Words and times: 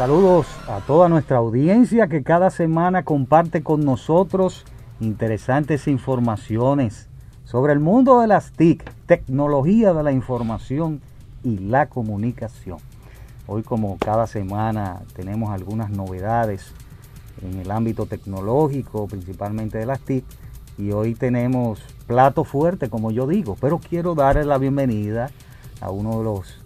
Saludos 0.00 0.46
a 0.66 0.80
toda 0.80 1.10
nuestra 1.10 1.36
audiencia 1.36 2.08
que 2.08 2.22
cada 2.22 2.48
semana 2.48 3.02
comparte 3.02 3.62
con 3.62 3.84
nosotros 3.84 4.64
interesantes 4.98 5.86
informaciones 5.88 7.10
sobre 7.44 7.74
el 7.74 7.80
mundo 7.80 8.22
de 8.22 8.26
las 8.26 8.50
TIC, 8.52 8.82
tecnología 9.04 9.92
de 9.92 10.02
la 10.02 10.10
información 10.12 11.02
y 11.44 11.58
la 11.58 11.90
comunicación. 11.90 12.78
Hoy 13.46 13.62
como 13.62 13.98
cada 13.98 14.26
semana 14.26 15.02
tenemos 15.14 15.50
algunas 15.50 15.90
novedades 15.90 16.72
en 17.42 17.60
el 17.60 17.70
ámbito 17.70 18.06
tecnológico, 18.06 19.06
principalmente 19.06 19.76
de 19.76 19.84
las 19.84 20.00
TIC, 20.00 20.24
y 20.78 20.92
hoy 20.92 21.14
tenemos 21.14 21.78
plato 22.06 22.44
fuerte, 22.44 22.88
como 22.88 23.10
yo 23.10 23.26
digo, 23.26 23.54
pero 23.60 23.78
quiero 23.78 24.14
darle 24.14 24.46
la 24.46 24.56
bienvenida 24.56 25.30
a 25.82 25.90
uno 25.90 26.16
de 26.16 26.24
los 26.24 26.59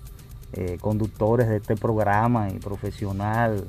eh, 0.55 0.79
conductores 0.81 1.49
de 1.49 1.57
este 1.59 1.77
programa 1.77 2.49
y 2.51 2.59
profesional 2.59 3.65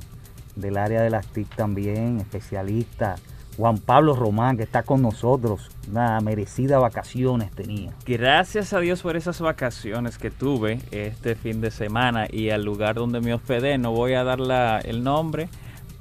del 0.56 0.78
área 0.78 1.02
de 1.02 1.10
las 1.10 1.28
TIC 1.28 1.56
también, 1.56 2.20
especialista, 2.20 3.16
Juan 3.58 3.78
Pablo 3.78 4.16
Román, 4.16 4.58
que 4.58 4.64
está 4.64 4.84
con 4.84 5.02
nosotros. 5.02 5.70
Una 5.90 6.20
merecida 6.22 6.78
vacaciones 6.80 7.52
tenía. 7.52 7.92
Gracias 8.06 8.74
a 8.74 8.80
Dios 8.80 9.02
por 9.02 9.16
esas 9.16 9.40
vacaciones 9.42 10.18
que 10.18 10.32
tuve 10.32 10.80
este 10.92 11.36
fin 11.36 11.62
de 11.62 11.72
semana 11.72 12.28
y 12.30 12.50
al 12.50 12.64
lugar 12.66 12.96
donde 12.96 13.22
me 13.22 13.34
hospedé, 13.34 13.78
no 13.78 13.92
voy 13.92 14.14
a 14.14 14.24
dar 14.24 14.40
la- 14.40 14.80
el 14.80 15.04
nombre 15.04 15.48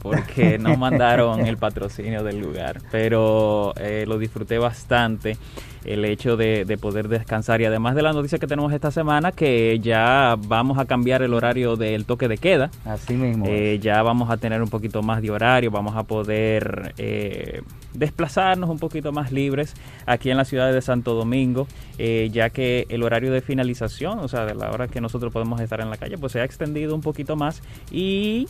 porque 0.05 0.59
no 0.59 0.77
mandaron 0.77 1.47
el 1.47 1.57
patrocinio 1.57 2.23
del 2.23 2.39
lugar, 2.39 2.83
pero 2.93 3.73
eh, 3.77 4.05
lo 4.07 4.19
disfruté 4.19 4.59
bastante 4.59 5.39
el 5.85 6.05
hecho 6.05 6.37
de, 6.37 6.65
de 6.65 6.77
poder 6.79 7.09
descansar 7.09 7.61
y 7.61 7.65
además 7.65 7.95
de 7.95 8.03
la 8.03 8.13
noticia 8.13 8.39
que 8.39 8.47
tenemos 8.47 8.73
esta 8.73 8.91
semana 8.91 9.33
que 9.33 9.79
ya 9.81 10.37
vamos 10.47 10.79
a 10.79 10.85
cambiar 10.85 11.23
el 11.23 11.35
horario 11.35 11.77
del 11.77 12.05
toque 12.05 12.29
de 12.29 12.39
queda. 12.39 12.71
Así 12.85 13.15
mismo. 13.15 13.47
Eh, 13.49 13.79
ya 13.81 14.03
vamos 14.03 14.31
a 14.31 14.37
tener 14.37 14.63
un 14.63 14.69
poquito 14.69 15.03
más 15.03 15.23
de 15.23 15.31
horario, 15.31 15.71
vamos 15.71 15.97
a 15.97 16.03
poder 16.03 16.95
eh, 16.99 17.63
desplazarnos 17.95 18.69
un 18.69 18.79
poquito 18.79 19.13
más 19.13 19.33
libres 19.33 19.75
aquí 20.07 20.31
en 20.31 20.37
la 20.37 20.45
ciudad 20.45 20.73
de 20.73 20.83
Santo 20.83 21.15
Domingo, 21.15 21.67
eh, 21.99 22.29
ya 22.33 22.51
que 22.51 22.87
el 22.89 23.03
horario 23.03 23.33
de 23.33 23.41
finalización, 23.41 24.19
o 24.19 24.29
sea, 24.29 24.45
de 24.45 24.55
la 24.55 24.71
hora 24.71 24.89
que 24.89 25.01
nosotros 25.01 25.33
podemos 25.33 25.61
estar 25.61 25.81
en 25.81 25.91
la 25.91 25.97
calle, 25.97 26.19
pues 26.19 26.33
se 26.33 26.41
ha 26.41 26.45
extendido 26.45 26.95
un 26.95 27.01
poquito 27.01 27.37
más 27.37 27.63
y, 27.91 28.49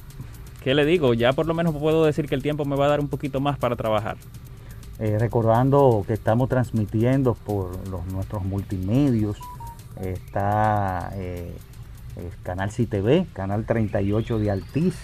¿qué 0.65 0.75
le 0.75 0.87
digo? 0.87 1.13
Ya 1.13 1.35
por 1.35 1.47
lo 1.47 1.53
menos 1.53 1.77
puedo 1.77 2.07
decir 2.07 2.27
que 2.27 2.35
el 2.35 2.43
tiempo 2.43 2.65
me 2.65 2.75
va 2.75 2.87
a 2.87 2.89
dar 2.89 3.01
un 3.01 3.09
poquito 3.09 3.39
más 3.39 3.59
para 3.59 3.77
trabajar. 3.77 4.17
Eh, 4.99 5.19
recordando 5.19 6.05
que 6.07 6.15
estamos 6.15 6.49
transmitiendo 6.49 7.35
por 7.35 7.87
los, 7.89 8.07
nuestros 8.07 8.45
multimedios, 8.45 9.37
está 10.01 11.11
eh, 11.15 11.55
el 12.17 12.31
Canal 12.43 12.71
CTV, 12.71 13.27
Canal 13.33 13.67
38 13.67 14.39
de 14.39 14.51
Altiz 14.51 14.97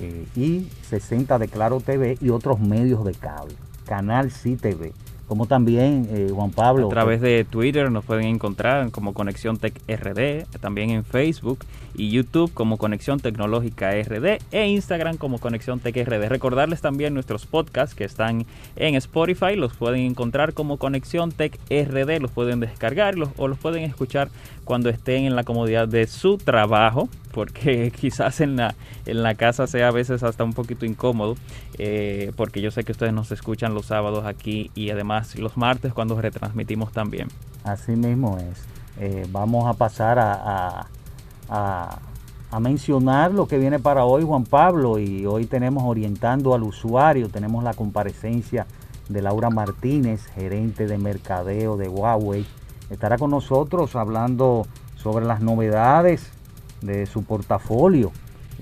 eh, 0.00 0.26
y 0.34 0.68
60 0.88 1.38
de 1.38 1.48
Claro 1.48 1.80
TV 1.80 2.16
y 2.20 2.30
otros 2.30 2.58
medios 2.58 3.04
de 3.04 3.12
cable. 3.12 3.54
Canal 3.84 4.30
CTV. 4.30 4.92
Como 5.32 5.46
también, 5.46 6.06
eh, 6.12 6.28
Juan 6.30 6.50
Pablo. 6.50 6.88
A 6.88 6.90
través 6.90 7.22
de 7.22 7.46
Twitter 7.48 7.90
nos 7.90 8.04
pueden 8.04 8.26
encontrar 8.26 8.90
como 8.90 9.14
Conexión 9.14 9.56
Tech 9.56 9.72
RD, 9.88 10.44
también 10.60 10.90
en 10.90 11.04
Facebook 11.06 11.60
y 11.94 12.10
YouTube 12.10 12.52
como 12.52 12.76
Conexión 12.76 13.18
Tecnológica 13.18 13.92
RD 13.96 14.40
e 14.50 14.66
Instagram 14.68 15.16
como 15.16 15.38
Conexión 15.38 15.80
Tech 15.80 15.96
RD. 15.96 16.28
Recordarles 16.28 16.82
también 16.82 17.14
nuestros 17.14 17.46
podcasts 17.46 17.94
que 17.94 18.04
están 18.04 18.44
en 18.76 18.94
Spotify, 18.96 19.56
los 19.56 19.72
pueden 19.72 20.00
encontrar 20.02 20.52
como 20.52 20.76
Conexión 20.76 21.32
Tech 21.32 21.58
RD, 21.70 22.20
los 22.20 22.30
pueden 22.30 22.60
descargar 22.60 23.16
los- 23.16 23.30
o 23.38 23.48
los 23.48 23.56
pueden 23.58 23.84
escuchar 23.84 24.28
cuando 24.64 24.88
estén 24.90 25.24
en 25.24 25.34
la 25.36 25.44
comodidad 25.44 25.88
de 25.88 26.06
su 26.06 26.38
trabajo, 26.38 27.08
porque 27.32 27.90
quizás 28.00 28.40
en 28.40 28.56
la, 28.56 28.74
en 29.06 29.22
la 29.22 29.34
casa 29.34 29.66
sea 29.66 29.88
a 29.88 29.90
veces 29.90 30.22
hasta 30.22 30.44
un 30.44 30.52
poquito 30.52 30.86
incómodo, 30.86 31.36
eh, 31.78 32.32
porque 32.36 32.60
yo 32.60 32.70
sé 32.70 32.84
que 32.84 32.92
ustedes 32.92 33.12
nos 33.12 33.32
escuchan 33.32 33.74
los 33.74 33.86
sábados 33.86 34.24
aquí 34.26 34.70
y 34.74 34.90
además 34.90 35.36
los 35.38 35.56
martes 35.56 35.92
cuando 35.92 36.20
retransmitimos 36.20 36.92
también. 36.92 37.28
Así 37.64 37.92
mismo 37.92 38.38
es. 38.38 38.64
Eh, 39.00 39.26
vamos 39.30 39.66
a 39.66 39.72
pasar 39.74 40.18
a, 40.18 40.86
a- 41.48 41.98
mencionar 42.60 43.32
lo 43.32 43.46
que 43.48 43.56
viene 43.58 43.78
para 43.78 44.04
hoy, 44.04 44.22
Juan 44.24 44.44
Pablo, 44.44 44.98
y 44.98 45.24
hoy 45.26 45.46
tenemos 45.46 45.84
orientando 45.84 46.54
al 46.54 46.62
usuario, 46.62 47.28
tenemos 47.30 47.64
la 47.64 47.72
comparecencia 47.72 48.66
de 49.08 49.22
Laura 49.22 49.48
Martínez, 49.50 50.26
gerente 50.34 50.86
de 50.86 50.98
mercadeo 50.98 51.76
de 51.78 51.88
Huawei. 51.88 52.44
Estará 52.92 53.16
con 53.16 53.30
nosotros 53.30 53.96
hablando 53.96 54.66
sobre 54.96 55.24
las 55.24 55.40
novedades 55.40 56.30
de 56.82 57.06
su 57.06 57.24
portafolio. 57.24 58.12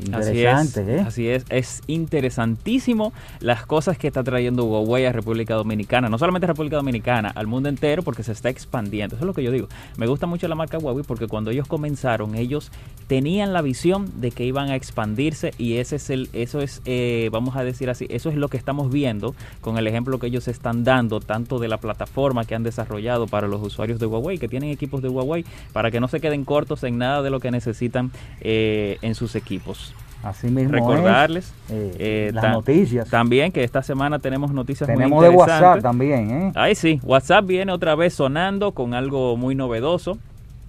Interesante, 0.05 0.81
así 0.81 0.89
es, 0.89 0.89
¿eh? 0.89 1.05
Así 1.07 1.29
es, 1.29 1.45
es 1.49 1.83
interesantísimo 1.87 3.13
las 3.41 3.67
cosas 3.67 3.99
que 3.99 4.07
está 4.07 4.23
trayendo 4.23 4.65
Huawei 4.65 5.07
a 5.07 5.13
República 5.13 5.55
Dominicana, 5.55 6.09
no 6.09 6.19
solamente 6.19 6.47
a 6.47 6.49
República 6.49 6.77
Dominicana, 6.77 7.31
al 7.35 7.47
mundo 7.47 7.69
entero 7.69 8.03
porque 8.03 8.23
se 8.23 8.33
está 8.33 8.49
expandiendo. 8.49 9.17
Eso 9.17 9.25
es 9.25 9.27
lo 9.27 9.35
que 9.35 9.43
yo 9.43 9.51
digo. 9.51 9.69
Me 9.97 10.07
gusta 10.07 10.27
mucho 10.27 10.49
la 10.49 10.55
marca 10.55 10.79
Huawei 10.79 11.05
porque 11.05 11.27
cuando 11.27 11.51
ellos 11.51 11.67
comenzaron, 11.67 12.35
ellos 12.35 12.71
tenían 13.07 13.53
la 13.53 13.63
visión 13.63 14.21
de 14.21 14.31
que 14.31 14.45
iban 14.45 14.71
a 14.71 14.77
expandirse 14.77 15.53
y 15.59 15.77
ese 15.77 15.97
es 15.97 16.11
el, 16.11 16.29
eso 16.33 16.61
es, 16.61 16.83
eh, 16.85 17.29
vamos 17.33 17.57
a 17.57 17.65
decir 17.65 17.91
así, 17.91 18.07
eso 18.11 18.31
es 18.31 18.37
lo 18.37 18.49
que 18.49 18.57
estamos 18.57 18.91
viendo 18.91 19.35
con 19.61 19.79
el 19.79 19.87
ejemplo 19.87 20.19
que 20.19 20.29
ellos 20.29 20.49
están 20.49 20.85
dando 20.85 21.21
tanto 21.21 21.59
de 21.59 21.69
la 21.69 21.79
plataforma 21.79 22.45
que 22.45 22.55
han 22.55 22.63
desarrollado 22.63 23.27
para 23.27 23.49
los 23.49 23.63
usuarios 23.63 23.99
de 23.99 24.07
Huawei, 24.07 24.39
que 24.39 24.49
tienen 24.49 24.71
equipos 24.71 25.03
de 25.03 25.09
Huawei, 25.09 25.45
para 25.73 25.91
que 25.91 26.01
no 26.01 26.09
se 26.09 26.21
queden 26.21 26.45
cortos 26.45 26.85
en 26.85 26.99
nada 26.99 27.23
de 27.23 27.31
lo 27.31 27.41
que 27.41 27.51
necesitan 27.51 28.11
eh, 28.41 28.99
en 29.03 29.15
sus 29.15 29.35
equipos. 29.35 29.90
Así 30.23 30.49
mismo 30.49 30.73
Recordarles 30.73 31.53
es, 31.69 31.71
eh, 31.71 31.97
eh, 31.99 32.31
las 32.35 32.53
noticias. 32.53 33.09
También 33.09 33.53
que 33.53 33.65
esta 33.65 33.83
semana 33.83 34.19
tenemos 34.19 34.53
noticias 34.53 34.87
Tenemos 34.87 35.19
muy 35.19 35.29
de 35.29 35.35
WhatsApp 35.35 35.81
también, 35.81 36.31
¿eh? 36.31 36.53
Ahí 36.55 36.75
sí, 36.75 37.01
WhatsApp 37.03 37.47
viene 37.47 37.73
otra 37.73 37.95
vez 37.95 38.15
sonando 38.15 38.73
con 38.73 38.93
algo 38.93 39.37
muy 39.39 39.55
novedoso, 39.55 40.19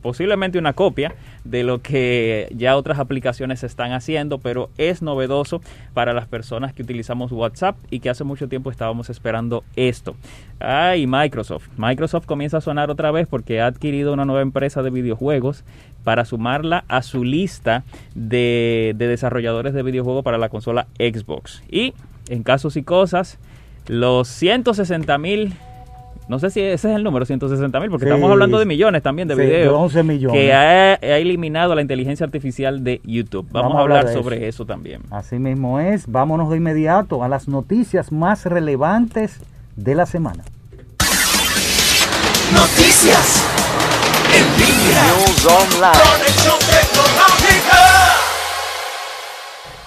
posiblemente 0.02 0.58
una 0.58 0.74
copia 0.74 1.14
de 1.44 1.64
lo 1.64 1.82
que 1.82 2.48
ya 2.56 2.78
otras 2.78 3.00
aplicaciones 3.00 3.64
están 3.64 3.92
haciendo, 3.92 4.38
pero 4.38 4.70
es 4.78 5.02
novedoso 5.02 5.62
para 5.94 6.14
las 6.14 6.28
personas 6.28 6.74
que 6.74 6.84
utilizamos 6.84 7.32
WhatsApp 7.32 7.76
y 7.90 8.00
que 8.00 8.10
hace 8.10 8.24
mucho 8.24 8.48
tiempo 8.48 8.72
estábamos 8.72 9.10
esperando 9.10 9.64
esto. 9.76 10.16
Ah, 10.60 10.96
y 10.96 11.08
Microsoft. 11.08 11.68
Microsoft 11.78 12.26
comienza 12.26 12.58
a 12.58 12.62
sonar 12.62 12.90
otra 12.90 13.12
vez 13.12 13.28
porque 13.28 13.62
ha 13.62 13.66
adquirido 13.66 14.14
una 14.14 14.26
nueva 14.26 14.42
empresa 14.42 14.82
de 14.82 14.92
videojuegos 14.92 15.64
para 16.04 16.26
sumarla 16.26 16.84
a 16.88 17.02
su 17.02 17.24
lista 17.24 17.84
de, 18.16 18.94
de 18.98 19.08
desarrolladores 19.08 19.74
de 19.74 19.84
videojuegos 19.84 20.24
para 20.24 20.38
la 20.38 20.50
consola 20.50 20.88
Xbox. 20.98 21.64
Y 21.70 21.94
en 22.30 22.44
casos 22.44 22.78
y 22.78 22.84
cosas, 22.84 23.38
los 23.88 24.28
160 24.28 25.18
mil 25.18 25.54
no 26.32 26.40
sé 26.40 26.50
si 26.50 26.62
ese 26.62 26.90
es 26.90 26.96
el 26.96 27.04
número, 27.04 27.26
160 27.26 27.78
mil, 27.82 27.90
porque 27.90 28.06
Sí, 28.06 28.10
estamos 28.10 28.32
hablando 28.32 28.58
de 28.58 28.66
millones 28.66 29.04
también 29.04 29.28
de 29.28 29.36
sí, 29.36 29.42
de 29.42 29.48
videos. 29.48 29.74
11 29.74 30.04
millones. 30.04 30.40
Que 30.40 30.54
ha, 30.54 30.94
ha 30.94 31.18
eliminado 31.18 31.76
la 31.76 31.82
inteligencia 31.82 32.26
artificial 32.26 32.86
de 32.86 33.02
YouTube. 33.04 33.47
Vamos, 33.52 33.74
Vamos 33.74 33.78
a 33.78 33.82
hablar, 33.82 34.14
sobre 34.14 34.47
eso. 34.47 34.66
también. 34.66 35.02
Así 35.09 35.40
mismo 35.40 35.82
es. 35.82 36.09
Vámonos 36.09 36.50
de 36.50 36.56
inmediato 36.56 37.22
a 37.26 37.28
las 37.28 37.50
noticias 37.50 38.14
más 38.14 38.46
relevantes 38.46 39.42
de 39.76 39.94
la 39.94 40.06
semana. 40.06 40.46
Noticias. 42.54 43.60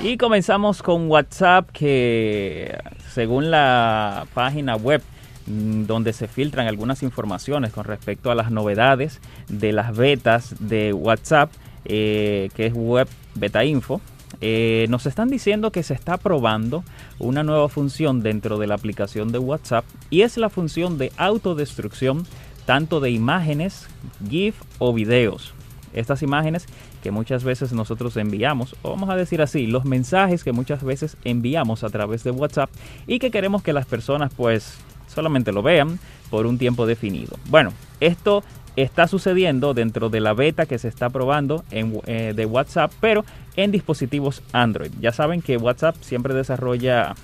Y 0.01 0.19
comenzamos 0.19 0.83
con 0.83 1.11
WhatsApp, 1.11 1.71
que 1.73 2.77
según 3.13 3.51
la 3.51 4.27
página 4.35 4.77
web 4.77 5.03
mm, 5.47 5.85
donde 5.85 6.13
se 6.13 6.29
filtran 6.29 6.67
algunas 6.67 7.03
informaciones 7.03 7.73
con 7.73 7.85
respecto 7.85 8.31
a 8.31 8.35
las 8.35 8.51
novedades 8.51 9.21
de 9.49 9.73
las 9.73 9.97
betas 9.97 10.57
de 10.59 10.93
WhatsApp, 10.93 11.51
eh, 11.87 12.51
que 12.55 12.67
es 12.67 12.75
Web 12.75 13.09
Beta 13.35 13.65
Info, 13.65 14.01
eh, 14.41 14.87
nos 14.91 15.07
están 15.07 15.31
diciendo 15.31 15.73
que 15.73 15.83
se 15.83 15.95
está 15.95 16.19
probando 16.19 16.85
una 17.19 17.43
nueva 17.43 17.69
función 17.69 18.23
dentro 18.23 18.59
de 18.59 18.67
la 18.67 18.75
aplicación 18.75 19.33
de 19.33 19.39
WhatsApp 19.39 19.85
y 20.11 20.21
es 20.21 20.37
la 20.37 20.51
función 20.51 20.99
de 20.99 21.13
autodestrucción 21.17 22.27
tanto 22.65 23.01
de 23.01 23.11
imágenes, 23.11 23.89
GIF 24.29 24.61
o 24.79 24.93
videos. 24.93 25.55
estas 25.93 26.23
imágenes 26.23 26.67
que 27.05 27.13
muchas 27.13 27.45
veces 27.45 27.73
nosotros 27.73 28.17
enviamos, 28.17 28.75
o 28.83 28.91
vamos 28.91 29.11
a 29.11 29.15
decir 29.15 29.41
así, 29.41 29.69
los 29.69 29.85
mensajes 29.85 30.43
que 30.43 30.51
muchas 30.53 30.83
veces 30.83 31.17
enviamos 31.23 31.85
a 31.85 31.89
través 31.89 32.25
de 32.25 32.33
WhatsApp 32.33 32.69
y 33.07 33.21
que 33.21 33.31
queremos 33.31 33.63
que 33.63 33.73
las 33.73 33.87
personas 33.87 34.33
pues 34.35 34.79
solamente 35.07 35.53
lo 35.53 35.63
vean 35.63 36.01
por 36.31 36.47
un 36.47 36.59
tiempo 36.59 36.85
definido. 36.87 37.37
Bueno, 37.49 37.73
esto 38.01 38.43
está 38.77 39.07
sucediendo 39.07 39.75
dentro 39.75 40.09
de 40.09 40.21
la 40.21 40.33
beta 40.33 40.67
que 40.67 40.79
se 40.79 40.89
está 40.89 41.11
probando 41.11 41.65
en, 41.71 42.01
eh, 42.07 42.33
de 42.35 42.47
WhatsApp, 42.47 42.93
pero 43.01 43.25
en 43.57 43.71
dispositivos 43.71 44.43
Android. 44.53 44.91
Ya 45.01 45.13
saben 45.13 45.43
que 45.43 45.57
WhatsApp 45.57 45.97
siempre 46.01 46.35
desarrolla 46.35 47.15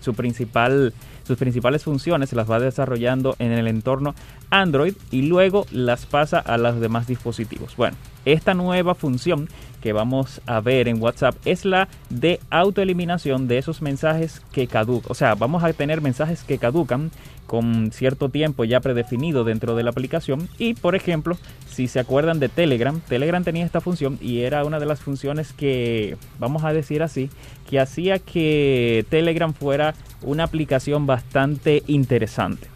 su 0.00 0.14
principal, 0.14 0.92
sus 1.24 1.38
principales 1.38 1.84
funciones, 1.84 2.30
se 2.30 2.36
las 2.36 2.50
va 2.50 2.60
desarrollando 2.60 3.36
en 3.38 3.52
el 3.52 3.68
entorno 3.68 4.14
Android 4.50 4.94
y 5.10 5.22
luego 5.22 5.66
las 5.70 6.06
pasa 6.06 6.38
a 6.38 6.58
los 6.58 6.80
demás 6.80 7.06
dispositivos. 7.06 7.76
Bueno, 7.76 7.96
esta 8.24 8.54
nueva 8.54 8.94
función 8.94 9.48
que 9.82 9.92
vamos 9.92 10.40
a 10.46 10.60
ver 10.60 10.88
en 10.88 11.02
WhatsApp 11.02 11.34
es 11.44 11.64
la 11.64 11.88
de 12.08 12.40
autoeliminación 12.50 13.48
de 13.48 13.58
esos 13.58 13.82
mensajes 13.82 14.40
que 14.52 14.66
caducan. 14.66 15.10
O 15.10 15.14
sea, 15.14 15.34
vamos 15.34 15.64
a 15.64 15.72
tener 15.72 16.00
mensajes 16.00 16.42
que 16.44 16.58
caducan 16.58 17.10
con 17.46 17.90
cierto 17.92 18.30
tiempo 18.30 18.64
ya 18.64 18.80
predefinido 18.80 19.44
dentro 19.44 19.74
de 19.74 19.82
la 19.82 19.90
aplicación. 19.90 20.48
Y 20.56 20.74
por 20.74 20.94
ejemplo, 20.94 21.36
si 21.68 21.88
se 21.88 22.00
acuerdan 22.00 22.38
de 22.40 22.48
Telegram, 22.48 23.00
Telegram 23.00 23.44
tenía 23.44 23.66
esta 23.66 23.80
función 23.80 24.18
y 24.22 24.40
era 24.40 24.64
una 24.64 24.78
de 24.78 24.86
las 24.86 25.00
funciones 25.00 25.52
que, 25.52 26.16
vamos 26.38 26.64
a 26.64 26.72
decir 26.72 27.02
así, 27.02 27.28
que 27.68 27.80
hacía 27.80 28.18
que 28.20 29.04
Telegram 29.10 29.52
fuera 29.52 29.94
una 30.22 30.44
aplicación 30.44 31.06
bastante 31.06 31.82
interesante. 31.88 32.68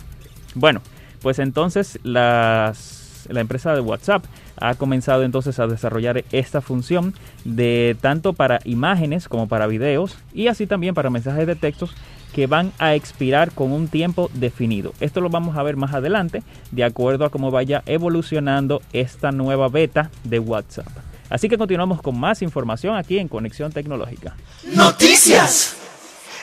Bueno, 0.55 0.82
pues 1.23 1.38
entonces 1.38 1.99
las, 2.02 3.06
la 3.31 3.40
empresa 3.40 3.75
de 3.75 3.81
WhatsApp 3.81 4.25
ha 4.58 4.75
comenzado 4.75 5.23
entonces 5.23 5.58
a 5.58 5.67
desarrollar 5.67 6.25
esta 6.32 6.61
función 6.61 7.14
de 7.44 7.96
tanto 8.00 8.32
para 8.32 8.61
imágenes 8.64 9.28
como 9.28 9.49
para 9.49 9.67
videos 9.67 10.19
y 10.32 10.49
así 10.49 10.67
también 10.67 10.94
para 10.94 11.11
mensajes 11.11 11.46
de 11.46 11.56
textos 11.56 11.94
que 12.32 12.46
van 12.46 12.73
a 12.78 12.94
expirar 12.94 13.52
con 13.52 13.73
un 13.73 13.88
tiempo 13.88 14.31
definido. 14.34 14.93
Esto 15.00 15.20
lo 15.20 15.31
vamos 15.31 15.56
a 15.56 15.62
ver 15.62 15.76
más 15.76 15.94
adelante 15.94 16.43
de 16.70 16.84
acuerdo 16.84 17.25
a 17.25 17.31
cómo 17.31 17.50
vaya 17.50 17.82
evolucionando 17.87 18.82
esta 18.93 19.32
nueva 19.32 19.69
beta 19.69 20.11
de 20.25 20.38
WhatsApp. 20.38 20.88
Así 21.31 21.49
que 21.49 21.58
continuamos 21.58 22.02
con 22.02 22.19
más 22.19 22.43
información 22.43 22.96
aquí 22.96 23.19
en 23.19 23.28
Conexión 23.28 23.73
Tecnológica. 23.73 24.37
Noticias 24.75 25.76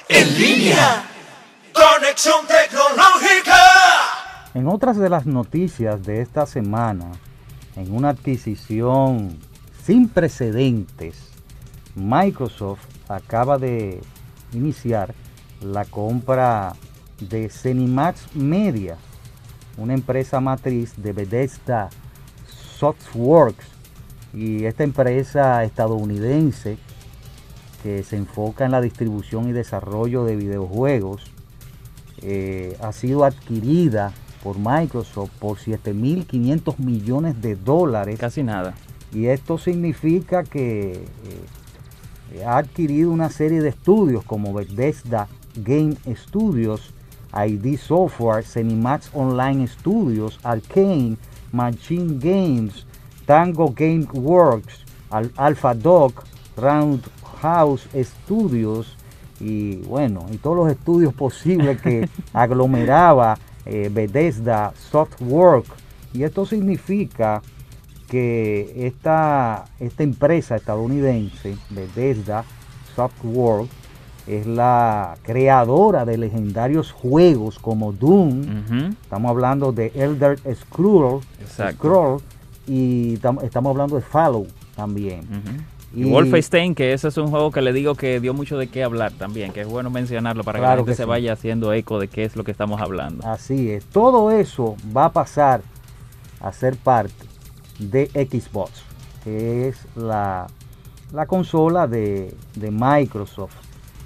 en 0.09 0.37
línea. 0.37 1.05
Conexión 1.73 2.45
tecnológica. 2.45 4.22
En 4.53 4.67
otras 4.67 4.97
de 4.97 5.09
las 5.09 5.25
noticias 5.25 6.03
de 6.03 6.21
esta 6.21 6.45
semana, 6.45 7.11
en 7.75 7.91
una 7.91 8.09
adquisición 8.09 9.35
sin 9.83 10.07
precedentes, 10.07 11.31
Microsoft 11.95 12.85
acaba 13.07 13.57
de 13.57 13.99
iniciar 14.53 15.15
la 15.59 15.85
compra 15.85 16.73
de 17.19 17.49
Cenimax 17.49 18.35
Media, 18.35 18.97
una 19.75 19.95
empresa 19.95 20.39
matriz 20.39 20.93
de 20.97 21.13
Bethesda 21.13 21.89
Softworks. 22.77 23.65
Y 24.35 24.65
esta 24.65 24.83
empresa 24.83 25.63
estadounidense 25.63 26.77
que 27.81 28.03
se 28.03 28.17
enfoca 28.17 28.65
en 28.65 28.71
la 28.71 28.81
distribución 28.81 29.49
y 29.49 29.51
desarrollo 29.51 30.25
de 30.25 30.35
videojuegos 30.35 31.23
eh, 32.21 32.77
ha 32.81 32.91
sido 32.93 33.25
adquirida 33.25 34.13
por 34.43 34.57
Microsoft 34.59 35.31
por 35.39 35.57
7.500 35.57 36.77
millones 36.77 37.41
de 37.41 37.55
dólares. 37.55 38.19
Casi 38.19 38.43
nada. 38.43 38.75
Y 39.13 39.27
esto 39.27 39.57
significa 39.57 40.43
que 40.43 41.05
eh, 42.33 42.43
ha 42.45 42.57
adquirido 42.57 43.11
una 43.11 43.29
serie 43.29 43.61
de 43.61 43.69
estudios 43.69 44.23
como 44.25 44.53
Bethesda 44.53 45.27
Game 45.55 45.95
Studios, 46.15 46.93
ID 47.33 47.77
Software, 47.77 48.43
Cenimax 48.43 49.11
Online 49.13 49.67
Studios, 49.67 50.39
Arcane, 50.43 51.17
Machine 51.51 52.17
Games, 52.19 52.85
Tango 53.25 53.73
Game 53.75 54.07
Works, 54.13 54.83
Al 55.09 55.31
Alpha 55.37 55.73
Dog, 55.73 56.13
Roundhouse 56.57 57.87
Studios 57.95 58.97
y 59.39 59.75
bueno, 59.77 60.25
y 60.31 60.37
todos 60.37 60.57
los 60.57 60.71
estudios 60.71 61.13
posibles 61.25 61.81
que 61.81 62.09
aglomeraba 62.33 63.37
eh, 63.65 63.89
Bethesda 63.91 64.73
Softwork. 64.91 65.65
Y 66.13 66.23
esto 66.23 66.45
significa 66.45 67.41
que 68.07 68.85
esta, 68.87 69.65
esta 69.79 70.03
empresa 70.03 70.55
estadounidense, 70.55 71.55
Bethesda 71.69 72.43
Softwork, 72.95 73.67
es 74.27 74.45
la 74.47 75.15
creadora 75.23 76.05
de 76.05 76.17
legendarios 76.17 76.91
juegos 76.91 77.59
como 77.59 77.91
Doom. 77.91 78.93
Estamos 79.01 79.29
hablando 79.29 79.71
de 79.73 79.91
Elder 79.95 80.39
Scroll, 80.55 81.21
Exacto. 81.41 81.75
Scroll 81.77 82.21
y 82.65 83.17
tam- 83.17 83.43
estamos 83.43 83.71
hablando 83.71 83.95
de 83.97 84.01
Fallow 84.01 84.47
también. 84.77 85.21
Y 85.95 86.05
Wolfenstein, 86.05 86.73
que 86.73 86.93
ese 86.93 87.07
es 87.07 87.17
un 87.17 87.27
juego 87.27 87.51
que 87.51 87.61
le 87.61 87.71
digo 87.71 87.95
que 87.95 88.19
dio 88.19 88.33
mucho 88.33 88.57
de 88.57 88.67
qué 88.67 88.83
hablar 88.83 89.11
también, 89.11 89.51
que 89.53 89.61
es 89.61 89.67
bueno 89.67 89.89
mencionarlo 89.89 90.43
para 90.43 90.59
que 90.59 90.65
la 90.65 90.75
gente 90.75 90.91
que 90.91 90.95
se 90.95 91.03
sí. 91.03 91.09
vaya 91.09 91.33
haciendo 91.33 91.71
eco 91.71 91.99
de 91.99 92.07
qué 92.07 92.23
es 92.23 92.35
lo 92.35 92.43
que 92.43 92.51
estamos 92.51 92.81
hablando. 92.81 93.27
Así 93.27 93.69
es. 93.69 93.85
Todo 93.85 94.31
eso 94.31 94.75
va 94.95 95.05
a 95.05 95.11
pasar 95.11 95.61
a 96.41 96.51
ser 96.51 96.75
parte 96.77 97.25
de 97.77 98.07
Xbox, 98.07 98.83
que 99.23 99.67
es 99.67 99.85
la, 99.95 100.47
la 101.11 101.25
consola 101.27 101.87
de, 101.87 102.33
de 102.55 102.71
Microsoft. 102.71 103.55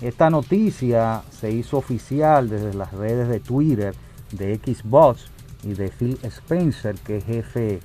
Esta 0.01 0.29
noticia 0.29 1.23
se 1.31 1.51
hizo 1.51 1.77
oficial 1.77 2.49
desde 2.49 2.73
las 2.73 2.91
redes 2.93 3.29
de 3.29 3.39
Twitter 3.39 3.95
de 4.31 4.57
Xbox 4.57 5.27
y 5.63 5.73
de 5.73 5.89
Phil 5.89 6.19
Spencer, 6.23 6.95
que 6.95 7.17
es 7.17 7.25
jefe 7.25 7.79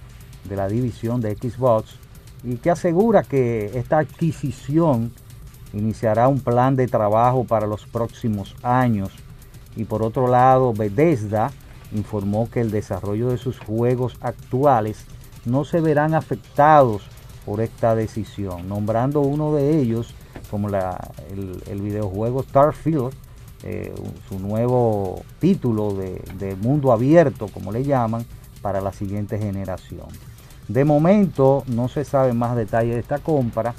de 0.44 0.56
la 0.56 0.68
división 0.68 1.20
de 1.20 1.34
Xbox, 1.36 1.96
y 2.44 2.56
que 2.56 2.70
asegura 2.70 3.22
que 3.22 3.70
esta 3.74 3.98
adquisición 3.98 5.12
iniciará 5.72 6.28
un 6.28 6.40
plan 6.40 6.76
de 6.76 6.86
trabajo 6.86 7.44
para 7.44 7.66
los 7.66 7.86
próximos 7.86 8.54
años. 8.62 9.10
Y 9.76 9.84
por 9.84 10.02
otro 10.02 10.28
lado, 10.28 10.72
Bethesda 10.72 11.50
informó 11.92 12.50
que 12.50 12.60
el 12.60 12.70
desarrollo 12.70 13.28
de 13.28 13.38
sus 13.38 13.58
juegos 13.58 14.16
actuales 14.20 15.04
no 15.44 15.64
se 15.64 15.80
verán 15.80 16.14
afectados 16.14 17.02
por 17.44 17.60
esta 17.60 17.94
decisión, 17.94 18.68
nombrando 18.68 19.20
uno 19.20 19.54
de 19.54 19.80
ellos 19.80 20.14
como 20.50 20.68
el, 20.68 21.80
videojuego 21.80 22.42
Starfield, 22.42 23.12
eh, 23.64 23.92
su 24.28 24.38
nuevo 24.38 25.22
título 25.40 25.94
de 25.94 26.56
mundo 26.60 26.92
abierto, 26.92 27.48
como 27.48 27.72
le 27.72 27.84
llaman, 27.84 28.24
para 28.60 28.80
la 28.80 28.92
siguiente 28.92 29.38
generación. 29.38 30.06
De 30.68 30.84
momento 30.84 31.64
no 31.66 31.88
se 31.88 32.04
sabe 32.04 32.32
más 32.32 32.56
detalles 32.56 32.94
de 32.94 33.00
esta 33.00 33.18
compra 33.18 33.74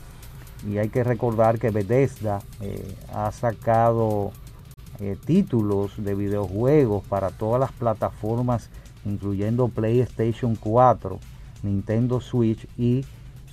y 0.67 0.77
hay 0.77 0.89
que 0.89 1.03
recordar 1.03 1.59
que 1.59 1.71
Bethesda 1.71 2.41
eh, 2.61 2.95
ha 3.13 3.31
sacado 3.31 4.31
eh, 4.99 5.17
títulos 5.25 5.91
de 5.97 6.13
videojuegos 6.13 7.03
para 7.05 7.29
todas 7.29 7.59
las 7.59 7.71
plataformas, 7.71 8.69
incluyendo 9.05 9.69
PlayStation 9.69 10.55
4, 10.55 11.19
Nintendo 11.63 12.21
Switch 12.21 12.67
y 12.77 13.05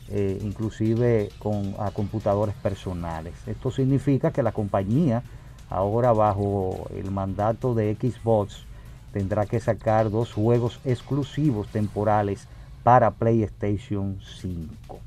eh, 0.08 0.38
inclusive 0.42 1.30
con 1.38 1.74
a 1.78 1.92
computadores 1.92 2.54
personales. 2.56 3.34
Esto 3.46 3.70
significa 3.70 4.32
que 4.32 4.42
la 4.42 4.52
compañía 4.52 5.22
ahora 5.68 6.12
bajo 6.12 6.88
el 6.94 7.12
mandato 7.12 7.74
de 7.74 7.94
Xbox 7.94 8.64
tendrá 9.12 9.46
que 9.46 9.60
sacar 9.60 10.10
dos 10.10 10.32
juegos 10.32 10.80
exclusivos 10.84 11.68
temporales 11.68 12.48
para 12.82 13.10
PlayStation 13.12 14.18
5. 14.40 14.98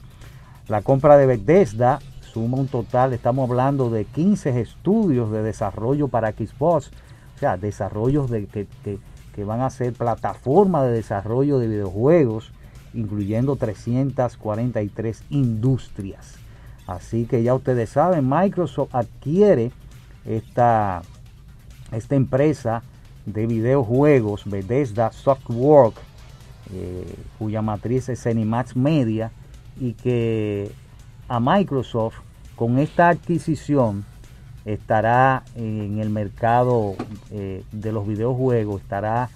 La 0.68 0.82
compra 0.82 1.18
de 1.18 1.25
Bethesda 1.25 2.00
suma 2.22 2.58
un 2.58 2.68
total, 2.68 3.13
estamos 3.13 3.50
hablando 3.50 3.89
de 3.89 4.06
15 4.06 4.60
estudios 4.62 5.32
de 5.32 5.44
desarrollo 5.44 6.08
para 6.08 6.32
Xbox, 6.32 6.92
o 7.36 7.39
sea, 7.39 7.58
desarrollos 7.58 8.30
de, 8.30 8.46
que, 8.48 8.68
que- 8.84 9.00
que 9.36 9.44
van 9.44 9.62
a 9.62 9.70
ser 9.72 9.94
plataformas 9.94 10.86
de 10.86 10.92
desarrollo 10.92 11.58
de 11.58 11.68
videojuegos, 11.68 12.51
incluyendo 12.94 13.56
343 13.56 15.24
industrias. 15.32 16.36
Así 16.86 17.25
que 17.25 17.42
ya 17.42 17.56
ustedes 17.56 17.89
saben, 17.89 18.30
Microsoft 18.30 18.94
adquiere 18.94 19.72
esta, 20.25 21.01
esta 21.92 22.15
empresa 22.15 22.84
de 23.25 23.48
videojuegos, 23.48 24.44
Bethesda 24.46 25.12
Softwork, 25.12 25.96
eh, 26.72 27.15
cuya 27.39 27.62
matriz 27.62 28.10
es 28.10 28.22
Cenimax 28.24 28.75
Media, 28.75 29.32
y 29.79 29.93
que 29.93 30.72
a 31.27 31.39
Microsoft 31.39 32.15
con 32.55 32.77
esta 32.77 33.10
adquisición 33.10 34.05
estará 34.65 35.43
en 35.55 36.00
el 36.00 36.10
mercado 36.10 36.96
eh, 37.32 37.63
de 37.72 37.91
los 37.91 38.08
videojuegos, 38.08 38.82
estará 38.82 39.29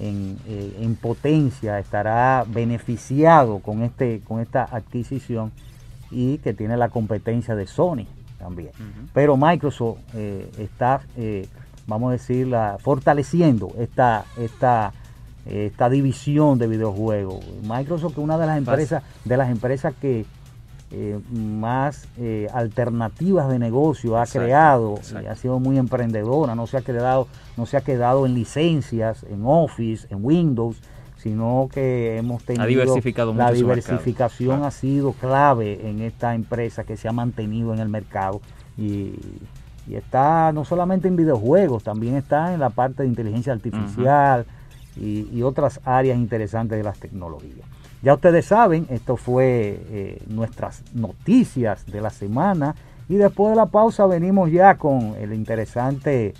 en, 0.00 0.38
eh, 0.48 0.78
en 0.80 0.94
potencia 0.96 1.78
estará 1.78 2.44
beneficiado 2.48 3.58
con, 3.58 3.82
este, 3.82 4.20
con 4.20 4.40
esta 4.40 4.64
adquisición 4.64 5.52
y 6.10 6.38
que 6.38 6.54
tiene 6.54 6.76
la 6.78 6.88
competencia 6.88 7.54
de 7.54 7.66
Sony 7.66 8.06
también. 8.38 8.70
Pero 9.12 9.36
Microsoft 9.36 9.98
eh, 10.14 10.50
está, 10.58 11.02
vamos 11.86 12.08
a 12.08 12.12
decir, 12.12 12.46
la- 12.46 12.78
fortaleciendo 12.80 13.72
esta, 13.78 14.24
esta, 14.38 14.92
esta 15.46 15.88
división 15.90 16.58
de 16.58 16.66
videojuegos. 16.68 17.44
Microsoft 17.62 18.12
es 18.12 18.18
una 18.18 18.38
de 18.38 18.46
las 18.46 18.58
empresas, 18.58 19.02
de 19.24 19.36
las 19.36 19.50
empresas 19.50 19.94
que 20.00 20.24
eh, 20.94 21.18
más 21.32 22.06
eh, 22.18 22.48
alternativas 22.52 23.48
de 23.48 23.58
negocio 23.58 24.18
ha 24.18 24.24
Exacto, 24.24 24.44
creado, 24.46 24.94
exacto. 24.98 25.30
ha 25.30 25.36
sido 25.36 25.58
muy 25.58 25.78
emprendedora, 25.78 26.54
no 26.54 26.66
se 26.66 26.76
ha 26.76 26.82
quedado, 26.82 27.28
no 27.56 27.64
se 27.66 27.76
ha 27.78 27.80
quedado 27.80 28.26
en 28.26 28.34
licencias, 28.34 29.24
en 29.30 29.40
Office, 29.44 30.06
en 30.10 30.18
Windows, 30.24 30.80
sino 31.16 31.68
que 31.72 32.18
hemos 32.18 32.44
tenido 32.44 32.66
diversificado 32.66 33.32
la 33.32 33.44
mucho 33.46 33.58
su 33.60 33.66
mercado. 33.66 33.80
diversificación 33.86 34.48
Claro. 34.56 34.64
ha 34.66 34.70
sido 34.70 35.12
clave 35.12 35.88
en 35.88 36.02
esta 36.02 36.34
empresa 36.34 36.84
que 36.84 36.96
se 36.96 37.08
ha 37.08 37.12
mantenido 37.12 37.72
en 37.72 37.78
el 37.80 37.88
mercado 37.88 38.40
y, 38.76 39.14
y 39.88 39.94
está 39.94 40.52
no 40.52 40.64
solamente 40.64 41.08
en 41.08 41.16
videojuegos, 41.16 41.84
también 41.84 42.16
está 42.16 42.52
en 42.52 42.60
la 42.60 42.70
parte 42.70 43.02
de 43.04 43.08
inteligencia 43.08 43.52
artificial 43.52 44.44
y, 44.96 45.28
y 45.32 45.42
otras 45.42 45.80
áreas 45.84 46.18
interesantes 46.18 46.78
de 46.78 46.84
las 46.84 46.98
tecnologías. 46.98 47.66
Ya 48.02 48.14
ustedes 48.14 48.46
saben, 48.46 48.86
esto 48.90 49.16
fue 49.16 49.80
eh, 49.90 50.22
nuestras 50.26 50.82
noticias 50.94 51.86
de 51.86 52.00
la 52.00 52.10
semana 52.10 52.74
y 53.08 53.14
después 53.14 53.50
de 53.50 53.56
la 53.56 53.66
pausa 53.66 54.06
venimos 54.06 54.50
ya 54.50 54.76
con 54.76 55.14
el 55.20 55.32
interesante, 55.32 56.34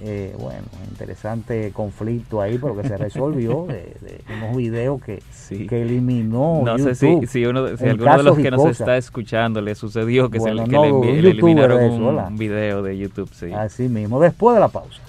eh, 0.00 0.34
bueno, 0.40 0.62
interesante 0.90 1.70
conflicto 1.72 2.40
ahí, 2.40 2.58
pero 2.58 2.76
que 2.76 2.88
se 2.88 2.96
resolvió 2.96 3.66
de, 3.68 3.96
de 4.00 4.20
unos 4.36 4.56
videos 4.56 5.00
que, 5.00 5.22
Sí. 5.30 5.68
que 5.68 5.82
eliminó 5.82 6.62
No 6.64 6.76
sé 6.76 6.96
si, 6.96 7.24
si, 7.28 7.46
uno, 7.46 7.68
si 7.76 7.84
en 7.84 7.90
alguno 7.90 8.16
de 8.16 8.22
los 8.24 8.36
que 8.38 8.50
nos 8.50 8.60
cosas. 8.62 8.80
está 8.80 8.96
escuchando 8.96 9.60
le 9.60 9.76
sucedió 9.76 10.28
que, 10.28 10.40
Bueno, 10.40 10.64
se, 10.64 10.70
que 10.70 10.76
no, 10.76 11.04
le, 11.04 11.22
le 11.22 11.30
eliminaron 11.30 11.80
eso, 11.84 11.96
un 12.26 12.36
video 12.36 12.82
de 12.82 12.98
YouTube. 12.98 13.30
Sí. 13.32 13.52
Así 13.52 13.88
mismo, 13.88 14.18
después 14.20 14.54
de 14.56 14.60
la 14.60 14.66
pausa. 14.68 15.00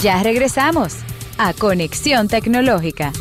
Ya 0.00 0.22
regresamos 0.22 0.98
a 1.42 1.54
Conexión 1.54 2.28
Tecnológica. 2.28 3.12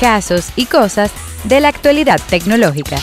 Casos 0.00 0.52
y 0.56 0.66
cosas 0.66 1.12
de 1.44 1.60
la 1.60 1.68
actualidad 1.68 2.20
tecnológica. 2.28 2.96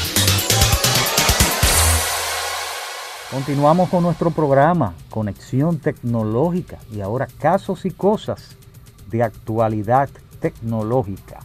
Continuamos 3.32 3.88
con 3.88 4.04
nuestro 4.04 4.32
programa 4.32 4.94
Conexión 5.10 5.80
Tecnológica 5.80 6.80
y 6.94 7.00
ahora 7.00 7.28
casos 7.40 7.86
y 7.86 7.92
cosas 7.92 8.58
de 9.10 9.24
actualidad 9.24 10.10
tecnológica. 10.42 11.40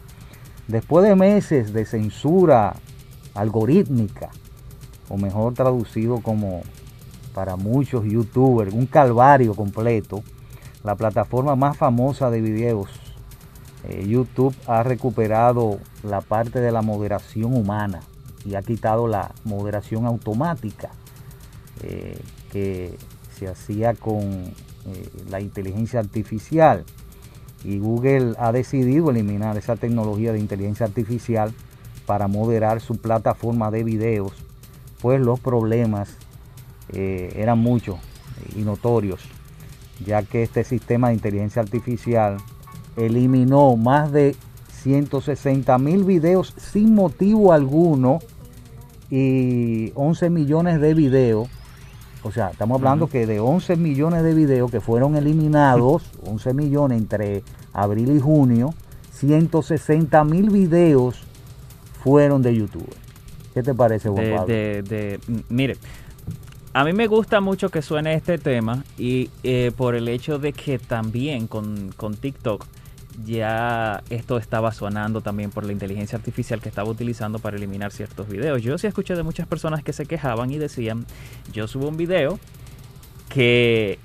Después 0.67 1.07
de 1.07 1.15
meses 1.15 1.71
de 1.71 1.85
censura 1.85 2.75
algorítmica, 3.35 4.31
o 5.07 5.15
mejor 5.15 5.53
traducido 5.53 6.19
como 6.19 6.61
para 7.33 7.55
muchos 7.55 8.03
youtubers, 8.03 8.73
un 8.73 8.85
calvario 8.85 9.55
completo, 9.55 10.21
la 10.83 10.95
plataforma 10.95 11.55
más 11.55 11.77
famosa 11.77 12.29
de 12.29 12.41
videos, 12.41 12.89
eh, 13.85 14.05
YouTube 14.07 14.55
ha 14.67 14.83
recuperado 14.83 15.79
la 16.03 16.21
parte 16.21 16.59
de 16.59 16.71
la 16.71 16.81
moderación 16.81 17.55
humana 17.55 18.01
y 18.45 18.55
ha 18.55 18.61
quitado 18.61 19.07
la 19.07 19.31
moderación 19.43 20.05
automática 20.05 20.91
eh, 21.81 22.17
que 22.51 22.97
se 23.37 23.47
hacía 23.47 23.93
con 23.93 24.21
eh, 24.21 25.09
la 25.29 25.41
inteligencia 25.41 25.99
artificial. 25.99 26.85
Y 27.65 27.79
Google 27.79 28.35
ha 28.39 28.51
decidido 28.51 29.09
eliminar 29.09 29.57
esa 29.57 29.77
tecnología 29.77 30.33
de 30.33 30.39
inteligencia 30.39 30.85
artificial 30.85 31.53
para 32.05 32.27
moderar 32.27 32.81
su 32.81 32.97
plataforma 32.97 33.71
de 33.71 33.85
videos, 33.85 34.33
pues 35.01 35.21
los 35.21 35.39
problemas 35.39 36.17
eran 36.91 37.57
muchos 37.59 37.97
y 38.55 38.61
notorios, 38.61 39.21
ya 40.05 40.23
que 40.23 40.43
este 40.43 40.63
sistema 40.63 41.09
de 41.09 41.15
inteligencia 41.15 41.61
artificial 41.61 42.37
eliminó 42.97 43.75
más 43.77 44.11
de 44.11 44.35
160 44.83 45.77
mil 45.77 46.03
videos 46.03 46.53
sin 46.57 46.93
motivo 46.93 47.53
alguno 47.53 48.19
y 49.09 49.91
11 49.95 50.29
millones 50.29 50.79
de 50.81 50.93
videos. 50.93 51.47
O 52.23 52.31
sea, 52.31 52.49
estamos 52.49 52.77
hablando 52.77 53.07
que 53.07 53.25
de 53.27 53.39
11 53.39 53.75
millones 53.75 54.23
de 54.23 54.33
videos 54.33 54.71
que 54.71 54.79
fueron 54.81 55.15
eliminados, 55.15 56.03
11 56.25 56.53
millones 56.53 56.97
entre 56.99 57.43
abril 57.73 58.15
y 58.15 58.19
junio, 58.19 58.73
160 59.11 60.23
mil 60.23 60.49
videos 60.49 61.23
fueron 62.03 62.41
de 62.41 62.55
YouTube. 62.55 62.93
¿Qué 63.53 63.61
te 63.61 63.73
parece, 63.73 64.09
Juan 64.09 64.23
de, 64.25 64.31
Pablo? 64.31 64.47
de- 64.53 64.83
de- 64.83 65.19
m- 65.27 65.43
mire, 65.49 65.77
a 66.73 66.83
mí 66.83 66.93
me 66.93 67.07
gusta 67.07 67.39
mucho 67.39 67.69
que 67.69 67.81
suene 67.81 68.15
este 68.15 68.37
tema 68.37 68.83
y 68.97 69.29
eh, 69.43 69.71
por 69.75 69.95
el 69.95 70.07
hecho 70.07 70.39
de 70.39 70.53
que 70.53 70.79
también 70.79 71.47
con, 71.47 71.91
con 71.95 72.15
TikTok 72.15 72.65
ya 73.25 74.01
esto 74.09 74.37
estaba 74.37 74.71
sonando 74.71 75.21
también 75.21 75.51
por 75.51 75.65
la 75.65 75.71
inteligencia 75.71 76.17
artificial 76.17 76.61
que 76.61 76.69
estaba 76.69 76.89
utilizando 76.89 77.37
para 77.37 77.57
eliminar 77.57 77.91
ciertos 77.91 78.27
videos. 78.27 78.61
Yo 78.63 78.75
sí 78.79 78.87
escuché 78.87 79.15
de 79.15 79.21
muchas 79.21 79.45
personas 79.45 79.83
que 79.83 79.93
se 79.93 80.07
quejaban 80.07 80.49
y 80.49 80.57
decían, 80.57 81.05
yo 81.51 81.67
subo 81.67 81.87
un 81.87 81.97
video 81.97 82.39
que 83.29 83.99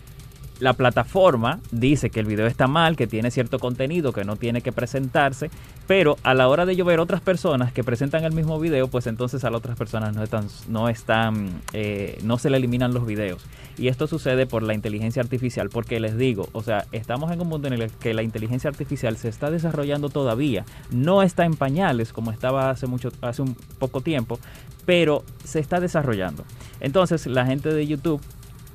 la 0.61 0.73
plataforma 0.73 1.61
dice 1.71 2.11
que 2.11 2.21
el 2.21 2.27
video 2.27 2.47
está 2.47 2.67
mal, 2.67 2.97
que 2.97 3.07
tiene 3.07 3.31
cierto 3.31 3.59
contenido, 3.59 4.13
que 4.13 4.25
no 4.25 4.37
tiene 4.37 4.61
que 4.61 4.73
presentarse, 4.73 5.51
pero 5.87 6.17
a 6.23 6.35
la 6.35 6.49
hora 6.49 6.67
de 6.67 6.77
yo 6.77 6.85
ver 6.85 7.01
otras 7.01 7.21
personas 7.21 7.73
que 7.73 7.85
presentan 7.85 8.25
el 8.25 8.33
mismo 8.33 8.59
video, 8.59 8.89
pues 8.89 9.07
entonces 9.07 9.45
a 9.45 9.51
las 9.51 9.59
otras 9.59 9.77
personas 9.77 10.15
no 10.15 10.23
están, 10.23 10.49
no 10.69 10.89
están, 10.89 11.63
eh, 11.73 12.19
no 12.23 12.39
se 12.39 12.51
le 12.51 12.57
eliminan 12.57 12.93
los 12.93 13.07
videos. 13.07 13.45
Y 13.77 13.89
esto 13.89 14.07
sucede 14.09 14.47
por 14.47 14.63
la 14.63 14.75
inteligencia 14.75 15.23
artificial, 15.23 15.71
porque 15.71 16.01
les 16.01 16.17
digo, 16.17 16.49
o 16.53 16.63
sea, 16.63 16.87
estamos 16.91 17.31
en 17.31 17.41
un 17.41 17.49
mundo 17.49 17.69
en 17.69 17.75
el 17.75 17.91
que 17.93 18.13
la 18.13 18.23
inteligencia 18.23 18.69
artificial 18.69 19.17
se 19.17 19.29
está 19.29 19.51
desarrollando 19.51 20.09
todavía, 20.09 20.65
no 20.91 21.23
está 21.23 21.45
en 21.45 21.55
pañales 21.55 22.13
como 22.13 22.33
estaba 22.33 22.71
hace 22.71 22.87
mucho, 22.87 23.11
hace 23.21 23.43
un 23.43 23.55
poco 23.79 24.01
tiempo, 24.01 24.41
pero 24.85 25.25
se 25.45 25.61
está 25.61 25.81
desarrollando. 25.81 26.45
Entonces 26.81 27.27
la 27.27 27.47
gente 27.47 27.73
de 27.73 27.87
YouTube 27.87 28.21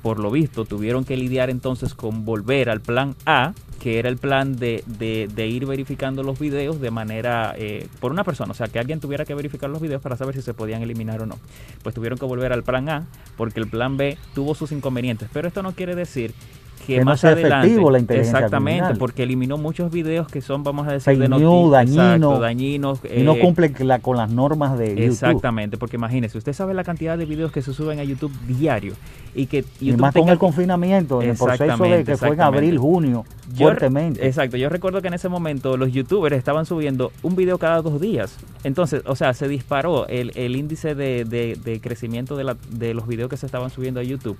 por 0.04 0.20
lo 0.20 0.30
visto, 0.30 0.66
tuvieron 0.66 1.04
que 1.06 1.16
lidiar 1.16 1.48
entonces 1.48 1.94
con 1.94 2.26
volver 2.26 2.68
al 2.68 2.82
plan 2.82 3.16
A, 3.24 3.54
que 3.80 3.98
era 3.98 4.10
el 4.10 4.18
plan 4.18 4.54
de, 4.54 4.84
de- 4.86 5.28
de 5.34 5.46
ir 5.46 5.64
verificando 5.64 6.22
los 6.22 6.38
videos 6.38 6.78
de 6.78 6.90
manera 6.90 7.54
eh, 7.56 7.88
por 8.00 8.12
una 8.12 8.22
persona, 8.22 8.52
o 8.52 8.54
sea, 8.54 8.68
que 8.68 8.78
alguien 8.78 9.00
tuviera 9.00 9.24
que 9.24 9.34
verificar 9.34 9.70
los 9.70 9.80
videos 9.80 10.02
para 10.02 10.16
saber 10.18 10.34
si 10.34 10.42
se 10.42 10.52
podían 10.52 10.82
eliminar 10.82 11.22
o 11.22 11.26
no. 11.26 11.38
Pues 11.82 11.94
tuvieron 11.94 12.18
que 12.18 12.26
volver 12.26 12.52
al 12.52 12.62
plan 12.62 12.88
A, 12.90 13.06
porque 13.38 13.60
el 13.60 13.66
plan 13.66 13.96
B 13.96 14.18
tuvo 14.34 14.54
sus 14.54 14.72
inconvenientes, 14.72 15.30
pero 15.32 15.48
esto 15.48 15.62
no 15.62 15.72
quiere 15.72 15.94
decir 15.94 16.34
que, 16.86 16.94
Que 16.94 16.98
no 17.00 17.06
más 17.06 17.20
sea 17.20 17.30
adelante, 17.30 17.66
efectivo 17.68 17.90
la 17.90 17.98
inteligencia 17.98 18.38
exactamente, 18.38 18.80
artificial. 18.82 18.98
porque 18.98 19.22
eliminó 19.22 19.56
muchos 19.58 19.90
videos 19.90 20.28
que 20.28 20.40
son, 20.40 20.62
vamos 20.62 20.86
a 20.88 20.92
decir, 20.92 21.18
de 21.18 21.28
noticias, 21.28 21.70
dañino, 21.70 22.02
exacto, 22.04 22.40
dañinos, 22.40 23.00
y 23.16 23.22
no 23.22 23.34
eh, 23.34 23.40
cumple 23.40 23.72
la- 23.80 23.98
con 24.00 24.16
las 24.16 24.30
normas 24.30 24.78
de 24.78 24.88
YouTube. 24.90 25.04
Exactamente, 25.04 25.76
porque 25.78 25.96
imagínese, 25.96 26.36
usted 26.38 26.52
sabe 26.52 26.74
la 26.74 26.84
cantidad 26.84 27.16
de 27.16 27.24
videos 27.26 27.52
que 27.52 27.62
se 27.62 27.72
suben 27.72 27.98
a 28.00 28.04
YouTube 28.04 28.32
diario 28.46 28.94
y 29.34 29.46
que 29.46 29.64
Y 29.80 29.92
más 29.92 30.12
con 30.12 30.22
tenga- 30.22 30.32
el 30.32 30.38
confinamiento, 30.38 31.20
en 31.22 31.30
el 31.30 31.36
proceso 31.36 31.64
de 31.64 31.64
Exactamente, 31.70 32.04
que 32.12 32.16
fue 32.16 32.28
en 32.28 32.34
exactamente. 32.34 32.66
abril, 32.66 32.78
junio, 32.78 33.24
Yo 33.54 33.66
fuertemente. 33.66 34.26
Exacto, 34.26 34.56
yo 34.56 34.68
recuerdo 34.68 35.02
que 35.02 35.08
en 35.08 35.14
ese 35.14 35.28
momento 35.28 35.76
los 35.76 35.92
youtubers 35.92 36.36
estaban 36.36 36.66
subiendo 36.66 37.10
un 37.22 37.34
video 37.36 37.58
cada 37.58 37.82
dos 37.82 38.00
días. 38.00 38.36
Entonces, 38.62 39.02
o 39.06 39.16
sea, 39.16 39.34
se 39.34 39.48
disparó 39.48 40.06
el, 40.08 40.30
el 40.36 40.54
índice 40.56 40.94
de, 40.94 41.24
de- 41.24 41.58
de 41.62 41.80
crecimiento 41.80 42.36
de, 42.36 42.44
la- 42.44 42.56
de 42.70 42.94
los 42.94 43.06
videos 43.06 43.28
que 43.28 43.36
se 43.36 43.46
estaban 43.46 43.70
subiendo 43.70 44.00
a 44.00 44.02
YouTube. 44.02 44.36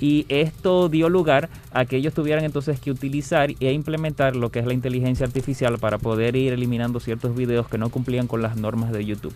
Y 0.00 0.26
esto 0.28 0.88
dio 0.88 1.08
lugar 1.08 1.48
a 1.72 1.84
que 1.84 1.96
ellos 1.96 2.14
tuvieran 2.14 2.44
entonces 2.44 2.78
que 2.78 2.90
utilizar 2.90 3.50
e 3.58 3.72
implementar 3.72 4.36
lo 4.36 4.50
que 4.50 4.60
es 4.60 4.66
la 4.66 4.74
inteligencia 4.74 5.26
artificial 5.26 5.78
para 5.78 5.98
poder 5.98 6.36
ir 6.36 6.52
eliminando 6.52 7.00
ciertos 7.00 7.34
videos 7.34 7.66
que 7.68 7.78
no 7.78 7.88
cumplían 7.90 8.26
con 8.28 8.40
las 8.42 8.56
normas 8.56 8.92
de 8.92 9.04
YouTube. 9.04 9.34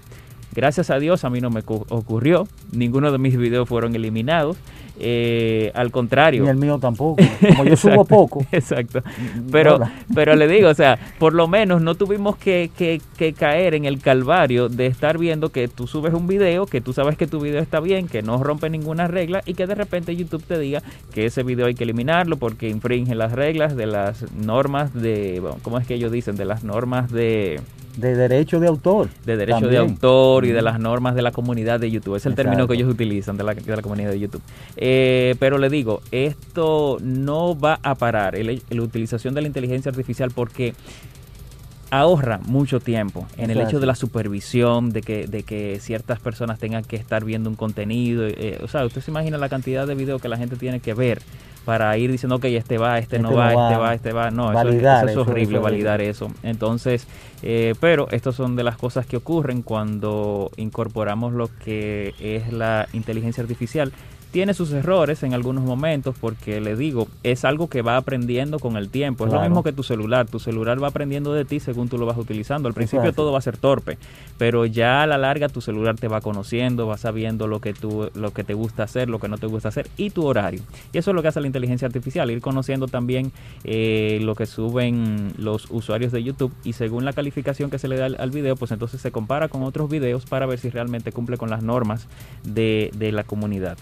Gracias 0.54 0.90
a 0.90 0.98
Dios 0.98 1.24
a 1.24 1.30
mí 1.30 1.40
no 1.40 1.50
me 1.50 1.62
cu- 1.62 1.86
ocurrió, 1.88 2.46
ninguno 2.72 3.10
de 3.10 3.18
mis 3.18 3.36
videos 3.36 3.68
fueron 3.68 3.94
eliminados. 3.96 4.56
Eh, 4.98 5.72
al 5.74 5.90
contrario, 5.90 6.44
Ni 6.44 6.50
el 6.50 6.56
mío 6.56 6.78
tampoco. 6.78 7.22
Como 7.48 7.64
yo 7.64 7.76
subo 7.76 8.04
poco. 8.04 8.44
Exacto. 8.52 9.02
Pero, 9.50 9.80
pero 10.14 10.36
le 10.36 10.46
digo, 10.46 10.68
o 10.68 10.74
sea, 10.74 10.98
por 11.18 11.32
lo 11.34 11.48
menos 11.48 11.80
no 11.82 11.94
tuvimos 11.94 12.36
que, 12.36 12.70
que- 12.76 13.00
que 13.16 13.32
caer 13.32 13.74
en 13.74 13.84
el 13.84 14.00
calvario 14.00 14.68
de 14.68 14.86
estar 14.86 15.18
viendo 15.18 15.50
que 15.50 15.68
tú 15.68 15.86
subes 15.86 16.12
un 16.14 16.26
video, 16.26 16.66
que 16.66 16.80
tú 16.80 16.92
sabes 16.92 17.16
que 17.16 17.26
tu 17.26 17.40
video 17.40 17.60
está 17.60 17.80
bien, 17.80 18.06
que 18.08 18.22
no 18.22 18.42
rompe 18.42 18.68
ninguna 18.70 19.08
regla 19.08 19.42
y 19.46 19.54
que 19.54 19.66
de 19.66 19.74
repente 19.74 20.14
YouTube 20.16 20.42
te 20.44 20.58
diga 20.58 20.82
que 21.14 21.26
ese 21.26 21.42
video 21.42 21.66
hay 21.66 21.74
que 21.74 21.84
eliminarlo 21.84 22.36
porque 22.36 22.68
infringe 22.68 23.14
las 23.14 23.32
reglas 23.32 23.74
de 23.76 23.86
las 23.86 24.30
normas 24.32 24.92
de, 24.94 25.38
bueno, 25.40 25.56
¿cómo 25.62 25.78
es 25.78 25.86
que 25.86 25.94
ellos 25.94 26.12
dicen? 26.12 26.36
De 26.36 26.44
las 26.44 26.64
normas 26.64 27.10
de 27.10 27.60
de 27.96 28.14
derecho 28.14 28.60
de 28.60 28.68
autor. 28.68 29.08
De 29.24 29.36
derecho 29.36 29.68
de 29.68 29.78
autor 29.78 30.44
y 30.44 30.50
de 30.50 30.62
las 30.62 30.78
normas 30.80 31.14
de 31.14 31.22
la 31.22 31.32
comunidad 31.32 31.80
de 31.80 31.90
YouTube. 31.90 32.16
Es 32.16 32.26
el 32.26 32.34
término 32.34 32.66
que 32.66 32.74
ellos 32.74 32.88
utilizan 32.88 33.36
de 33.36 33.44
la, 33.44 33.54
de 33.54 33.76
la 33.76 33.82
comunidad 33.82 34.10
de 34.10 34.20
YouTube. 34.20 34.42
Eh, 34.76 35.34
pero 35.38 35.58
le 35.58 35.68
digo, 35.68 36.02
esto 36.10 36.98
no 37.00 37.58
va 37.58 37.78
a 37.82 37.94
parar, 37.94 38.34
la 38.38 38.82
utilización 38.82 39.34
de 39.34 39.42
la 39.42 39.46
inteligencia 39.46 39.90
artificial, 39.90 40.30
porque 40.34 40.74
ahorra 41.90 42.38
mucho 42.46 42.80
tiempo 42.80 43.26
en 43.36 43.50
el 43.50 43.60
hecho 43.60 43.78
de 43.78 43.86
la 43.86 43.94
supervisión, 43.94 44.90
de 44.90 45.02
que, 45.02 45.26
de 45.26 45.42
que 45.42 45.78
ciertas 45.78 46.20
personas 46.20 46.58
tengan 46.58 46.84
que 46.84 46.96
estar 46.96 47.24
viendo 47.24 47.50
un 47.50 47.56
contenido. 47.56 48.26
Eh, 48.26 48.58
o 48.62 48.68
sea, 48.68 48.86
usted 48.86 49.02
se 49.02 49.10
imagina 49.10 49.36
la 49.36 49.50
cantidad 49.50 49.86
de 49.86 49.94
videos 49.94 50.22
que 50.22 50.28
la 50.28 50.38
gente 50.38 50.56
tiene 50.56 50.80
que 50.80 50.94
ver 50.94 51.20
para 51.64 51.96
ir 51.96 52.10
diciendo, 52.10 52.36
ok, 52.36 52.44
este 52.46 52.78
va, 52.78 52.98
este, 52.98 53.18
no, 53.18 53.28
este 53.30 53.36
va, 53.36 53.50
este 53.50 53.76
va, 53.78 53.94
este 53.94 54.12
va. 54.12 54.30
No, 54.30 54.52
eso, 54.52 55.08
es 55.08 55.16
horrible, 55.16 55.58
validar 55.58 56.00
eso. 56.00 56.30
Entonces, 56.42 57.06
eh, 57.42 57.74
pero 57.80 58.08
estas 58.10 58.34
son 58.34 58.56
de 58.56 58.64
las 58.64 58.76
cosas 58.76 59.06
que 59.06 59.16
ocurren 59.16 59.62
cuando 59.62 60.50
incorporamos 60.56 61.32
lo 61.32 61.48
que 61.64 62.14
es 62.18 62.52
la 62.52 62.88
inteligencia 62.92 63.42
artificial 63.42 63.92
tiene 64.32 64.54
sus 64.54 64.72
errores 64.72 65.22
en 65.22 65.34
algunos 65.34 65.62
momentos 65.62 66.16
porque 66.18 66.60
le 66.62 66.74
digo, 66.74 67.06
es 67.22 67.44
algo 67.44 67.68
que 67.68 67.82
va 67.82 67.98
aprendiendo 67.98 68.58
con 68.58 68.78
el 68.78 68.88
tiempo. 68.88 69.26
Es 69.26 69.32
lo 69.32 69.42
mismo 69.42 69.62
que 69.62 69.72
tu 69.72 69.82
celular. 69.82 70.26
Tu 70.26 70.40
celular 70.40 70.82
va 70.82 70.88
aprendiendo 70.88 71.34
de 71.34 71.44
ti 71.44 71.60
según 71.60 71.90
tú 71.90 71.98
lo 71.98 72.06
vas 72.06 72.16
utilizando. 72.16 72.66
Al 72.66 72.74
principio 72.74 73.12
todo 73.12 73.30
va 73.30 73.38
a 73.38 73.42
ser 73.42 73.58
torpe, 73.58 73.98
pero 74.38 74.64
ya 74.64 75.02
a 75.02 75.06
la 75.06 75.18
larga 75.18 75.50
tu 75.50 75.60
celular 75.60 75.96
te 75.96 76.08
va 76.08 76.22
conociendo, 76.22 76.86
va 76.86 76.96
sabiendo 76.96 77.46
lo 77.46 77.60
que 77.60 77.74
tú, 77.74 78.10
lo 78.14 78.32
que 78.32 78.42
te 78.42 78.54
gusta 78.54 78.84
hacer, 78.84 79.10
lo 79.10 79.18
que 79.20 79.28
no 79.28 79.36
te 79.36 79.46
gusta 79.46 79.68
hacer 79.68 79.88
y 79.98 80.08
tu 80.08 80.24
horario. 80.24 80.62
Y 80.94 80.98
eso 80.98 81.10
es 81.10 81.14
lo 81.14 81.20
que 81.20 81.28
hace 81.28 81.42
la 81.42 81.46
inteligencia 81.46 81.86
artificial, 81.86 82.30
ir 82.30 82.40
conociendo 82.40 82.88
también 82.88 83.32
eh, 83.64 84.18
lo 84.22 84.34
que 84.34 84.46
suben 84.46 85.34
los 85.36 85.70
usuarios 85.70 86.10
de 86.10 86.22
YouTube 86.22 86.54
y 86.64 86.72
según 86.72 87.04
la 87.04 87.12
calificación 87.12 87.68
que 87.68 87.78
se 87.78 87.86
le 87.86 87.98
da 87.98 88.06
al, 88.06 88.30
video, 88.30 88.56
pues 88.56 88.72
entonces 88.72 89.02
se 89.02 89.12
compara 89.12 89.48
con 89.48 89.62
otros 89.62 89.90
videos 89.90 90.24
para 90.24 90.46
ver 90.46 90.58
si 90.58 90.70
realmente 90.70 91.12
cumple 91.12 91.36
con 91.36 91.50
las 91.50 91.62
normas 91.62 92.08
de, 92.44 92.90
de 92.94 93.12
la 93.12 93.24
comunidad. 93.24 93.76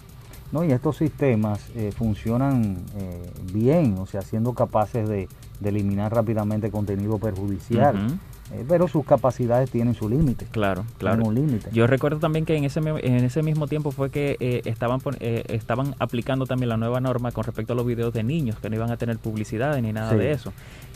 ¿No? 0.51 0.63
Y 0.63 0.71
estos 0.71 0.97
sistemas 0.97 1.69
eh, 1.75 1.91
funcionan 1.95 2.77
eh, 2.97 3.31
bien, 3.53 3.97
o 3.97 4.05
sea, 4.05 4.21
siendo 4.21 4.53
capaces 4.53 5.07
de, 5.07 5.27
eliminar 5.63 6.13
rápidamente 6.13 6.71
contenido 6.71 7.19
perjudicial. 7.19 8.19
Eh, 8.53 8.65
pero 8.67 8.87
sus 8.87 9.05
capacidades 9.05 9.71
tienen 9.71 9.93
su 9.93 10.09
límite. 10.09 10.45
Claro, 10.51 10.83
claro. 10.97 11.23
un 11.23 11.35
límite. 11.35 11.69
Yo 11.71 11.87
recuerdo 11.87 12.19
también 12.19 12.45
que 12.45 12.55
en 12.55 12.65
ese, 12.65 12.79
en 12.79 13.23
ese 13.23 13.43
mismo 13.43 13.67
tiempo 13.67 13.91
fue 13.91 14.09
que 14.09 14.35
eh, 14.39 14.61
estaban, 14.65 14.99
eh, 15.21 15.43
estaban 15.47 15.95
aplicando 15.99 16.45
también 16.45 16.69
la 16.69 16.77
nueva 16.77 16.99
norma 16.99 17.31
con 17.31 17.45
respecto 17.45 17.73
a 17.73 17.75
los 17.77 17.85
videos 17.85 18.13
de 18.13 18.23
niños, 18.23 18.57
que 18.59 18.69
no 18.69 18.75
iban 18.75 18.91
a 18.91 18.97
tener 18.97 19.17
publicidad 19.19 19.79
ni 19.81 19.93
nada 19.93 20.13
de 20.13 20.31
eso. 20.31 20.51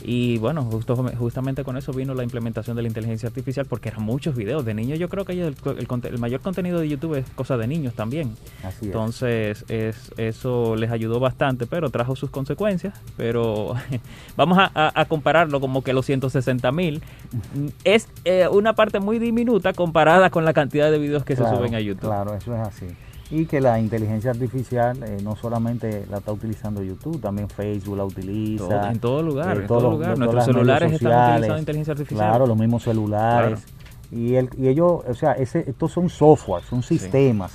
Y 0.08 0.38
bueno, 0.38 0.62
justo, 0.62 0.94
justamente 1.18 1.64
con 1.64 1.76
eso 1.76 1.92
vino 1.92 2.14
la 2.14 2.22
implementación 2.22 2.76
de 2.76 2.82
la 2.82 2.86
inteligencia 2.86 3.26
artificial, 3.26 3.66
porque 3.66 3.88
eran 3.88 4.04
muchos 4.04 4.36
videos 4.36 4.64
de 4.64 4.72
niños. 4.72 5.00
Yo 5.00 5.08
creo 5.08 5.24
que 5.24 5.32
el, 5.32 5.56
el, 6.04 6.18
mayor 6.18 6.40
contenido 6.40 6.78
de 6.78 6.88
YouTube 6.88 7.16
es 7.16 7.28
cosa 7.30 7.56
de 7.56 7.66
niños 7.66 7.94
también. 7.94 8.36
Así 8.62 8.86
Entonces, 8.86 9.64
es. 9.66 10.12
eso 10.16 10.76
les 10.76 10.92
ayudó 10.92 11.18
bastante, 11.18 11.66
pero 11.66 11.90
trajo 11.90 12.14
sus 12.14 12.30
consecuencias. 12.30 12.94
Pero 13.16 13.74
vamos 14.36 14.58
a, 14.58 14.70
a 14.94 15.04
compararlo 15.06 15.60
como 15.60 15.82
que 15.82 15.92
los 15.92 16.06
160 16.06 16.70
mil 16.70 17.02
es 17.84 18.08
eh, 18.24 18.46
una 18.46 18.74
parte 18.74 19.00
muy 19.00 19.18
diminuta 19.18 19.72
comparada 19.72 20.30
con 20.30 20.44
la 20.44 20.52
cantidad 20.52 20.88
de 20.88 20.98
videos 20.98 21.24
que 21.24 21.34
se 21.34 21.42
suben 21.42 21.74
a 21.74 21.80
YouTube. 21.80 22.10
Claro, 22.10 22.36
eso 22.36 22.54
es 22.54 22.60
así. 22.60 22.86
Y 23.30 23.46
que 23.46 23.60
la 23.60 23.80
inteligencia 23.80 24.30
artificial 24.30 25.02
eh, 25.02 25.18
no 25.22 25.34
solamente 25.34 26.06
la 26.08 26.18
está 26.18 26.32
utilizando 26.32 26.82
YouTube, 26.82 27.20
también 27.20 27.48
Facebook 27.48 27.96
la 27.96 28.04
utiliza. 28.04 28.90
en 28.90 29.00
todo 29.00 29.22
lugar, 29.22 29.56
eh, 29.56 29.60
en 29.62 29.66
todo 29.66 29.90
lugar. 29.90 30.16
Nuestros 30.16 30.44
celulares 30.44 30.92
están 30.92 31.34
utilizando 31.34 31.58
inteligencia 31.58 31.92
artificial. 31.92 32.28
Claro, 32.28 32.46
los 32.46 32.56
mismos 32.56 32.84
celulares. 32.84 33.64
Y, 34.12 34.34
el, 34.34 34.48
y 34.56 34.68
ellos, 34.68 35.02
o 35.08 35.14
sea, 35.14 35.32
ese, 35.32 35.68
estos 35.68 35.90
son 35.90 36.08
software, 36.08 36.62
son 36.62 36.82
sistemas 36.82 37.52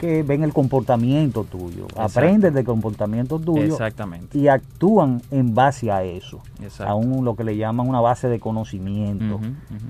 que 0.00 0.22
ven 0.22 0.42
el 0.42 0.54
comportamiento 0.54 1.44
tuyo, 1.44 1.86
aprenden 1.94 2.54
del 2.54 2.64
comportamiento 2.64 3.38
tuyo 3.38 3.64
Exactamente. 3.64 4.38
y 4.38 4.48
actúan 4.48 5.20
en 5.30 5.54
base 5.54 5.90
a 5.90 6.02
eso, 6.02 6.40
a 6.78 6.94
un, 6.94 7.22
lo 7.22 7.36
que 7.36 7.44
le 7.44 7.58
llaman 7.58 7.86
una 7.86 8.00
base 8.00 8.28
de 8.28 8.40
conocimiento 8.40 9.40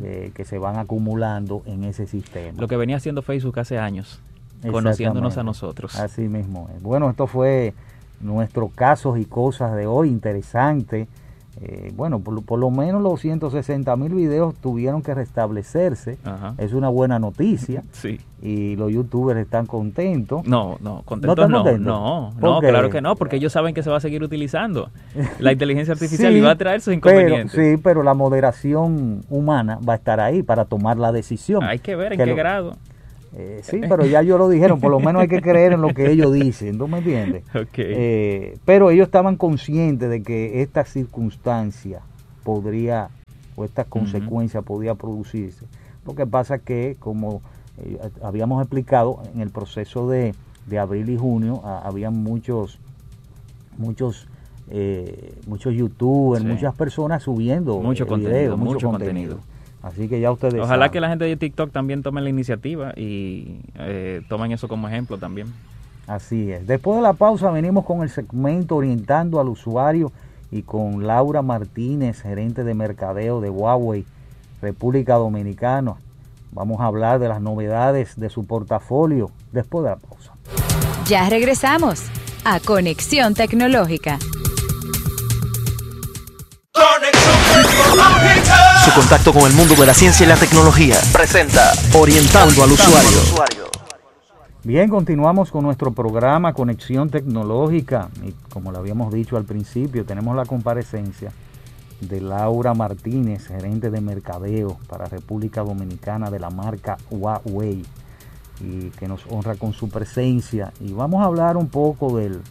eh, 0.02 0.32
que 0.34 0.44
se 0.44 0.58
van 0.58 0.78
acumulando 0.78 1.62
en 1.64 1.84
ese 1.84 2.08
sistema. 2.08 2.60
Lo 2.60 2.66
que 2.66 2.76
venía 2.76 2.96
haciendo 2.96 3.22
Facebook 3.22 3.60
hace 3.60 3.78
años, 3.78 4.20
conociéndonos 4.68 5.38
a 5.38 5.42
nosotros. 5.42 5.98
Así 5.98 6.22
mismo. 6.22 6.68
Bueno, 6.80 7.10
esto 7.10 7.26
fue 7.26 7.74
nuestro 8.20 8.68
casos 8.68 9.18
y 9.18 9.24
cosas 9.24 9.74
de 9.76 9.86
hoy, 9.86 10.08
interesante. 10.08 11.08
Eh, 11.62 11.92
bueno, 11.94 12.20
por, 12.20 12.58
lo 12.58 12.70
menos 12.70 13.02
los 13.02 13.20
160 13.20 13.94
mil 13.96 14.14
videos 14.14 14.54
tuvieron 14.54 15.02
que 15.02 15.12
restablecerse. 15.12 16.16
Es 16.58 16.72
una 16.72 16.88
buena 16.88 17.18
noticia. 17.18 17.82
Sí. 17.92 18.18
Y 18.40 18.76
los 18.76 18.90
youtubers 18.90 19.38
están 19.38 19.66
contentos. 19.66 20.46
No, 20.46 20.78
no, 20.80 21.02
contentos 21.04 21.50
no. 21.50 21.78
No, 21.78 22.32
no, 22.38 22.60
claro 22.60 22.88
que 22.88 23.02
no, 23.02 23.14
porque 23.14 23.36
ellos 23.36 23.52
saben 23.52 23.74
que 23.74 23.82
se 23.82 23.90
va 23.90 23.98
a 23.98 24.00
seguir 24.00 24.22
utilizando. 24.22 24.88
La 25.38 25.52
inteligencia 25.52 25.92
artificial 25.92 26.34
y 26.34 26.40
va 26.40 26.52
a 26.52 26.56
traer 26.56 26.80
sus 26.80 26.94
inconvenientes. 26.94 27.52
sí, 27.52 27.78
pero 27.82 28.02
la 28.02 28.14
moderación 28.14 29.22
humana 29.28 29.78
va 29.86 29.94
a 29.94 29.96
estar 29.96 30.20
ahí 30.20 30.42
para 30.42 30.64
tomar 30.64 30.96
la 30.96 31.12
decisión. 31.12 31.62
Hay 31.62 31.80
que 31.80 31.94
ver 31.94 32.14
en 32.14 32.18
qué 32.18 32.34
grado. 32.34 32.76
Eh, 33.36 33.60
sí, 33.62 33.80
pero 33.88 34.04
ya 34.04 34.20
ellos 34.20 34.38
lo 34.38 34.48
dijeron, 34.48 34.80
por 34.80 34.90
lo 34.90 34.98
menos 34.98 35.22
hay 35.22 35.28
que 35.28 35.40
creer 35.42 35.72
en 35.72 35.82
lo 35.82 35.94
que 35.94 36.10
ellos 36.10 36.32
dicen, 36.32 36.78
¿tú 36.78 36.88
me 36.88 36.98
entiendes? 36.98 37.44
Eh, 37.76 38.58
pero 38.64 38.90
ellos 38.90 39.06
estaban 39.06 39.36
conscientes 39.36 40.10
de 40.10 40.22
que 40.22 40.62
esta 40.62 40.84
circunstancia 40.84 42.00
podría, 42.42 43.08
o 43.54 43.64
esta 43.64 43.84
consecuencia 43.84 44.62
podía 44.62 44.94
producirse. 44.94 45.66
Lo 46.04 46.14
que 46.14 46.26
pasa 46.26 46.58
que, 46.58 46.96
como 46.98 47.42
eh, 47.78 47.98
habíamos 48.22 48.62
explicado, 48.62 49.22
en 49.32 49.40
el 49.40 49.50
proceso 49.50 50.08
de, 50.08 50.34
abril 50.78 51.10
y 51.10 51.16
junio 51.16 51.62
había 51.64 52.10
muchos, 52.10 52.78
muchos 53.76 54.28
muchos 55.48 55.74
youtubers, 55.74 56.44
muchas 56.44 56.72
personas 56.76 57.24
subiendo 57.24 57.80
mucho 57.80 58.06
contenido, 58.06 58.56
mucho, 58.56 58.88
contenido. 58.88 59.40
Así 59.82 60.08
que 60.08 60.20
ya 60.20 60.30
ustedes. 60.30 60.60
Ojalá 60.60 60.90
que 60.90 61.00
la 61.00 61.08
gente 61.08 61.24
de 61.24 61.36
TikTok 61.36 61.72
también 61.72 62.02
tome 62.02 62.20
la 62.20 62.28
iniciativa 62.28 62.92
y 62.96 63.60
eh, 63.78 64.22
tomen 64.28 64.52
eso 64.52 64.68
como 64.68 64.88
ejemplo 64.88 65.16
también. 65.18 65.52
Así 66.06 66.50
es. 66.50 66.66
Después 66.66 66.96
de 66.96 67.02
la 67.02 67.12
pausa 67.12 67.50
venimos 67.50 67.84
con 67.86 68.02
el 68.02 68.10
segmento 68.10 68.76
orientando 68.76 69.40
al 69.40 69.48
usuario 69.48 70.12
y 70.50 70.62
con 70.62 71.06
Laura 71.06 71.40
Martínez, 71.40 72.20
gerente 72.20 72.64
de 72.64 72.74
mercadeo 72.74 73.40
de 73.40 73.48
Huawei, 73.48 74.04
República 74.60 75.14
Dominicana. 75.14 75.94
Vamos 76.52 76.80
a 76.80 76.86
hablar 76.86 77.20
de 77.20 77.28
las 77.28 77.40
novedades 77.40 78.18
de 78.18 78.28
su 78.28 78.44
portafolio 78.44 79.30
después 79.52 79.84
de 79.84 79.90
la 79.90 79.96
pausa. 79.96 80.32
Ya 81.06 81.28
regresamos 81.28 82.06
a 82.44 82.60
Conexión 82.60 83.34
Tecnológica. 83.34 84.18
Su 88.90 89.00
contacto 89.00 89.32
con 89.32 89.48
el 89.48 89.52
mundo 89.52 89.76
de 89.76 89.86
la 89.86 89.94
ciencia 89.94 90.24
y 90.24 90.28
la 90.28 90.34
tecnología. 90.34 90.96
Presenta 91.12 91.70
Orientando 91.96 92.64
al 92.64 92.72
usuario. 92.72 93.18
Bien, 94.64 94.88
continuamos 94.88 95.52
con 95.52 95.62
nuestro 95.62 95.92
programa 95.92 96.54
Conexión 96.54 97.08
Tecnológica. 97.08 98.08
Y 98.24 98.32
como 98.52 98.72
lo 98.72 98.78
habíamos 98.78 99.12
dicho 99.12 99.36
al 99.36 99.44
principio, 99.44 100.04
tenemos 100.04 100.34
la 100.34 100.44
comparecencia 100.44 101.30
de 102.00 102.20
Laura 102.20 102.74
Martínez, 102.74 103.46
gerente 103.46 103.90
de 103.90 104.00
mercadeo 104.00 104.76
para 104.88 105.04
República 105.04 105.62
Dominicana 105.62 106.28
de 106.28 106.40
la 106.40 106.50
marca 106.50 106.98
Huawei 107.10 107.84
y 108.60 108.90
que 108.98 109.06
nos 109.06 109.24
honra 109.28 109.54
con 109.54 109.72
su 109.72 109.88
presencia. 109.88 110.72
Y 110.80 110.92
vamos 110.92 111.22
a 111.22 111.26
hablar 111.26 111.56
un 111.56 111.68
poco 111.68 112.16
del, 112.16 112.42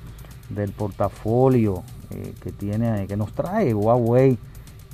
portafolio 0.78 1.84
eh, 2.12 2.34
que 2.42 2.54
tiene 2.54 3.08
que 3.08 3.18
nos 3.18 3.34
trae 3.34 3.74
Huawei 3.74 4.38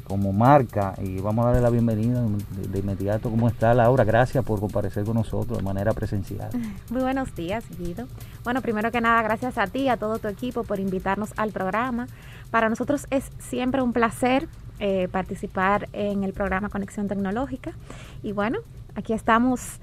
como 0.07 0.31
marca 0.31 0.93
y 1.01 1.19
vamos 1.19 1.45
a 1.45 1.47
darle 1.47 1.61
la 1.61 1.69
bienvenida 1.69 2.21
de, 2.21 2.79
inmediato. 2.79 3.29
¿Cómo 3.29 3.47
está 3.47 3.73
Laura? 3.73 4.03
Gracias 4.03 4.43
por 4.45 4.59
comparecer 4.59 5.03
con 5.03 5.15
nosotros 5.15 5.57
de 5.57 5.63
manera 5.63 5.93
presencial. 5.93 6.49
Muy 6.89 7.01
buenos 7.01 7.35
días, 7.35 7.65
Guido. 7.77 8.07
Bueno, 8.43 8.61
primero 8.61 8.91
que 8.91 9.01
nada, 9.01 9.21
gracias 9.23 9.57
a 9.57 9.67
ti, 9.67 9.79
y 9.81 9.89
a 9.89 9.97
todo 9.97 10.19
tu 10.19 10.27
equipo 10.27 10.63
por 10.63 10.79
invitarnos 10.79 11.33
al 11.37 11.51
programa. 11.51 12.07
Para 12.51 12.69
nosotros 12.69 13.07
es 13.09 13.31
siempre 13.39 13.81
un 13.81 13.93
placer 13.93 14.47
eh, 14.79 15.07
participar 15.11 15.89
en 15.93 16.23
el 16.23 16.33
programa 16.33 16.69
Conexión 16.69 17.07
Tecnológica. 17.07 17.71
Y 18.21 18.31
bueno, 18.31 18.59
aquí 18.95 19.13
estamos 19.13 19.79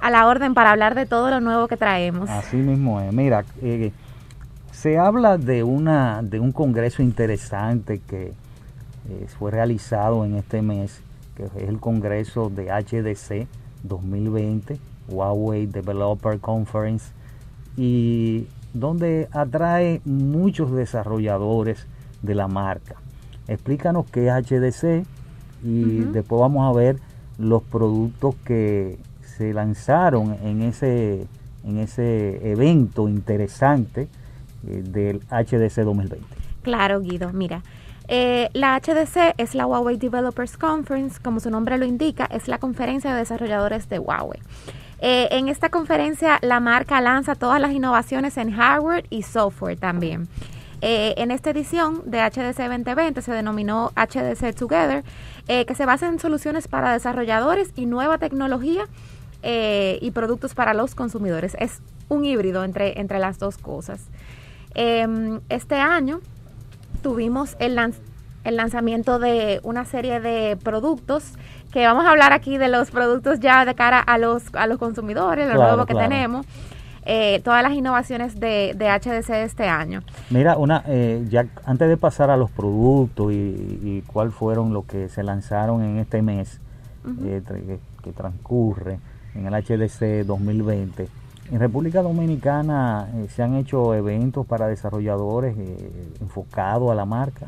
a 0.00 0.10
la 0.10 0.26
orden 0.26 0.54
para 0.54 0.70
hablar 0.70 0.94
de 0.94 1.06
todo 1.06 1.30
lo 1.30 1.40
nuevo 1.40 1.68
que 1.68 1.76
traemos. 1.76 2.30
Así 2.30 2.56
mismo 2.56 3.00
es. 3.00 3.12
Mira, 3.12 3.44
eh, 3.60 3.92
se 4.70 4.96
habla 4.96 5.38
de, 5.38 5.62
una, 5.62 6.22
de 6.22 6.40
un 6.40 6.52
congreso 6.52 7.02
interesante 7.02 8.00
que 8.00 8.32
eh, 9.08 9.26
fue 9.38 9.50
realizado 9.50 10.24
en 10.24 10.36
este 10.36 10.62
mes, 10.62 11.00
que 11.34 11.44
es 11.44 11.54
el 11.56 11.80
Congreso 11.80 12.50
de 12.50 12.66
HDC 12.66 13.46
2020, 13.84 14.78
Huawei 15.08 15.66
Developer 15.66 16.38
Conference, 16.40 17.12
y 17.76 18.46
donde 18.74 19.28
atrae 19.32 20.00
muchos 20.04 20.72
desarrolladores 20.72 21.86
de 22.22 22.34
la 22.34 22.48
marca. 22.48 22.96
Explícanos 23.46 24.06
qué 24.10 24.28
es 24.28 24.34
HDC 24.34 25.06
y 25.64 26.00
después 26.12 26.40
vamos 26.40 26.68
a 26.68 26.78
ver 26.78 26.98
los 27.38 27.62
productos 27.62 28.34
que 28.44 28.98
se 29.22 29.54
lanzaron 29.54 30.36
en 30.42 30.62
ese, 30.62 31.26
en 31.64 31.78
ese 31.78 32.50
evento 32.50 33.08
interesante 33.08 34.08
eh, 34.66 34.82
del 34.84 35.20
HDC 35.30 35.84
2020. 35.84 36.26
Claro, 36.62 37.00
Guido, 37.00 37.32
mira. 37.32 37.62
Eh, 38.08 38.48
la 38.54 38.80
HDC 38.80 39.34
es 39.36 39.54
la 39.54 39.66
Huawei 39.66 39.98
Developers 39.98 40.56
Conference, 40.56 41.20
como 41.22 41.40
su 41.40 41.50
nombre 41.50 41.76
lo 41.76 41.84
indica, 41.84 42.24
es 42.24 42.48
la 42.48 42.58
conferencia 42.58 43.12
de 43.12 43.18
desarrolladores 43.18 43.88
de 43.90 43.98
Huawei. 43.98 44.40
Eh, 45.00 45.28
en 45.30 45.48
esta 45.48 45.68
conferencia 45.68 46.38
la 46.40 46.58
marca 46.58 47.00
lanza 47.00 47.34
todas 47.34 47.60
las 47.60 47.72
innovaciones 47.72 48.36
en 48.38 48.50
hardware 48.50 49.06
y 49.10 49.22
software 49.22 49.78
también. 49.78 50.26
Eh, 50.80 51.14
en 51.18 51.30
esta 51.30 51.50
edición 51.50 52.02
de 52.06 52.20
HDC 52.20 52.68
2020 52.68 53.20
se 53.20 53.32
denominó 53.32 53.92
HDC 53.94 54.54
Together, 54.54 55.04
que 55.46 55.74
se 55.74 55.86
basa 55.86 56.08
en 56.08 56.18
soluciones 56.18 56.68
para 56.68 56.92
desarrolladores 56.92 57.72
y 57.74 57.86
nueva 57.86 58.18
tecnología 58.18 58.86
y 59.42 60.10
productos 60.10 60.54
para 60.54 60.74
los 60.74 60.94
consumidores. 60.94 61.56
Es 61.58 61.80
un 62.10 62.24
híbrido 62.26 62.64
entre, 62.64 63.00
entre 63.00 63.18
las 63.18 63.38
dos 63.38 63.56
cosas. 63.56 64.02
Em, 64.74 65.40
este 65.48 65.76
año 65.76 66.20
tuvimos 67.02 67.56
el, 67.58 67.76
lanz- 67.76 68.00
el 68.44 68.56
lanzamiento 68.56 69.18
de 69.18 69.60
una 69.62 69.84
serie 69.84 70.20
de 70.20 70.56
productos 70.62 71.32
que 71.72 71.84
vamos 71.86 72.04
a 72.06 72.10
hablar 72.10 72.32
aquí 72.32 72.56
de 72.58 72.68
los 72.68 72.90
productos 72.90 73.40
ya 73.40 73.64
de 73.64 73.74
cara 73.74 74.00
a 74.00 74.18
los, 74.18 74.42
a 74.54 74.66
los 74.66 74.78
consumidores, 74.78 75.46
lo 75.48 75.54
Claro, 75.54 75.68
nuevo 75.72 75.86
que 75.86 75.92
claro. 75.94 76.08
tenemos, 76.08 76.46
eh, 77.04 77.40
todas 77.44 77.62
las 77.62 77.72
innovaciones 77.72 78.38
de, 78.40 78.74
de 78.76 78.86
HDC 78.90 79.28
de 79.28 79.42
este 79.44 79.68
año. 79.68 80.02
Mira, 80.30 80.56
una, 80.56 80.82
eh, 80.86 81.24
ya 81.28 81.46
antes 81.64 81.88
de 81.88 81.96
pasar 81.96 82.30
a 82.30 82.36
los 82.36 82.50
productos 82.50 83.32
y, 83.32 83.36
y 83.36 84.04
cuál 84.06 84.30
fueron 84.32 84.72
los 84.72 84.84
que 84.86 85.08
se 85.08 85.22
lanzaron 85.22 85.82
en 85.82 85.98
este 85.98 86.20
mes 86.22 86.60
eh, 87.24 87.42
que 88.02 88.12
transcurre 88.12 88.98
en 89.34 89.46
el 89.46 89.54
HDC 89.54 90.26
2020, 90.26 91.08
en 91.50 91.60
República 91.60 92.02
Dominicana 92.02 93.08
eh, 93.14 93.26
se 93.34 93.42
han 93.42 93.56
hecho 93.56 93.94
eventos 93.94 94.46
para 94.46 94.66
desarrolladores 94.66 95.56
eh, 95.58 95.90
enfocados 96.20 96.90
a 96.90 96.94
la 96.94 97.04
marca. 97.04 97.46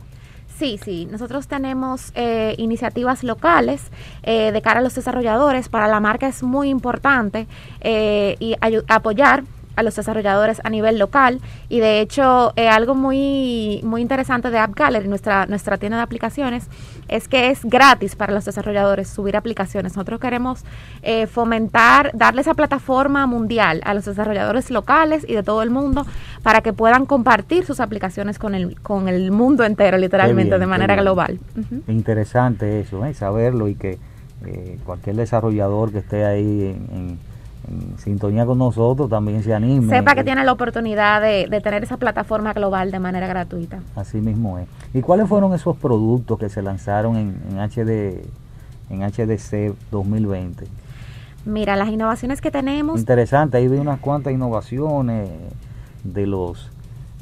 Sí, 0.58 0.78
sí, 0.82 1.06
nosotros 1.10 1.48
tenemos 1.48 2.12
eh, 2.14 2.54
iniciativas 2.58 3.24
locales 3.24 3.90
de 4.22 4.60
cara 4.62 4.80
a 4.80 4.82
los 4.82 4.94
desarrolladores. 4.94 5.70
Para 5.70 5.88
la 5.88 6.00
marca 6.00 6.28
es 6.28 6.42
muy 6.42 6.68
importante 6.68 7.46
y 7.82 8.54
apoyar 8.86 9.44
a 9.80 9.82
los 9.82 9.96
desarrolladores 9.96 10.60
a 10.64 10.70
nivel 10.70 10.98
local 10.98 11.40
y 11.68 11.80
de 11.80 12.00
hecho 12.00 12.52
eh, 12.56 12.68
algo 12.68 12.94
muy 12.94 13.80
muy 13.82 14.00
interesante 14.00 14.50
de 14.50 14.58
App 14.58 14.74
Gallery, 14.74 15.08
nuestra 15.08 15.46
nuestra 15.46 15.76
tienda 15.78 15.96
de 15.98 16.04
aplicaciones, 16.04 16.68
es 17.08 17.28
que 17.28 17.50
es 17.50 17.64
gratis 17.64 18.14
para 18.14 18.32
los 18.32 18.44
desarrolladores 18.44 19.08
subir 19.08 19.36
aplicaciones. 19.36 19.96
Nosotros 19.96 20.20
queremos 20.20 20.64
eh, 21.02 21.26
fomentar, 21.26 22.10
darle 22.14 22.42
esa 22.42 22.54
plataforma 22.54 23.26
mundial 23.26 23.80
a 23.84 23.94
los 23.94 24.04
desarrolladores 24.04 24.70
locales 24.70 25.24
y 25.28 25.34
de 25.34 25.42
todo 25.42 25.62
el 25.62 25.70
mundo 25.70 26.06
para 26.42 26.60
que 26.60 26.72
puedan 26.72 27.06
compartir 27.06 27.64
sus 27.64 27.80
aplicaciones 27.80 28.38
con 28.38 28.54
el 28.54 28.80
con 28.80 29.08
el 29.08 29.30
mundo 29.30 29.64
entero, 29.64 29.98
literalmente, 29.98 30.50
bien, 30.50 30.60
de 30.60 30.66
manera 30.66 30.96
global. 30.96 31.40
Interesante 31.88 32.80
eso, 32.80 33.04
¿eh? 33.04 33.14
saberlo 33.14 33.68
y 33.68 33.74
que 33.74 33.98
eh, 34.46 34.78
cualquier 34.84 35.16
desarrollador 35.16 35.92
que 35.92 35.98
esté 35.98 36.24
ahí 36.24 36.76
en 36.92 37.18
sintonía 37.98 38.44
con 38.46 38.58
nosotros 38.58 39.08
también 39.08 39.42
se 39.42 39.54
anime. 39.54 39.88
Sepa 39.94 40.14
que 40.14 40.20
Eh, 40.20 40.24
tiene 40.24 40.44
la 40.44 40.52
oportunidad 40.52 41.20
de, 41.20 41.46
de 41.48 41.60
tener 41.60 41.82
esa 41.82 41.96
plataforma 41.96 42.52
global 42.52 42.90
de 42.90 42.98
manera 42.98 43.26
gratuita. 43.26 43.80
Así 43.96 44.20
mismo 44.20 44.58
es. 44.58 44.66
¿Y 44.94 45.00
cuáles 45.02 45.28
fueron 45.28 45.54
esos 45.54 45.76
productos 45.76 46.38
que 46.38 46.48
se 46.48 46.62
lanzaron 46.62 47.16
en, 47.16 47.40
en 47.50 47.58
HD 47.60 48.22
en 48.90 49.02
HDC 49.02 49.74
2020? 49.90 50.66
Mira, 51.44 51.76
las 51.76 51.88
innovaciones 51.88 52.40
que 52.40 52.50
tenemos, 52.50 53.00
Interesante, 53.00 53.56
ahí 53.56 53.66
vi 53.68 53.78
unas 53.78 53.98
cuantas 54.00 54.32
innovaciones 54.32 55.28
de 56.04 56.26
los 56.26 56.68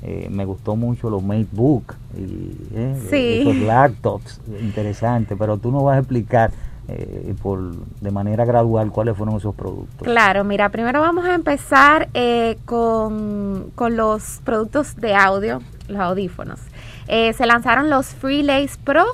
eh, 0.03 0.29
me 0.31 0.45
gustó 0.45 0.77
mucho 0.77 1.11
los 1.11 1.23
MateBook 1.25 1.95
y 2.17 2.57
eh, 2.73 2.97
Sí. 3.11 3.41
esos 3.41 3.57
laptops, 3.57 4.41
interesante, 4.61 5.35
pero 5.37 5.59
tú 5.59 5.73
nos 5.73 5.83
vas 5.83 5.97
a 5.97 5.99
explicar 5.99 6.53
eh, 6.91 7.35
por 7.43 7.77
de 8.01 8.11
manera 8.11 8.47
gradual 8.47 8.91
cuáles 8.91 9.15
fueron 9.15 9.37
esos 9.37 9.55
productos. 9.55 10.09
claro, 10.09 10.43
mira, 10.43 10.71
primero 10.71 11.03
vamos 11.03 11.27
a 11.27 11.35
empezar 11.35 12.09
eh, 12.15 12.57
con, 12.65 13.71
con 13.75 13.99
los 13.99 14.41
productos 14.43 14.97
de 14.97 15.15
audio, 15.15 15.61
los 15.89 16.01
audífonos. 16.01 16.61
Eh, 17.07 17.35
se 17.35 17.45
lanzaron 17.45 17.91
los 17.91 18.15
FreeLace 18.15 18.79
Pro 18.85 19.05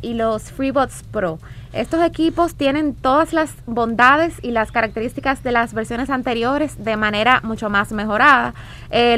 y 0.00 0.14
los 0.14 0.52
FreeBuds 0.52 1.02
Pro. 1.10 1.40
Estos 1.72 2.04
equipos 2.04 2.54
tienen 2.54 2.94
todas 2.94 3.32
las 3.32 3.52
bondades 3.66 4.34
y 4.40 4.52
las 4.52 4.70
características 4.70 5.42
de 5.42 5.50
las 5.50 5.74
versiones 5.74 6.10
anteriores 6.10 6.84
de 6.84 6.96
manera 6.96 7.40
mucho 7.42 7.68
más 7.68 7.90
mejorada. 7.90 8.54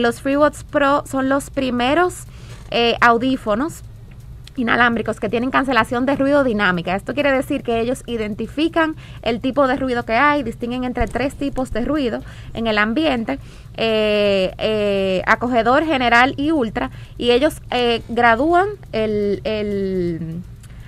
Los 0.01 0.23
FreeBuds 0.23 0.65
Pro 0.65 1.05
son 1.05 1.29
los 1.29 1.51
primeros 1.51 2.25
audífonos 3.03 3.83
inalámbricos 4.57 5.21
que 5.21 5.29
tienen 5.29 5.51
cancelación 5.51 6.07
de 6.07 6.17
ruido 6.17 6.45
dinámica. 6.45 6.95
Esto 6.97 7.15
quiere 7.15 7.33
decir 7.33 7.63
que 7.63 7.81
ellos 7.81 8.03
identifican 8.07 8.97
el 9.23 9.41
tipo 9.41 9.67
de 9.69 9.77
ruido 9.77 10.05
que 10.05 10.15
hay, 10.15 10.43
distinguen 10.43 10.85
entre 10.85 11.07
tres 11.07 11.35
tipos 11.35 11.73
de 11.73 11.85
ruido 11.85 12.23
en 12.55 12.67
el 12.67 12.79
ambiente, 12.79 13.39
eh, 13.77 14.53
eh, 14.59 15.23
acogedor, 15.27 15.85
general 15.85 16.35
y 16.37 16.51
ultra, 16.51 16.91
y 17.19 17.31
ellos 17.33 17.61
eh, 17.71 18.03
gradúan 18.09 18.67
el, 18.93 19.41
el- 19.45 20.41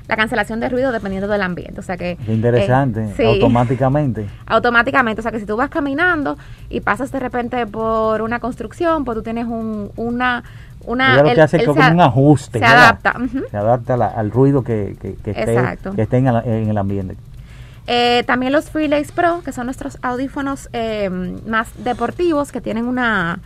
la 0.09 0.17
cancelación 0.17 0.59
de 0.59 0.71
ruido 0.71 0.91
dependiendo 0.91 1.29
del 1.29 1.43
ambiente. 1.43 1.79
O 1.81 1.83
sea 1.83 1.99
que 1.99 2.17
interesante, 2.27 3.05
eh, 3.05 3.13
sí. 3.15 3.25
automáticamente. 3.25 4.27
automáticamente. 4.47 5.21
O 5.21 5.23
sea 5.23 5.31
que 5.33 5.39
si 5.39 5.45
tú 5.45 5.55
vas 5.55 5.69
caminando 5.69 6.39
y 6.71 6.81
pasas 6.81 7.13
de 7.13 7.21
repente 7.21 7.67
por 7.67 8.23
una 8.23 8.41
construcción, 8.41 9.05
pues 9.05 9.17
tú 9.19 9.23
tienes 9.23 9.45
un, 9.45 9.91
una... 9.97 10.45
una 10.89 11.13
Ella 11.15 11.23
lo 11.23 11.25
que 11.29 11.33
él- 11.33 11.41
hace 11.41 11.57
es 11.59 11.63
él 11.63 11.69
como 11.69 11.81
se 11.81 11.87
a- 11.89 11.93
un 11.93 12.01
ajuste. 12.01 12.59
Se 12.59 12.65
¿verdad? 12.65 12.79
adapta. 13.01 13.15
Se 13.51 13.57
adapta 13.57 13.97
la- 13.97 14.07
al 14.09 14.31
ruido 14.31 14.63
que, 14.63 14.97
que, 15.01 15.15
que 15.15 15.31
esté, 15.31 15.79
que 15.95 16.03
esté 16.03 16.17
en, 16.19 16.27
el, 16.29 16.37
en 16.45 16.69
el 16.71 16.79
ambiente. 16.79 17.17
Eh, 17.87 18.23
también 18.27 18.53
los 18.53 18.69
FreeLace 18.71 19.13
Pro, 19.15 19.41
que 19.45 19.53
son 19.53 19.65
nuestros 19.67 19.97
audífonos 20.03 20.69
eh, 20.75 21.09
más 21.47 21.69
deportivos, 21.83 22.53
que 22.53 22.61
tienen 22.61 22.87
una... 22.87 23.39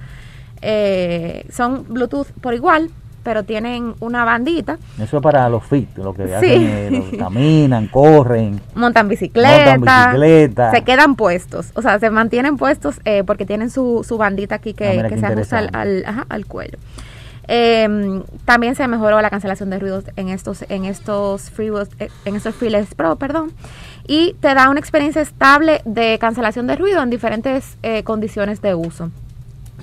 eh, 0.63 1.47
son 1.53 1.85
Bluetooth 1.89 2.27
por 2.41 2.55
igual, 2.55 2.91
pero 3.23 3.45
tienen 3.45 3.95
una 4.01 4.25
bandita. 4.25 4.79
Eso 5.01 5.19
es 5.19 5.23
para 5.23 5.49
los 5.49 5.63
fit, 5.65 5.97
lo 5.97 6.13
que 6.13 6.27
Sí. 6.27 6.33
hacen, 6.33 6.63
eh, 6.63 6.91
los- 6.91 7.19
caminan, 7.21 7.87
corren. 7.93 8.61
Montan 8.75 9.07
bicicleta, 9.09 9.77
Montan 9.77 10.11
bicicleta. 10.11 10.71
se 10.73 10.83
quedan 10.83 11.15
puestos, 11.15 11.71
o 11.77 11.83
sea, 11.83 12.01
se 12.01 12.11
mantienen 12.11 12.57
puestos 12.57 13.01
eh, 13.05 13.23
porque 13.25 13.47
tienen 13.47 13.71
su, 13.71 14.05
su 14.07 14.19
bandita 14.19 14.57
aquí 14.57 14.75
que, 14.75 15.01
Ah, 15.05 15.09
que 15.09 15.19
se 15.19 15.27
ajusta 15.27 15.59
al, 15.59 15.71
al- 15.73 16.05
ajá, 16.05 16.27
al 16.29 16.47
cuello. 16.47 16.79
Eh, 17.49 18.23
también 18.45 18.75
se 18.77 18.87
mejoró 18.87 19.21
la 19.21 19.31
cancelación 19.31 19.71
de 19.71 19.79
ruidos 19.79 20.05
en 20.17 20.29
estos 20.29 20.63
en 20.69 20.85
estos 20.85 21.51
eh, 21.59 22.09
en 22.25 22.37
estos 22.37 22.55
FreeLace 22.55 22.95
Pro, 22.95 23.17
perdón, 23.17 23.53
y 24.07 24.35
te 24.41 24.55
da 24.55 24.71
una 24.71 24.81
experiencia 24.81 25.23
estable 25.23 25.83
de 25.85 26.19
cancelación 26.21 26.67
de 26.67 26.77
ruido 26.77 27.03
en 27.03 27.11
diferentes 27.11 27.77
eh, 27.83 28.05
condiciones 28.05 28.63
de 28.63 28.75
uso. 28.75 29.11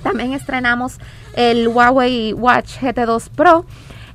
También 0.04 0.34
estrenamos 0.34 1.00
el 1.36 1.68
Huawei 1.68 2.34
Watch 2.34 2.80
GT2 2.80 3.30
Pro. 3.30 3.66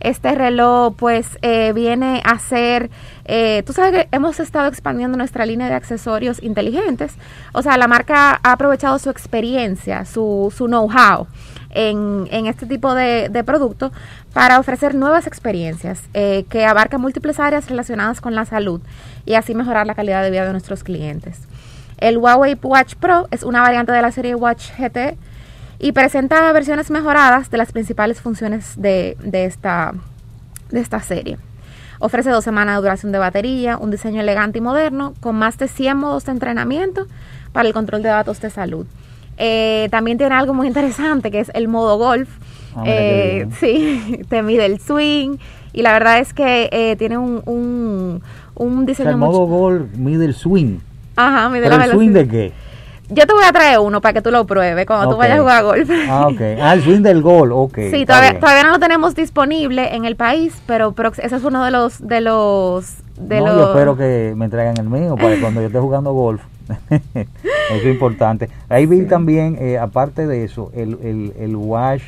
Este 0.04 0.34
reloj 0.34 0.94
pues 0.96 1.38
eh, 1.40 1.72
viene 1.72 2.20
a 2.26 2.38
ser, 2.38 2.90
eh, 3.24 3.62
tú 3.64 3.72
sabes 3.72 4.02
que 4.02 4.08
hemos 4.14 4.38
estado 4.38 4.68
expandiendo 4.68 5.16
nuestra 5.16 5.46
línea 5.46 5.66
de 5.66 5.74
accesorios 5.74 6.42
inteligentes. 6.42 7.14
O 7.54 7.62
sea, 7.62 7.78
la 7.78 7.88
marca 7.88 8.38
ha 8.42 8.52
aprovechado 8.52 8.98
su 8.98 9.08
experiencia, 9.08 10.04
su, 10.04 10.52
know-how 10.58 11.26
en, 11.70 12.28
en 12.30 12.46
este 12.46 12.66
tipo 12.66 12.94
de, 12.94 13.30
de 13.30 13.44
producto 13.44 13.92
para 14.34 14.58
ofrecer 14.58 14.94
nuevas 14.94 15.26
experiencias 15.26 16.02
eh, 16.12 16.44
que 16.50 16.66
abarcan 16.66 17.00
múltiples 17.00 17.40
áreas 17.40 17.70
relacionadas 17.70 18.20
con 18.20 18.34
la 18.34 18.44
salud 18.44 18.82
y 19.24 19.34
así 19.34 19.54
mejorar 19.54 19.86
la 19.86 19.94
calidad 19.94 20.22
de 20.22 20.30
vida 20.30 20.44
de 20.44 20.52
nuestros 20.52 20.84
clientes. 20.84 21.40
El 21.96 22.18
Huawei 22.18 22.58
Watch 22.62 22.96
Pro 22.96 23.26
es 23.30 23.42
una 23.42 23.62
variante 23.62 23.92
de 23.92 24.02
la 24.02 24.12
serie 24.12 24.34
Watch 24.34 24.70
GT 24.76 25.16
y 25.78 25.92
presenta 25.92 26.50
versiones 26.52 26.90
mejoradas 26.90 27.50
de 27.50 27.58
las 27.58 27.72
principales 27.72 28.20
funciones 28.20 28.74
de, 28.80 29.16
de 29.22 29.44
esta, 29.44 29.92
de 30.70 30.80
esta 30.80 31.00
serie. 31.00 31.38
Ofrece 31.98 32.30
dos 32.30 32.44
semanas 32.44 32.76
de 32.76 32.82
duración 32.82 33.12
de 33.12 33.18
batería, 33.18 33.76
un 33.78 33.90
diseño 33.90 34.20
elegante 34.20 34.58
y 34.58 34.60
moderno, 34.60 35.14
con 35.20 35.36
más 35.36 35.58
de 35.58 35.68
100 35.68 35.96
modos 35.96 36.24
de 36.26 36.32
entrenamiento 36.32 37.06
para 37.52 37.66
el 37.68 37.74
control 37.74 38.02
de 38.02 38.08
datos 38.10 38.40
de 38.40 38.50
salud. 38.50 38.86
Eh, 39.36 39.88
también 39.90 40.18
tiene 40.18 40.34
algo 40.34 40.54
muy 40.54 40.66
interesante 40.68 41.30
que 41.30 41.40
es 41.40 41.50
el 41.54 41.68
modo 41.68 41.96
golf. 41.98 42.28
Ah, 42.76 42.82
Eh, 42.86 43.46
sí, 43.60 44.20
te 44.28 44.42
mide 44.42 44.66
el 44.66 44.80
swing 44.80 45.36
y 45.72 45.82
la 45.82 45.92
verdad 45.92 46.18
es 46.18 46.34
que 46.34 46.68
eh, 46.72 46.96
tiene 46.96 47.18
un, 47.18 47.42
un, 47.46 48.22
un 48.54 48.78
O 48.82 48.86
diseño 48.86 49.04
sea, 49.08 49.10
el 49.12 49.16
mucho- 49.16 49.32
modo 49.32 49.46
gol 49.46 49.88
mide 49.96 50.24
el 50.24 50.34
swing. 50.34 50.78
Ajá, 51.16 51.48
mide 51.48 51.62
¿Pero 51.64 51.78
la 51.78 51.84
el 51.84 51.90
swing 51.92 52.10
de 52.10 52.28
qué? 52.28 52.52
Yo 53.10 53.26
te 53.26 53.32
voy 53.34 53.44
a 53.44 53.52
traer 53.52 53.78
uno 53.80 54.00
para 54.00 54.14
que 54.14 54.22
tú 54.22 54.30
lo 54.30 54.46
pruebes 54.46 54.86
cuando 54.86 55.06
tú 55.08 55.12
Ok. 55.14 55.18
vayas 55.18 55.38
a 55.38 55.40
jugar 55.40 55.62
golf. 55.64 55.90
Ah, 56.08 56.26
ok. 56.28 56.40
Ah, 56.60 56.72
el 56.74 56.82
swing 56.82 57.02
del 57.02 57.20
gol, 57.22 57.52
ok. 57.52 57.78
Sí, 57.90 58.06
todavía, 58.06 58.40
todavía 58.40 58.62
no 58.64 58.70
lo 58.70 58.78
tenemos 58.78 59.14
disponible 59.14 59.94
en 59.94 60.04
el 60.06 60.16
país, 60.16 60.54
pero 60.66 60.94
prox- 60.94 61.18
ese 61.22 61.36
es 61.36 61.44
uno 61.44 61.64
de 61.64 61.70
los 61.70 62.06
de 62.06 62.20
los 62.22 62.94
de 63.18 63.40
no, 63.40 63.46
los 63.46 63.56
yo 63.56 63.68
espero 63.72 63.96
que 63.96 64.32
me 64.36 64.48
traigan 64.48 64.74
el 64.78 64.88
mío 64.88 65.16
para 65.16 65.34
que 65.34 65.40
cuando 65.40 65.60
yo 65.60 65.66
esté 65.66 65.78
jugando 65.78 66.12
golf. 66.12 66.42
eso 66.90 67.26
es 67.74 67.84
importante. 67.84 68.48
Ahí 68.70 68.86
vi 68.86 69.02
también, 69.04 69.58
eh, 69.60 69.78
aparte 69.78 70.26
de 70.26 70.44
eso, 70.44 70.70
el, 70.74 70.98
el, 71.02 71.34
el 71.38 71.56
Watch, 71.56 72.04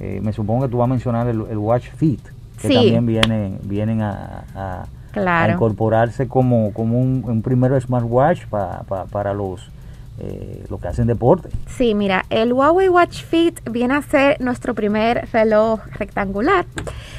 eh, 0.00 0.20
me 0.22 0.32
supongo 0.34 0.64
que 0.66 0.68
tú 0.70 0.76
vas 0.78 0.84
a 0.84 0.90
mencionar 0.90 1.26
el, 1.26 1.42
el 1.50 1.56
Watch 1.56 1.86
Fit, 1.96 2.20
que 2.60 2.68
Sí. 2.68 2.74
también 2.74 3.06
vienen, 3.06 3.58
vienen 3.62 4.02
a, 4.02 4.44
a- 4.54 4.82
a 4.82 4.86
Claro. 5.12 5.52
incorporarse 5.54 6.28
como, 6.28 6.72
como 6.74 6.98
un, 7.00 7.24
un 7.26 7.40
primero 7.40 7.80
smartwatch 7.80 8.46
pa- 8.46 8.82
pa- 8.86 9.04
para 9.06 9.32
los, 9.32 9.70
eh, 10.18 10.64
los 10.70 10.80
que 10.80 10.88
hacen 10.88 11.06
deporte. 11.06 11.48
Sí, 11.66 11.94
mira, 11.94 12.24
el 12.30 12.52
Huawei 12.52 12.88
Watch 12.88 13.24
Fit 13.24 13.60
viene 13.68 13.94
a 13.94 14.02
ser 14.02 14.40
nuestro 14.40 14.74
primer 14.74 15.28
reloj 15.32 15.80
rectangular. 15.98 16.66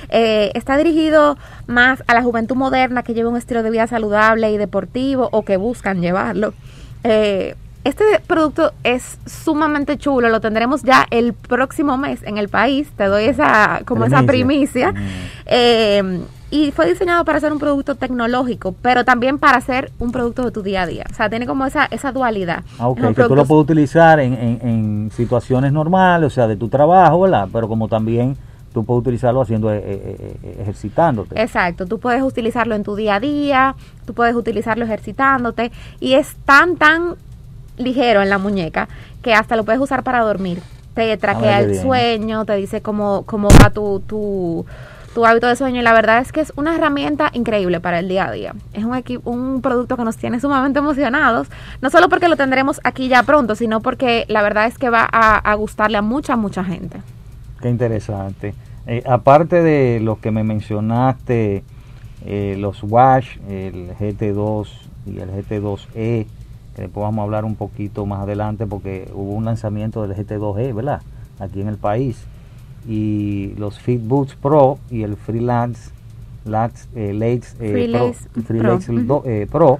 Eh, 0.10 0.52
está 0.54 0.78
dirigido 0.78 1.38
más 1.68 2.04
a 2.08 2.14
la 2.14 2.24
juventud 2.24 2.56
moderna 2.56 3.04
que 3.04 3.14
lleva 3.14 3.30
un 3.30 3.38
estilo 3.38 3.64
de 3.64 3.72
vida 3.72 3.88
saludable 3.88 4.52
y 4.52 4.58
deportivo 4.58 5.28
o 5.32 5.44
que 5.44 5.58
buscan 5.58 6.00
llevarlo. 6.02 6.54
Eh, 7.04 7.56
este 7.84 8.04
producto 8.26 8.72
es 8.84 9.20
sumamente 9.28 9.98
chulo, 9.98 10.30
lo 10.30 10.42
tendremos 10.42 10.82
ya 10.82 11.06
el 11.12 11.34
próximo 11.34 11.98
mes 11.98 12.24
en 12.24 12.38
el 12.38 12.50
país. 12.50 12.90
Te 12.98 13.04
doy 13.06 13.26
esa 13.26 13.82
como 13.86 14.06
esa 14.06 14.24
Primicia. 14.24 14.92
primicia. 14.94 16.02
Mm. 16.02 16.24
Y 16.56 16.72
fue 16.72 16.88
diseñado 16.88 17.26
para 17.26 17.42
ser 17.42 17.52
un 17.52 17.60
producto 17.60 17.96
tecnológico, 17.96 18.74
pero 18.82 19.04
también 19.04 19.40
para 19.40 19.60
ser 19.60 19.92
un 20.00 20.14
producto 20.14 20.46
de 20.46 20.52
tu 20.52 20.64
día 20.64 20.84
a 20.84 20.86
día. 20.86 21.04
O 21.12 21.14
sea, 21.14 21.30
tiene 21.30 21.46
como 21.46 21.66
esa, 21.66 21.84
esa 21.92 22.14
dualidad. 22.14 22.64
Ah, 22.80 22.88
ok, 22.88 23.14
que 23.14 23.24
tú 23.26 23.36
lo 23.36 23.46
puedes 23.46 23.64
utilizar 23.64 24.22
en, 24.22 24.34
en, 24.34 24.60
en 24.62 25.12
situaciones 25.12 25.74
normales, 25.74 26.28
o 26.28 26.30
sea, 26.30 26.48
de 26.48 26.56
tu 26.56 26.70
trabajo, 26.70 27.20
¿verdad? 27.20 27.50
Pero 27.52 27.68
como 27.68 27.90
también 27.90 28.38
tú 28.74 28.86
puedes 28.86 29.02
utilizarlo 29.02 29.42
haciendo, 29.42 29.70
eh, 29.70 29.84
eh, 29.86 30.38
eh, 30.44 30.58
ejercitándote. 30.62 31.42
Exacto, 31.42 31.88
tú 31.88 32.00
puedes 32.00 32.24
utilizarlo 32.24 32.74
en 32.74 32.84
tu 32.84 32.96
día 32.96 33.16
a 33.16 33.20
día, 33.20 33.76
tú 34.06 34.14
puedes 34.14 34.34
utilizarlo 34.34 34.86
ejercitándote 34.86 35.74
y 36.00 36.14
es 36.14 36.38
tan, 36.46 36.78
tan 36.78 37.16
ligero 37.78 38.22
en 38.22 38.30
la 38.30 38.38
muñeca 38.38 38.88
que 39.22 39.34
hasta 39.34 39.58
lo 39.58 39.66
puedes 39.66 39.82
usar 39.82 40.04
para 40.04 40.22
dormir. 40.22 40.62
Te 40.94 41.18
traquea 41.18 41.58
qué 41.58 41.64
el 41.64 41.72
bien. 41.72 41.84
sueño, 41.84 42.46
te 42.46 42.56
dice 42.56 42.82
cómo, 42.82 43.24
cómo 43.26 43.50
va 43.62 43.70
tu, 43.72 44.00
tu, 44.08 44.66
tu 45.16 45.26
hábito 45.26 45.48
de 45.48 45.56
sueño 45.56 45.80
y 45.80 45.84
la 45.84 45.94
verdad 45.94 46.20
es 46.20 46.34
que 46.34 46.42
es 46.42 46.52
una 46.58 46.76
herramienta 46.76 47.32
increíble 47.34 47.80
para 47.80 48.00
el 48.00 48.10
día 48.10 48.28
a 48.28 48.32
día. 48.32 48.54
Es 48.74 48.84
un, 48.84 49.02
un 49.24 49.62
producto 49.62 49.96
que 49.96 50.04
nos 50.04 50.18
tiene 50.18 50.42
sumamente 50.42 50.80
emocionados, 50.80 51.48
no 51.82 51.90
solo 51.90 52.10
porque 52.10 52.28
lo 52.28 52.36
tendremos 52.36 52.82
aquí 52.84 53.08
ya 53.08 53.24
pronto, 53.24 53.56
sino 53.56 53.80
porque 53.80 54.26
la 54.28 54.44
verdad 54.44 54.68
es 54.68 54.78
que 54.78 54.90
va 54.90 55.08
a, 55.10 55.38
a 55.38 55.54
gustarle 55.56 55.98
a 55.98 56.02
mucha, 56.02 56.36
mucha 56.36 56.66
gente. 56.66 57.00
Qué 57.62 57.70
interesante. 57.70 58.54
Eh, 58.88 59.04
aparte 59.08 59.64
de 59.64 60.02
los 60.02 60.18
que 60.18 60.32
me 60.32 60.44
mencionaste, 60.44 61.64
eh, 62.26 62.58
los 62.60 62.84
Wash, 62.84 63.38
el 63.48 63.92
GT2 63.96 64.68
y 65.06 65.20
el 65.20 65.30
GT2E, 65.32 66.26
que 66.76 66.82
después 66.82 67.04
vamos 67.04 67.20
a 67.20 67.24
hablar 67.24 67.46
un 67.46 67.56
poquito 67.56 68.06
más 68.06 68.20
adelante 68.20 68.68
porque 68.68 69.10
hubo 69.14 69.32
un 69.32 69.46
lanzamiento 69.46 70.06
del 70.06 70.18
GT2E, 70.18 70.76
¿verdad? 70.76 71.02
Aquí 71.40 71.62
en 71.62 71.70
el 71.70 71.78
país. 71.78 72.26
Y 72.88 73.54
los 73.58 73.80
Fitboots 73.80 74.36
Pro 74.36 74.78
y 74.92 75.04
el 75.04 75.16
Freelance 75.18 75.92
Lax, 76.46 76.88
eh, 76.96 77.14
eh, 77.60 77.72
Pro, 78.60 78.80
do- 79.08 79.24
eh, 79.26 79.48
Pro 79.52 79.80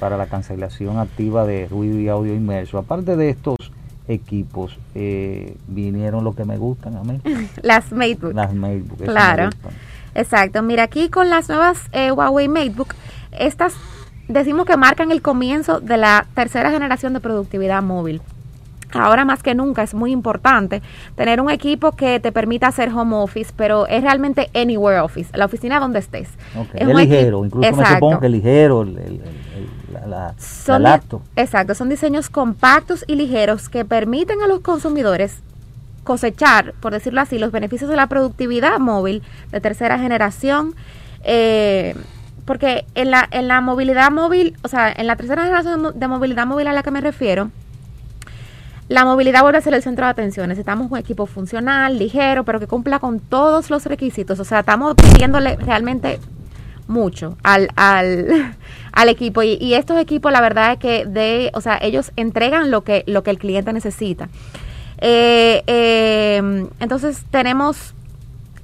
para 0.00 0.16
la 0.16 0.26
cancelación 0.26 0.98
activa 0.98 1.46
de 1.46 1.68
ruido 1.68 2.00
y 2.00 2.08
audio 2.08 2.34
inmerso. 2.34 2.78
Aparte 2.78 3.16
de 3.16 3.28
estos 3.30 3.56
equipos, 4.08 4.76
eh, 4.94 5.56
vinieron 5.68 6.24
los 6.24 6.34
que 6.34 6.44
me 6.44 6.56
gustan 6.56 6.96
a 6.96 7.04
mí. 7.04 7.20
Las 7.62 7.92
MateBook. 7.92 8.34
Las 8.34 8.52
MateBook. 8.54 8.98
Claro. 9.04 9.50
Exacto. 10.14 10.62
Mira, 10.62 10.82
aquí 10.84 11.08
con 11.08 11.30
las 11.30 11.48
nuevas 11.48 11.88
Huawei 11.92 12.48
MateBook, 12.48 12.94
estas 13.30 13.74
decimos 14.26 14.66
que 14.66 14.76
marcan 14.76 15.12
el 15.12 15.22
comienzo 15.22 15.78
de 15.80 15.96
la 15.96 16.26
tercera 16.34 16.70
generación 16.72 17.12
de 17.12 17.20
productividad 17.20 17.82
móvil. 17.82 18.20
Ahora 18.92 19.24
más 19.24 19.42
que 19.42 19.54
nunca 19.54 19.82
es 19.82 19.94
muy 19.94 20.10
importante 20.10 20.82
tener 21.16 21.40
un 21.40 21.50
equipo 21.50 21.92
que 21.92 22.18
te 22.20 22.32
permita 22.32 22.66
hacer 22.68 22.88
home 22.90 23.16
office, 23.16 23.52
pero 23.56 23.86
es 23.86 24.02
realmente 24.02 24.50
anywhere 24.54 25.00
office, 25.00 25.30
la 25.36 25.44
oficina 25.44 25.78
donde 25.78 26.00
estés. 26.00 26.28
Es 26.74 26.86
ligero, 26.88 27.44
incluso 27.44 27.60
me 27.60 27.68
Exacto. 27.68 27.94
supongo 27.94 28.20
que 28.20 28.28
ligero 28.28 28.82
el, 28.82 28.98
el- 28.98 29.20
la, 29.92 30.00
la, 30.00 30.06
la 30.06 30.34
Son 30.38 30.82
laptop. 30.82 31.20
Exacto, 31.36 31.74
son 31.74 31.88
diseños 31.88 32.30
compactos 32.30 33.04
y 33.06 33.14
ligeros 33.16 33.68
que 33.68 33.84
permiten 33.84 34.40
a 34.42 34.46
los 34.46 34.60
consumidores 34.60 35.40
cosechar, 36.04 36.72
por 36.80 36.92
decirlo 36.92 37.20
así, 37.20 37.38
los 37.38 37.52
beneficios 37.52 37.90
de 37.90 37.96
la 37.96 38.06
productividad 38.08 38.78
móvil 38.78 39.22
de 39.52 39.60
tercera 39.60 39.98
generación. 39.98 40.74
eh, 41.24 41.94
porque 42.46 42.84
en 42.96 43.12
la, 43.12 43.28
en 43.30 43.46
la 43.46 43.60
movilidad 43.60 44.10
móvil, 44.10 44.56
o 44.64 44.68
sea, 44.68 44.90
en 44.90 45.06
la 45.06 45.14
tercera 45.14 45.42
generación 45.44 45.92
de 45.94 46.08
movilidad 46.08 46.46
móvil 46.46 46.66
a 46.66 46.72
la 46.72 46.82
que 46.82 46.90
me 46.90 47.00
refiero, 47.00 47.50
la 48.90 49.04
movilidad 49.04 49.42
vuelve 49.42 49.58
a 49.58 49.60
ser 49.60 49.72
el 49.72 49.82
centro 49.82 50.04
de 50.04 50.10
atención. 50.10 50.48
Necesitamos 50.48 50.90
un 50.90 50.98
equipo 50.98 51.26
funcional, 51.26 51.96
ligero, 51.96 52.44
pero 52.44 52.58
que 52.58 52.66
cumpla 52.66 52.98
con 52.98 53.20
todos 53.20 53.70
los 53.70 53.86
requisitos. 53.86 54.40
O 54.40 54.44
sea, 54.44 54.60
estamos 54.60 54.96
pidiéndole 54.96 55.54
realmente 55.54 56.18
mucho 56.88 57.36
al, 57.44 57.68
al, 57.76 58.56
al 58.92 59.08
equipo. 59.08 59.44
Y, 59.44 59.54
y 59.60 59.74
estos 59.74 59.96
equipos, 59.96 60.32
la 60.32 60.40
verdad 60.40 60.72
es 60.72 60.78
que 60.78 61.06
de, 61.06 61.52
o 61.54 61.60
sea, 61.60 61.78
ellos 61.80 62.10
entregan 62.16 62.72
lo 62.72 62.82
que, 62.82 63.04
lo 63.06 63.22
que 63.22 63.30
el 63.30 63.38
cliente 63.38 63.72
necesita. 63.72 64.28
Eh, 64.98 65.62
eh, 65.68 66.66
entonces 66.80 67.24
tenemos 67.30 67.94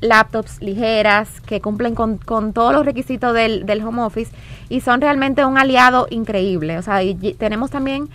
laptops 0.01 0.61
ligeras 0.61 1.41
que 1.41 1.61
cumplen 1.61 1.95
con, 1.95 2.19
con 2.19 2.53
todos 2.53 2.73
los 2.73 2.85
requisitos 2.85 3.33
del, 3.33 3.65
del 3.65 3.83
home 3.83 4.03
office 4.03 4.33
y 4.69 4.81
son 4.81 5.01
realmente 5.01 5.45
un 5.45 5.57
aliado 5.57 6.09
increíble. 6.11 6.79
O 6.79 6.83
sea, 6.83 7.03
y, 7.03 7.15
tenemos 7.35 7.71
también, 7.71 8.09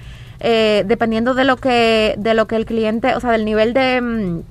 eh, 0.43 0.83
dependiendo 0.87 1.33
de 1.35 1.45
lo 1.45 1.55
que, 1.57 2.15
de 2.17 2.33
lo 2.33 2.47
que 2.47 2.55
el 2.55 2.65
cliente, 2.65 3.15
o 3.15 3.19
sea, 3.19 3.31
del 3.31 3.45
nivel 3.45 3.73
de, 3.73 4.01
mm, 4.01 4.41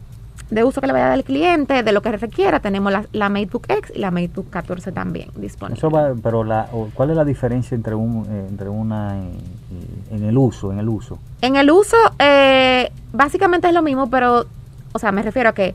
de 0.54 0.64
uso 0.64 0.80
que 0.80 0.86
le 0.86 0.92
vaya 0.92 1.06
a 1.06 1.08
dar 1.10 1.18
el 1.18 1.24
cliente, 1.24 1.82
de 1.82 1.92
lo 1.92 2.00
que 2.00 2.10
requiera, 2.12 2.60
tenemos 2.60 2.92
la, 2.92 3.04
la 3.12 3.28
MateBook 3.28 3.66
X 3.68 3.92
y 3.94 3.98
la 3.98 4.10
MateBook 4.10 4.50
14 4.50 4.92
también 4.92 5.30
disponibles. 5.36 5.78
Eso 5.78 5.90
va, 5.90 6.12
pero 6.22 6.42
la, 6.44 6.68
¿cuál 6.94 7.10
es 7.10 7.16
la 7.16 7.24
diferencia 7.24 7.74
entre 7.74 7.94
un, 7.94 8.24
eh, 8.30 8.46
entre 8.48 8.68
una 8.68 9.16
y- 9.18 10.14
en 10.14 10.24
el 10.24 10.36
uso, 10.38 10.72
en 10.72 10.78
el 10.78 10.88
uso? 10.88 11.18
En 11.42 11.56
el 11.56 11.70
uso, 11.70 11.96
eh, 12.18 12.90
básicamente 13.12 13.68
es 13.68 13.74
lo 13.74 13.82
mismo, 13.82 14.10
pero, 14.10 14.46
o 14.92 14.98
sea, 14.98 15.12
me 15.12 15.22
refiero 15.22 15.50
a 15.50 15.52
que 15.52 15.74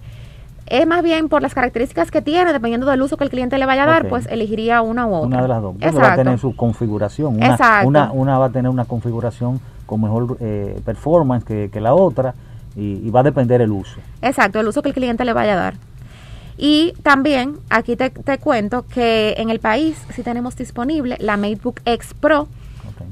es 0.68 0.88
más 0.88 1.04
bien 1.04 1.30
por 1.30 1.42
las 1.42 1.54
características 1.54 2.10
que 2.10 2.22
tiene, 2.22 2.52
dependiendo 2.52 2.88
del 2.88 3.02
uso 3.02 3.18
que 3.18 3.24
el 3.24 3.30
cliente 3.30 3.58
le 3.58 3.66
vaya 3.66 3.84
a 3.84 3.86
dar, 3.86 4.08
pues 4.10 4.26
elegiría 4.26 4.82
una 4.82 5.06
u 5.06 5.14
otra. 5.14 5.28
Una 5.28 5.42
de 5.44 5.48
las 5.48 5.62
dos. 5.62 5.76
Exacto. 5.76 6.00
va 6.00 6.14
a 6.14 6.16
tener 6.16 6.40
su 6.40 6.56
configuración. 6.56 7.36
Una, 7.36 7.48
Exacto. 7.52 7.88
una, 7.88 8.12
una 8.12 8.40
va 8.40 8.46
a 8.48 8.50
tener 8.50 8.70
una 8.72 8.86
configuración 8.86 9.62
con 9.86 10.02
mejor 10.02 10.38
eh, 10.40 10.80
performance 10.86 11.44
que, 11.44 11.70
que 11.72 11.80
la 11.80 11.94
otra 11.94 12.34
y, 12.76 13.10
va 13.10 13.22
a 13.22 13.24
depender 13.24 13.62
el 13.62 13.72
uso. 13.72 14.00
Exacto, 14.22 14.60
el 14.60 14.68
uso 14.68 14.82
que 14.82 14.90
el 14.90 14.96
cliente 14.96 15.24
le 15.26 15.34
vaya 15.34 15.54
a 15.54 15.56
dar. 15.56 15.74
Y 16.58 16.94
también 17.04 17.58
aquí 17.70 17.96
te, 17.96 18.10
te 18.10 18.38
cuento 18.38 18.86
que 18.88 19.36
en 19.38 19.50
el 19.50 19.60
país 19.60 19.98
sí 20.14 20.24
tenemos 20.24 20.56
disponible 20.56 21.18
la 21.20 21.38
MateBook 21.38 21.82
X 21.86 22.14
Pro. 22.20 22.48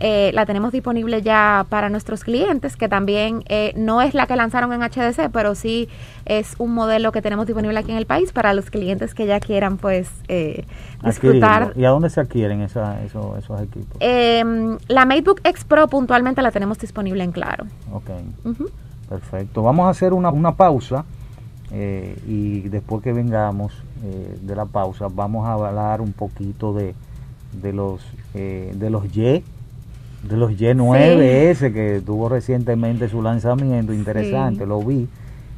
Eh, 0.05 0.31
la 0.33 0.45
tenemos 0.45 0.73
disponible 0.73 1.21
ya 1.21 1.65
para 1.69 1.87
nuestros 1.87 2.25
clientes, 2.25 2.75
que 2.75 2.89
también 2.89 3.45
eh, 3.47 3.71
no 3.77 4.01
es 4.01 4.13
la 4.13 4.27
que 4.27 4.35
lanzaron 4.35 4.73
en 4.73 4.81
HDC, 4.81 5.31
pero 5.31 5.55
sí 5.55 5.87
es 6.25 6.55
un 6.57 6.73
modelo 6.73 7.13
que 7.13 7.21
tenemos 7.21 7.47
disponible 7.47 7.79
aquí 7.79 7.91
en 7.91 7.97
el 7.97 8.05
país 8.05 8.33
para 8.33 8.53
los 8.53 8.69
clientes 8.69 9.13
que 9.13 9.25
ya 9.25 9.39
quieran 9.39 9.77
pues 9.77 10.11
eh, 10.27 10.65
disfrutar. 11.05 11.63
Adquirirlo. 11.63 11.81
¿Y 11.81 11.85
a 11.85 11.89
dónde 11.91 12.09
se 12.09 12.19
adquieren 12.19 12.59
esa, 12.59 13.01
esos, 13.05 13.37
esos 13.37 13.61
equipos? 13.61 13.95
Em, 14.01 14.77
la 14.89 15.05
MateBook 15.05 15.39
X 15.41 15.63
Pro 15.63 15.87
puntualmente 15.87 16.41
la 16.41 16.51
tenemos 16.51 16.77
disponible 16.79 17.23
en 17.23 17.31
Claro. 17.31 17.63
Ok. 17.93 18.09
Perfecto. 19.07 19.63
Vamos 19.63 19.87
a 19.87 19.89
hacer 19.91 20.11
una, 20.11 20.31
una 20.31 20.53
pausa 20.55 21.05
y 21.71 22.59
después 22.67 23.01
que 23.01 23.13
vengamos 23.13 23.71
de 24.41 24.55
la 24.55 24.65
pausa 24.65 25.07
vamos 25.09 25.47
a 25.47 25.53
hablar 25.53 26.01
un 26.01 26.11
poquito 26.11 26.73
de, 26.73 26.93
de 27.53 27.71
los 27.71 28.01
de 28.33 28.89
los 28.89 29.05
Y, 29.15 29.43
de 30.23 30.37
los 30.37 30.51
Y9S 30.51 31.73
que 31.73 32.01
tuvo 32.05 32.29
recientemente 32.29 33.09
su 33.09 33.21
lanzamiento, 33.21 33.93
interesante, 33.93 34.63
Sí. 34.63 34.69
lo 34.69 34.79
vi, 34.81 35.07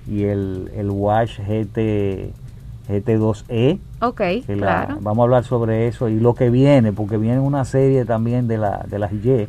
y 0.08 0.24
el, 0.24 0.72
el 0.76 0.90
Watch 0.90 1.40
GT 1.40 2.32
GT2E. 2.88 3.80
Ok, 4.02 4.20
la- 4.48 4.56
claro. 4.58 4.98
vamos 5.02 5.20
a 5.20 5.24
hablar 5.24 5.44
sobre 5.44 5.88
eso 5.88 6.08
y 6.10 6.20
lo 6.20 6.36
que 6.36 6.50
viene, 6.52 6.92
porque 6.94 7.18
viene 7.18 7.40
una 7.40 7.66
serie 7.66 8.06
también 8.06 8.48
de, 8.48 8.58
la, 8.60 8.86
de 8.88 9.00
las 9.00 9.12
Y 9.12 9.48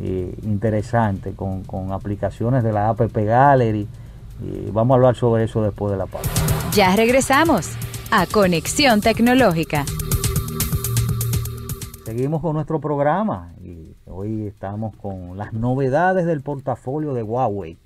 eh, 0.00 0.34
interesante 0.42 1.32
con, 1.32 1.62
con 1.64 1.92
aplicaciones 1.92 2.62
de 2.62 2.72
la 2.72 2.88
App 2.90 3.00
Gallery. 3.00 3.86
Y 4.40 4.70
vamos 4.70 4.94
a 4.94 4.96
hablar 4.96 5.16
sobre 5.16 5.44
eso 5.44 5.62
después 5.62 5.90
de 5.92 5.98
la 5.98 6.06
pausa. 6.06 6.30
Ya 6.72 6.94
regresamos 6.94 7.70
a 8.10 8.26
Conexión 8.26 9.00
Tecnológica. 9.00 9.84
Seguimos 12.04 12.40
con 12.40 12.54
nuestro 12.54 12.80
programa 12.80 13.52
Hoy 14.10 14.46
estamos 14.46 14.96
con 14.96 15.36
las 15.36 15.52
novedades 15.52 16.24
del 16.24 16.40
portafolio 16.40 17.12
de 17.12 17.22
Huawei. 17.22 17.76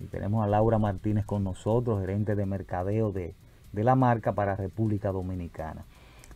Y 0.00 0.04
tenemos 0.04 0.42
a 0.44 0.46
Laura 0.46 0.78
Martínez 0.78 1.26
con 1.26 1.44
nosotros, 1.44 2.00
gerente 2.00 2.34
de 2.34 2.46
mercadeo 2.46 3.12
de, 3.12 3.34
de 3.72 3.84
la 3.84 3.94
marca 3.94 4.32
para 4.32 4.56
República 4.56 5.12
Dominicana. 5.12 5.84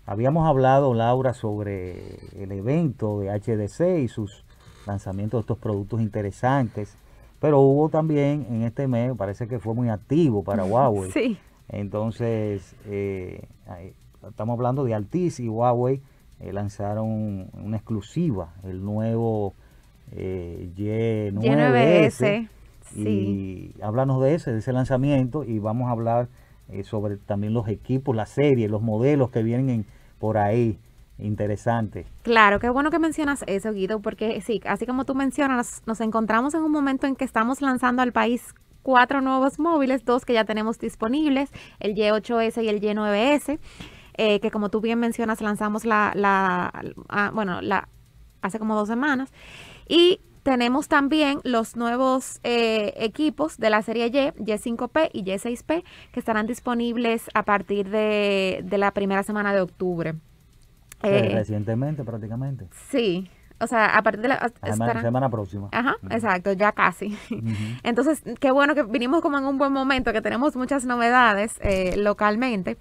Habíamos 0.07 0.47
hablado, 0.47 0.93
Laura, 0.95 1.33
sobre 1.33 2.19
el 2.43 2.53
evento 2.53 3.21
de 3.21 3.31
HDC 3.31 4.03
y 4.03 4.09
sus 4.09 4.45
lanzamientos 4.87 5.39
de 5.39 5.43
estos 5.43 5.59
productos 5.59 6.01
interesantes, 6.01 6.97
pero 7.39 7.61
hubo 7.61 7.89
también 7.89 8.47
en 8.51 8.63
este 8.63 8.89
mes, 8.89 9.15
parece 9.17 9.49
que 9.49 9.59
fue 9.59 9.75
muy 9.75 9.89
activo 9.89 10.43
para 10.43 10.65
Huawei. 10.67 11.11
Sí. 11.13 11.39
Entonces, 11.69 12.75
eh, 12.87 13.47
estamos 14.29 14.55
hablando 14.55 14.85
de 14.85 14.95
Altis 14.95 15.41
y 15.41 15.49
Huawei 15.49 16.03
eh, 16.41 16.53
lanzaron 16.53 17.51
una 17.53 17.77
exclusiva, 17.77 18.55
el 18.65 18.83
nuevo 18.85 19.55
eh, 20.13 20.71
Y9S. 20.77 22.49
Y 22.97 23.75
háblanos 23.83 24.21
de 24.21 24.35
ese, 24.35 24.53
de 24.53 24.59
ese 24.59 24.73
lanzamiento 24.73 25.45
y 25.45 25.61
vamos 25.61 25.89
a 25.89 25.93
hablar 25.93 26.29
eh, 26.71 26.83
sobre 26.83 27.17
también 27.19 27.55
los 27.55 27.69
equipos, 27.69 28.17
la 28.17 28.27
serie, 28.27 28.69
los 28.69 28.83
modelos 28.83 29.31
que 29.31 29.43
vienen 29.43 29.87
por 30.19 30.39
ahí. 30.39 30.79
Interesante. 31.19 32.07
Claro, 32.23 32.61
qué 32.61 32.71
bueno 32.71 32.91
que 32.91 32.99
mencionas 32.99 33.45
eso, 33.47 33.73
Guido, 33.73 34.01
porque 34.01 34.41
sí, 34.41 34.63
así 34.65 34.87
como 34.87 35.05
tú 35.05 35.15
mencionas, 35.15 35.83
nos 35.85 36.01
encontramos 36.01 36.55
en 36.55 36.63
un 36.63 36.73
momento 36.73 37.07
en 37.07 37.15
que 37.15 37.27
estamos 37.27 37.61
lanzando 37.61 38.01
al 38.01 38.13
país 38.13 38.55
cuatro 38.83 39.21
nuevos 39.21 39.59
móviles, 39.59 40.07
dos 40.07 40.25
que 40.25 40.33
ya 40.33 40.45
tenemos 40.45 40.79
disponibles, 40.79 41.51
el 41.79 41.95
Y8S 41.95 42.65
y 42.65 42.69
el 42.69 42.81
Y9S. 42.81 43.59
Eh, 44.17 44.41
que 44.41 44.51
como 44.51 44.71
tú 44.71 44.81
bien 44.81 44.99
mencionas, 44.99 45.41
lanzamos 45.41 45.85
la, 45.85 46.13
la 46.15 46.73
ah, 47.09 47.31
bueno, 47.33 47.61
la 47.61 47.89
hace 48.43 48.59
como 48.59 48.75
dos 48.75 48.89
semanas. 48.89 49.33
Y 49.89 50.21
tenemos 50.43 50.89
también 50.89 51.41
los 51.45 51.77
nuevos 51.77 52.41
eh, 52.43 52.95
equipos 52.97 53.59
de 53.59 53.71
la 53.71 53.83
serie 53.83 54.07
Y, 54.07 54.43
Y5P 54.43 55.11
y 55.13 55.25
Y6P, 55.25 55.85
que 56.13 56.21
estarán 56.21 56.47
disponibles 56.47 57.29
a 57.35 57.45
partir 57.45 57.91
de, 57.91 58.65
la 58.71 58.93
primera 58.93 59.23
semana 59.23 59.55
de 59.55 59.61
octubre. 59.61 60.15
Eh, 61.03 61.31
recientemente 61.35 62.05
prácticamente. 62.05 62.69
Sí, 62.91 63.31
o 63.59 63.67
sea, 63.67 63.97
a 63.97 64.03
partir 64.03 64.23
de 64.23 64.29
la 64.29 64.53
semana 65.03 65.31
próxima. 65.31 65.69
Ajá, 65.73 65.97
exacto, 66.11 66.53
ya 66.53 66.73
casi. 66.73 67.17
Entonces, 67.83 68.23
qué 68.39 68.51
bueno 68.51 68.75
que 68.75 68.83
vinimos 68.83 69.21
como 69.21 69.39
en 69.39 69.45
un 69.45 69.59
buen 69.59 69.73
momento, 69.73 70.13
que 70.13 70.23
tenemos 70.23 70.57
muchas 70.57 70.85
novedades 70.85 71.59
localmente. 71.97 72.79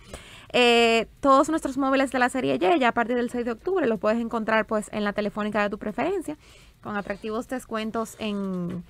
Eh, 0.51 1.07
todos 1.19 1.49
nuestros 1.49 1.77
móviles 1.77 2.11
de 2.11 2.17
la 2.17 2.29
serie 2.29 2.55
Y, 2.55 2.79
ya 2.79 2.87
a 2.87 2.91
partir 2.91 3.15
del 3.15 3.29
6 3.29 3.45
de 3.45 3.51
octubre, 3.51 3.85
los 3.87 3.99
puedes 3.99 4.19
encontrar 4.19 4.65
pues 4.65 4.89
en 4.91 5.03
la 5.03 5.13
telefónica 5.13 5.61
de 5.61 5.69
tu 5.69 5.77
preferencia, 5.77 6.37
con 6.81 6.97
atractivos 6.97 7.47
descuentos 7.47 8.15
en, 8.19 8.83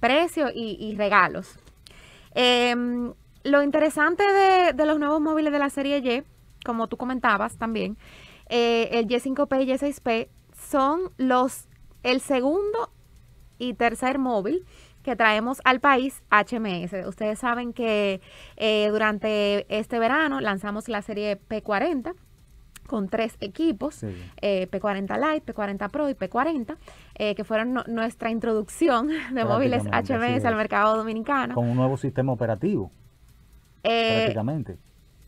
precio 0.00 0.48
y, 0.54 0.94
regalos. 0.96 1.58
Em, 2.34 3.12
lo 3.42 3.62
interesante 3.62 4.24
de, 4.72 4.86
los 4.86 4.98
nuevos 4.98 5.20
móviles 5.20 5.52
de 5.52 5.58
la 5.58 5.68
serie 5.68 5.98
Y, 5.98 6.22
como 6.64 6.86
tú 6.88 6.96
comentabas 6.96 7.58
también, 7.58 7.98
eh, 8.48 8.88
el 8.92 9.06
Y5P 9.06 9.62
y 9.62 9.72
Y6P 9.72 10.28
son 10.56 11.10
los 11.18 11.68
el 12.02 12.20
segundo 12.20 12.90
y 13.58 13.74
tercer 13.74 14.18
móvil 14.18 14.64
que 15.04 15.14
traemos 15.14 15.60
al 15.64 15.78
país 15.78 16.24
HMS. 16.30 17.06
Ustedes 17.06 17.38
saben 17.38 17.72
que 17.72 18.20
eh, 18.56 18.88
durante 18.90 19.66
este 19.68 20.00
verano 20.00 20.40
lanzamos 20.40 20.88
la 20.88 21.02
serie 21.02 21.38
P40 21.38 22.14
con 22.86 23.08
tres 23.08 23.36
equipos, 23.40 24.02
eh, 24.02 24.68
P40 24.70 25.16
Lite, 25.16 25.54
P40 25.54 25.90
Pro 25.90 26.10
y 26.10 26.14
P40, 26.14 26.76
eh, 27.14 27.34
que 27.34 27.44
fueron 27.44 27.82
nuestra 27.86 28.30
introducción 28.30 29.08
de 29.32 29.44
móviles 29.44 29.84
HMS 29.84 30.44
al 30.44 30.56
mercado 30.56 30.96
dominicano. 30.96 31.54
Con 31.54 31.68
un 31.68 31.76
nuevo 31.76 31.96
sistema 31.96 32.32
operativo, 32.32 32.90
prácticamente. 33.82 34.78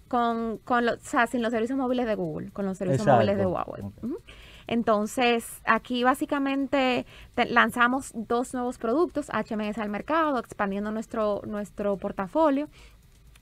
Con, 0.08 0.58
con 0.64 0.88
o 0.88 0.96
sea, 1.00 1.26
sin 1.26 1.42
los 1.42 1.50
servicios 1.50 1.78
móviles 1.78 2.06
de 2.06 2.14
Google, 2.14 2.50
con 2.52 2.64
los 2.64 2.78
servicios 2.78 3.06
móviles 3.06 3.36
de 3.36 3.46
Huawei. 3.46 3.82
Entonces, 4.66 5.62
aquí 5.64 6.04
básicamente 6.04 7.06
lanzamos 7.48 8.12
dos 8.14 8.54
nuevos 8.54 8.78
productos 8.78 9.30
HMS 9.30 9.78
al 9.78 9.88
mercado, 9.88 10.38
expandiendo 10.38 10.90
nuestro, 10.90 11.42
nuestro 11.46 11.96
portafolio. 11.96 12.68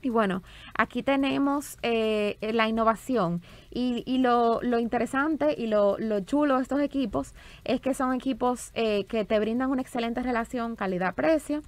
Y 0.01 0.09
bueno, 0.09 0.43
aquí 0.77 1.01
tenemos 1.01 1.77
eh, 1.81 2.37
la 2.53 2.67
innovación 2.67 3.41
y, 3.71 4.19
lo, 4.19 4.61
lo, 4.61 4.77
interesante 4.77 5.55
y 5.57 5.65
lo, 5.65 5.97
lo, 5.97 6.19
chulo 6.19 6.57
de 6.57 6.61
estos 6.61 6.79
equipos 6.79 7.33
es 7.63 7.81
que 7.81 7.95
son 7.95 8.13
equipos 8.13 8.69
eh, 8.75 9.05
que 9.05 9.25
te 9.25 9.39
brindan 9.39 9.71
una 9.71 9.81
excelente 9.81 10.21
relación 10.21 10.75
calidad-precio 10.75 11.63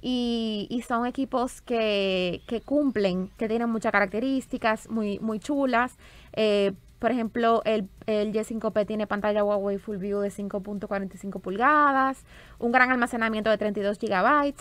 y, 0.00 0.68
y, 0.70 0.82
son 0.82 1.06
equipos 1.06 1.60
que, 1.60 2.42
que, 2.46 2.60
cumplen, 2.60 3.30
que 3.36 3.48
tienen 3.48 3.68
muchas 3.68 3.90
características 3.90 4.88
muy, 4.88 5.18
muy 5.18 5.40
chulas. 5.40 5.98
Eh, 6.34 6.74
por 7.02 7.10
ejemplo, 7.10 7.62
el, 7.64 7.88
el 8.06 8.32
Y5P 8.32 8.86
tiene 8.86 9.08
pantalla 9.08 9.42
Huawei 9.42 9.76
Full 9.76 9.96
View 9.96 10.20
de 10.20 10.28
5.45 10.28 11.40
pulgadas, 11.40 12.24
un 12.60 12.70
gran 12.70 12.92
almacenamiento 12.92 13.50
de 13.50 13.58
32 13.58 13.98
GB, 13.98 14.54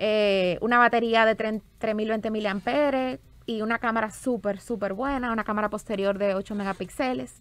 eh, 0.00 0.58
una 0.60 0.78
batería 0.78 1.24
de 1.24 1.36
3020 1.36 2.30
mAh 2.32 3.18
y 3.46 3.62
una 3.62 3.78
cámara 3.78 4.10
súper, 4.10 4.58
súper 4.58 4.92
buena, 4.92 5.32
una 5.32 5.44
cámara 5.44 5.70
posterior 5.70 6.18
de 6.18 6.34
8 6.34 6.52
megapíxeles. 6.56 7.40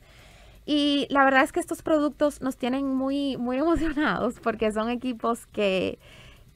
Y 0.67 1.07
la 1.09 1.23
verdad 1.23 1.41
es 1.41 1.51
que 1.51 1.59
estos 1.59 1.81
productos 1.81 2.43
nos 2.43 2.57
tienen 2.57 2.93
muy, 2.93 3.37
muy 3.37 3.57
emocionados 3.65 4.39
porque 4.39 4.71
son 4.71 4.91
equipos 4.91 5.47
que, 5.47 5.97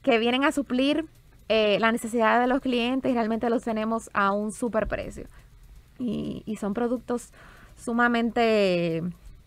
que 0.02 0.20
vienen 0.20 0.44
a 0.44 0.52
suplir 0.52 1.04
eh, 1.48 1.78
la 1.80 1.90
necesidad 1.90 2.40
de 2.40 2.46
los 2.46 2.60
clientes 2.60 3.10
y 3.10 3.14
realmente 3.14 3.50
los 3.50 3.64
tenemos 3.64 4.08
a 4.12 4.30
un 4.30 4.52
súper 4.52 4.86
precio. 4.86 5.26
Y, 5.98 6.44
y 6.46 6.56
son 6.56 6.74
productos 6.74 7.32
sumamente 7.76 9.02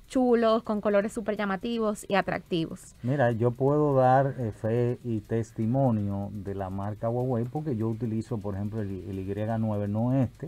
chulos, 0.09 0.63
con 0.63 0.81
colores 0.81 1.13
súper 1.13 1.37
llamativos 1.37 2.05
y 2.09 2.15
atractivos. 2.15 2.95
Mira, 3.03 3.31
yo 3.31 3.51
puedo 3.51 3.95
dar 3.95 4.35
eh, 4.39 4.51
fe 4.51 4.99
y 5.03 5.21
testimonio 5.21 6.29
de 6.33 6.55
la 6.55 6.69
marca 6.69 7.09
Huawei 7.09 7.45
porque 7.45 7.75
yo 7.75 7.87
utilizo, 7.87 8.37
por 8.39 8.55
ejemplo, 8.55 8.81
el, 8.81 8.89
Y9, 8.89 9.87
no 9.87 10.13
este, 10.13 10.47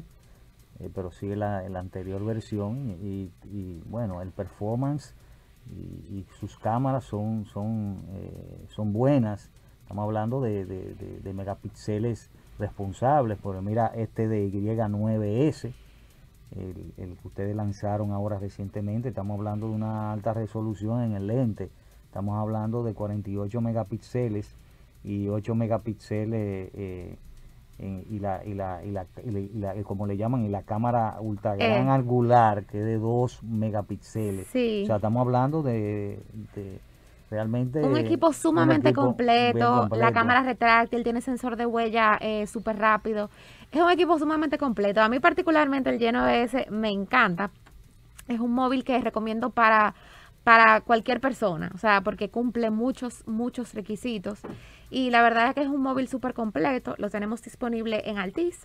eh, 0.80 0.90
pero 0.94 1.12
sí 1.12 1.34
la, 1.36 1.60
anterior 1.80 2.24
versión 2.26 2.98
y, 3.02 3.30
bueno, 3.86 4.22
el 4.22 4.32
performance 4.32 5.14
y, 6.10 6.26
sus 6.40 6.58
cámaras 6.58 7.04
son, 7.04 7.46
son, 7.46 8.00
eh, 8.16 8.66
son 8.70 8.92
buenas. 8.92 9.52
Estamos 9.84 10.04
hablando 10.04 10.42
de, 10.42 10.66
de 10.66 11.34
megapíxeles 11.34 12.32
responsables, 12.58 13.38
porque 13.38 13.62
mira 13.62 13.88
este 13.88 14.28
de 14.28 14.50
Y9S 14.50 15.74
el, 16.56 17.18
que 17.22 17.28
ustedes 17.28 17.56
lanzaron 17.56 18.12
ahora 18.12 18.40
recientemente. 18.40 19.10
Estamos 19.10 19.38
hablando 19.38 19.68
de 19.70 19.76
una 19.76 20.12
alta 20.12 20.34
resolución 20.34 21.04
en 21.04 21.14
el 21.14 21.28
lente. 21.28 21.70
Estamos 22.06 22.40
hablando 22.40 22.84
de 22.84 22.94
48 22.94 23.62
megapíxeles 23.62 24.56
y 25.04 25.30
8 25.30 25.56
megapíxeles 25.56 26.70
eh, 26.74 27.16
y, 27.80 28.20
la, 28.20 28.46
y, 28.46 28.54
la, 28.54 28.84
y, 28.84 28.92
la, 28.92 29.76
y, 29.76 29.84
como 29.84 30.06
le 30.06 30.18
llaman, 30.18 30.44
y 30.44 30.50
la 30.50 30.64
cámara 30.64 31.18
ultra 31.20 31.56
gran 31.56 31.88
eh. 31.88 31.92
angular 31.92 32.66
que 32.66 32.80
es 32.80 32.86
de 32.86 32.98
2 32.98 33.44
megapíxeles. 33.44 34.48
O 34.50 34.86
sea, 34.86 34.98
estamos 34.98 35.22
hablando 35.22 35.64
de, 35.64 36.20
realmente... 37.32 37.82
Un 37.82 37.98
equipo 37.98 38.34
sumamente 38.34 38.94
completo, 38.94 39.88
la 39.96 40.12
cámara 40.12 40.44
retráctil, 40.44 41.04
tiene 41.04 41.22
sensor 41.22 41.56
de 41.56 41.66
huella 41.66 42.18
eh, 42.20 42.46
súper 42.46 42.78
rápido. 42.78 43.30
Es 43.72 43.82
un 43.82 43.90
equipo 43.90 44.20
sumamente 44.20 44.58
completo. 44.58 45.02
A 45.02 45.08
mí 45.08 45.20
particularmente 45.20 45.90
el 45.90 46.00
Y9S 46.00 46.70
me 46.70 46.90
encanta. 46.90 47.50
Es 48.28 48.40
un 48.40 48.52
móvil 48.52 48.84
que 48.84 49.00
recomiendo 49.00 49.50
para, 49.50 49.96
para 50.44 50.82
cualquier 50.82 51.22
persona, 51.22 51.72
o 51.74 51.78
sea, 51.78 52.02
porque 52.02 52.30
cumple 52.30 52.70
muchos, 52.70 53.26
muchos 53.26 53.74
requisitos. 53.74 54.42
Y 54.90 55.10
la 55.10 55.24
verdad 55.24 55.48
es 55.48 55.56
que 55.56 55.62
es 55.62 55.70
un 55.70 55.82
móvil 55.82 56.10
súper 56.10 56.34
completo. 56.34 56.96
Lo 56.98 57.10
tenemos 57.10 57.42
disponible 57.42 58.04
en 58.06 58.18
Altis. 58.18 58.60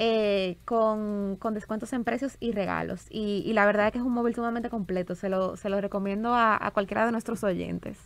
Eh, 0.00 0.58
con, 0.64 1.38
descuentos 1.52 1.92
en 1.92 2.04
precios 2.04 2.36
y 2.38 2.52
regalos. 2.52 3.06
Y, 3.10 3.52
la 3.52 3.66
verdad 3.66 3.86
es 3.86 3.92
que 3.92 3.98
es 3.98 4.04
un 4.04 4.12
móvil 4.12 4.34
sumamente 4.34 4.70
completo. 4.70 5.16
Se 5.16 5.28
lo, 5.28 5.56
se 5.56 5.68
lo 5.68 5.80
recomiendo 5.80 6.34
a, 6.34 6.64
a 6.64 6.70
cualquiera 6.70 7.04
de 7.04 7.10
nuestros 7.10 7.42
oyentes. 7.42 7.98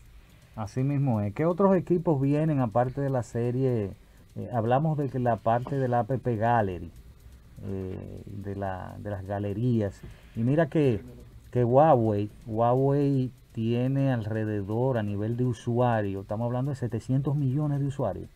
Así 0.57 0.83
mismo 0.83 1.21
es. 1.21 1.35
¿Qué 1.35 1.45
otros 1.45 1.77
equipos 1.77 2.19
vienen 2.21 2.61
aparte 2.61 3.03
de 3.03 3.11
la 3.11 3.23
serie 3.23 3.93
eh, 4.35 4.49
hablamos 4.51 4.97
de 4.97 5.11
que 5.11 5.19
la 5.19 5.37
parte 5.37 5.77
de 5.77 5.89
la 5.89 6.01
app 6.01 6.11
gallery, 6.25 6.91
eh, 7.65 8.23
de, 8.27 8.57
la, 8.57 8.97
de 8.99 9.11
las 9.11 9.27
galerías. 9.27 10.01
Y 10.35 10.41
mira 10.41 10.69
que, 10.69 11.03
que 11.51 11.65
Huawei, 11.65 12.31
Huawei 12.47 13.31
tiene 13.53 14.11
alrededor 14.11 14.97
a 14.97 15.03
nivel 15.03 15.37
de 15.37 15.45
usuario, 15.45 16.23
estamos 16.23 16.47
hablando 16.47 16.71
de 16.71 16.77
700 16.77 17.37
millones 17.37 17.81
de 17.81 17.87
usuarios. 17.87 18.31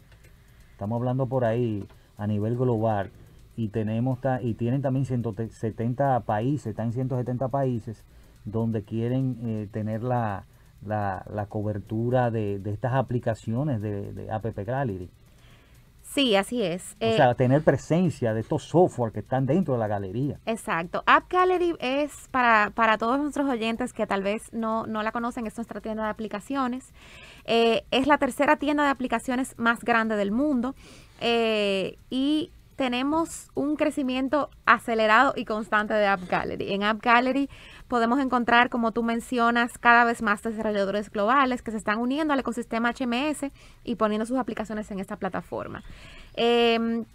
Estamos 0.73 0.97
hablando 0.97 1.27
por 1.27 1.47
ahí 1.47 1.89
a 2.19 2.27
nivel 2.27 2.57
global 2.57 3.11
y 3.57 3.69
tenemos 3.69 4.19
y 4.43 4.55
tienen 4.55 4.83
también 4.83 5.07
170 5.07 6.21
países, 6.21 6.67
están 6.69 6.87
en 6.87 6.93
170 6.93 7.49
países 7.49 8.05
donde 8.45 8.83
quieren 8.85 9.39
eh, 9.43 9.69
tener 9.73 10.03
la, 10.03 10.45
la, 10.85 11.25
la 11.33 11.47
cobertura 11.47 12.31
de, 12.31 12.59
de 12.59 12.71
estas 12.71 12.95
aplicaciones 12.95 13.81
de, 13.81 14.13
de 14.13 14.31
App 14.31 14.45
Gallery. 14.45 15.11
Sí, 16.03 16.37
así 16.37 16.63
es. 16.63 16.93
O 17.01 17.05
Eh, 17.05 17.17
sea, 17.17 17.35
tener 17.35 17.63
presencia 17.63 18.33
de 18.33 18.41
estos 18.41 18.63
software 18.63 19.13
que 19.13 19.21
están 19.21 19.45
dentro 19.45 19.75
de 19.75 19.81
la 19.81 19.89
galería. 19.89 20.39
Exacto. 20.47 21.03
App 21.05 21.25
Gallery 21.29 21.75
es 21.81 22.29
para, 22.31 22.71
para 22.71 22.97
todos 22.97 23.19
nuestros 23.19 23.49
oyentes 23.49 23.93
que 23.93 24.07
tal 24.07 24.23
vez 24.23 24.53
no, 24.53 24.87
no 24.87 25.03
la 25.03 25.11
conocen, 25.13 25.47
es 25.47 25.57
nuestra 25.57 25.81
tienda 25.81 26.05
de 26.05 26.11
aplicaciones. 26.11 26.93
Eh, 27.45 27.85
es 27.91 28.07
la 28.07 28.19
tercera 28.19 28.57
tienda 28.57 28.85
de 28.85 28.91
aplicaciones 28.91 29.59
más 29.59 29.85
grande 29.85 30.17
del 30.17 30.31
mundo 30.31 30.75
eh, 31.21 31.99
y 32.09 32.51
tenemos 32.77 33.51
un 33.55 33.77
crecimiento 33.77 34.51
acelerado 34.67 35.33
y 35.35 35.47
constante 35.47 35.95
de 35.95 36.07
App 36.07 36.29
Gallery. 36.29 36.73
En 36.73 36.83
App 36.83 37.03
Gallery 37.03 37.49
podemos 37.89 38.21
encontrar, 38.21 38.69
como 38.69 38.93
tú 38.93 39.03
mencionas, 39.03 39.79
cada 39.79 40.05
vez 40.05 40.23
más 40.23 40.43
desarrolladores 40.43 41.11
globales 41.11 41.63
que 41.63 41.71
se 41.71 41.79
están 41.79 41.99
uniendo 41.99 42.35
al 42.35 42.41
ecosistema 42.41 42.93
HMS 42.93 43.51
y 43.83 43.97
poniendo 43.97 44.27
sus 44.27 44.39
aplicaciones 44.39 44.91
en 44.91 45.01
esta 45.01 45.17
plataforma. 45.17 45.83
Em, 46.35 47.07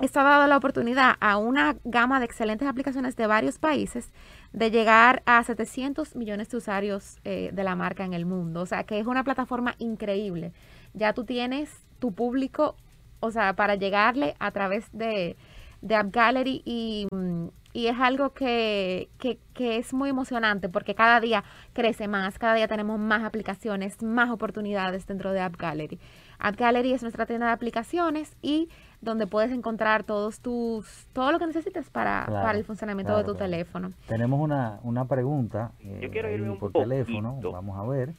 esto 0.00 0.20
ha 0.20 0.24
dado 0.24 0.46
la 0.46 0.56
oportunidad 0.56 1.16
a 1.20 1.38
una 1.38 1.76
gama 1.84 2.20
de 2.20 2.26
excelentes 2.26 2.68
aplicaciones 2.68 3.16
de 3.16 3.26
varios 3.26 3.58
países 3.58 4.10
de 4.52 4.70
llegar 4.70 5.22
a 5.26 5.42
700 5.42 6.16
millones 6.16 6.50
de 6.50 6.56
usuarios 6.56 7.18
eh, 7.24 7.50
de 7.52 7.64
la 7.64 7.74
marca 7.74 8.04
en 8.04 8.14
el 8.14 8.26
mundo. 8.26 8.62
O 8.62 8.66
sea, 8.66 8.84
que 8.84 8.98
es 8.98 9.06
una 9.06 9.24
plataforma 9.24 9.74
increíble. 9.78 10.52
Ya 10.94 11.12
tú 11.12 11.24
tienes 11.24 11.70
tu 11.98 12.12
público, 12.12 12.76
o 13.20 13.30
sea, 13.30 13.54
para 13.54 13.74
llegarle 13.76 14.34
a 14.38 14.50
través 14.50 14.86
de, 14.92 15.36
de 15.82 15.94
App 15.94 16.08
Gallery 16.12 16.62
y, 16.64 17.06
mm, 17.12 17.46
y 17.72 17.86
es 17.86 17.98
algo 18.00 18.30
que, 18.30 19.08
que, 19.18 19.38
que 19.54 19.76
es 19.76 19.94
muy 19.94 20.08
emocionante 20.10 20.68
porque 20.68 20.94
cada 20.94 21.20
día 21.20 21.44
crece 21.72 22.08
más, 22.08 22.38
cada 22.38 22.54
día 22.54 22.66
tenemos 22.66 22.98
más 22.98 23.22
aplicaciones, 23.22 24.02
más 24.02 24.30
oportunidades 24.30 25.06
dentro 25.06 25.32
de 25.32 25.40
App 25.40 25.56
Gallery. 25.56 25.98
App 26.40 26.56
Gallery 26.56 26.92
es 26.94 27.02
nuestra 27.02 27.26
tienda 27.26 27.46
de 27.46 27.52
aplicaciones 27.52 28.34
y 28.42 28.68
donde 29.02 29.26
puedes 29.26 29.52
encontrar 29.52 30.04
todos 30.04 30.40
tus 30.40 31.06
todo 31.12 31.32
lo 31.32 31.38
que 31.38 31.46
necesites 31.46 31.88
para, 31.90 32.24
Claro, 32.26 32.46
para 32.46 32.58
el 32.58 32.64
funcionamiento 32.64 33.12
claro, 33.12 33.26
de 33.26 33.32
tu 33.32 33.36
claro. 33.36 33.50
teléfono. 33.50 33.92
Tenemos 34.08 34.40
una, 34.40 34.80
una 34.82 35.04
pregunta 35.06 35.72
eh, 35.80 36.00
Yo 36.02 36.10
quiero 36.10 36.28
ahí 36.28 36.34
irme 36.34 36.50
un 36.50 36.58
por 36.58 36.72
poquito. 36.72 36.88
teléfono. 36.88 37.38
Vamos 37.52 37.78
a 37.78 37.88
ver. 37.88 38.14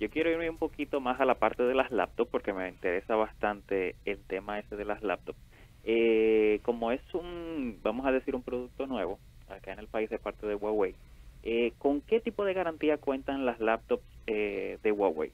Yo 0.00 0.10
quiero 0.10 0.30
irme 0.30 0.50
un 0.50 0.58
poquito 0.58 1.00
más 1.00 1.20
a 1.20 1.24
la 1.24 1.36
parte 1.36 1.62
de 1.62 1.74
las 1.74 1.90
laptops 1.90 2.30
porque 2.30 2.52
me 2.52 2.68
interesa 2.68 3.14
bastante 3.14 3.96
el 4.04 4.18
tema 4.24 4.58
ese 4.58 4.76
de 4.76 4.84
las 4.84 5.02
laptops. 5.02 5.38
Eh, 5.84 6.60
como 6.62 6.92
es 6.92 7.02
un, 7.14 7.78
vamos 7.82 8.06
a 8.06 8.12
decir, 8.12 8.34
un 8.34 8.42
producto 8.42 8.86
nuevo 8.86 9.18
acá 9.48 9.72
en 9.72 9.78
el 9.78 9.86
país 9.86 10.08
de 10.10 10.18
parte 10.18 10.46
de 10.46 10.54
Huawei, 10.54 10.94
eh, 11.42 11.72
¿con 11.78 12.00
qué 12.00 12.20
tipo 12.20 12.44
de 12.44 12.54
garantía 12.54 12.96
cuentan 12.96 13.44
las 13.44 13.60
laptops 13.60 14.04
eh, 14.26 14.78
de 14.82 14.92
Huawei? 14.92 15.32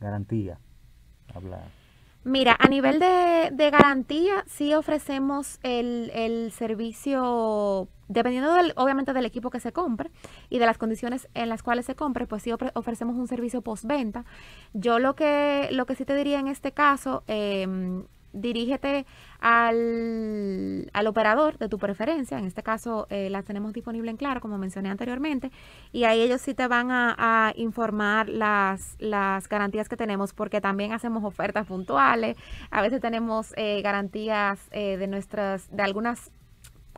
Garantía. 0.00 0.58
Habla. 1.34 1.60
Mira, 2.24 2.56
a 2.58 2.68
nivel 2.68 3.00
de, 3.00 3.50
de 3.52 3.70
garantía, 3.70 4.44
sí 4.46 4.74
ofrecemos 4.74 5.58
el, 5.62 6.10
el 6.14 6.52
servicio, 6.52 7.88
dependiendo 8.08 8.54
del, 8.54 8.72
obviamente 8.76 9.12
del 9.12 9.24
equipo 9.26 9.50
que 9.50 9.60
se 9.60 9.72
compre 9.72 10.10
y 10.50 10.58
de 10.58 10.66
las 10.66 10.78
condiciones 10.78 11.28
en 11.34 11.48
las 11.48 11.62
cuales 11.62 11.86
se 11.86 11.94
compre, 11.94 12.26
pues 12.26 12.42
sí 12.42 12.50
ofre- 12.50 12.72
ofrecemos 12.74 13.16
un 13.16 13.28
servicio 13.28 13.62
postventa. 13.62 14.24
Yo 14.72 14.98
lo 14.98 15.14
que, 15.14 15.68
lo 15.72 15.86
que 15.86 15.94
sí 15.94 16.04
te 16.04 16.14
diría 16.14 16.38
en 16.40 16.48
este 16.48 16.72
caso, 16.72 17.22
em, 17.26 18.04
dirígete 18.32 19.06
al, 19.72 20.90
al 20.92 21.06
operador 21.06 21.56
de 21.58 21.68
tu 21.68 21.78
preferencia, 21.78 22.38
en 22.38 22.44
este 22.44 22.62
caso 22.62 23.06
eh, 23.10 23.30
las 23.30 23.44
tenemos 23.44 23.72
disponible 23.72 24.10
en 24.10 24.16
Claro, 24.18 24.40
como 24.40 24.58
mencioné 24.58 24.90
anteriormente, 24.90 25.50
y 25.92 26.04
ahí 26.04 26.20
ellos 26.20 26.40
sí 26.42 26.54
te 26.54 26.66
van 26.68 26.90
a, 26.90 27.14
a 27.18 27.52
informar 27.56 28.28
las, 28.28 28.96
las 28.98 29.48
garantías 29.48 29.88
que 29.88 29.96
tenemos, 29.96 30.34
porque 30.34 30.60
también 30.60 30.92
hacemos 30.92 31.24
ofertas 31.24 31.66
puntuales, 31.66 32.36
a 32.70 32.82
veces 32.82 33.00
tenemos 33.00 33.54
eh, 33.56 33.80
garantías 33.82 34.68
eh, 34.72 34.96
de 34.98 35.06
nuestras, 35.06 35.74
de 35.74 35.82
algunas, 35.82 36.30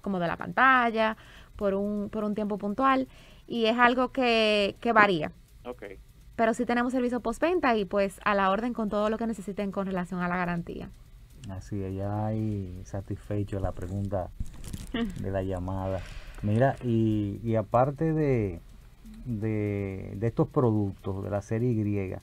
como 0.01 0.19
de 0.19 0.27
la 0.27 0.37
pantalla, 0.37 1.17
por 1.57 1.75
un, 1.75 2.09
por 2.11 2.25
un 2.25 2.35
tiempo 2.35 2.59
puntual, 2.59 3.09
y 3.47 3.67
es 3.67 3.79
algo 3.79 4.11
que, 4.11 4.77
que 4.81 4.93
varía. 4.93 5.33
Pero 6.37 6.55
sí 6.55 6.65
tenemos 6.65 6.93
servicio 6.93 7.21
postventa 7.21 7.77
y 7.77 7.85
pues 7.85 8.19
a 8.25 8.35
la 8.35 8.51
orden 8.51 8.73
con 8.73 8.89
todo 8.89 9.11
lo 9.11 9.19
que 9.19 9.27
necesiten 9.27 9.71
con 9.71 9.87
relación 9.87 10.21
a 10.21 10.29
la 10.29 10.37
garantía. 10.37 10.91
Así 11.49 11.83
es, 11.83 11.95
ya 11.95 12.27
hay 12.27 12.81
satisfecho 12.85 13.61
la 13.61 13.73
pregunta 13.73 14.31
de 14.93 15.31
la 15.31 15.43
llamada. 15.43 16.01
Mira, 16.43 16.77
y, 16.83 17.41
y 17.43 17.57
aparte 17.57 18.13
de, 18.13 18.61
de, 19.25 20.15
de 20.17 20.27
estos 20.27 20.49
productos 20.49 21.23
de 21.23 21.31
la 21.31 21.43
serie 21.43 21.71
Y, 21.73 22.15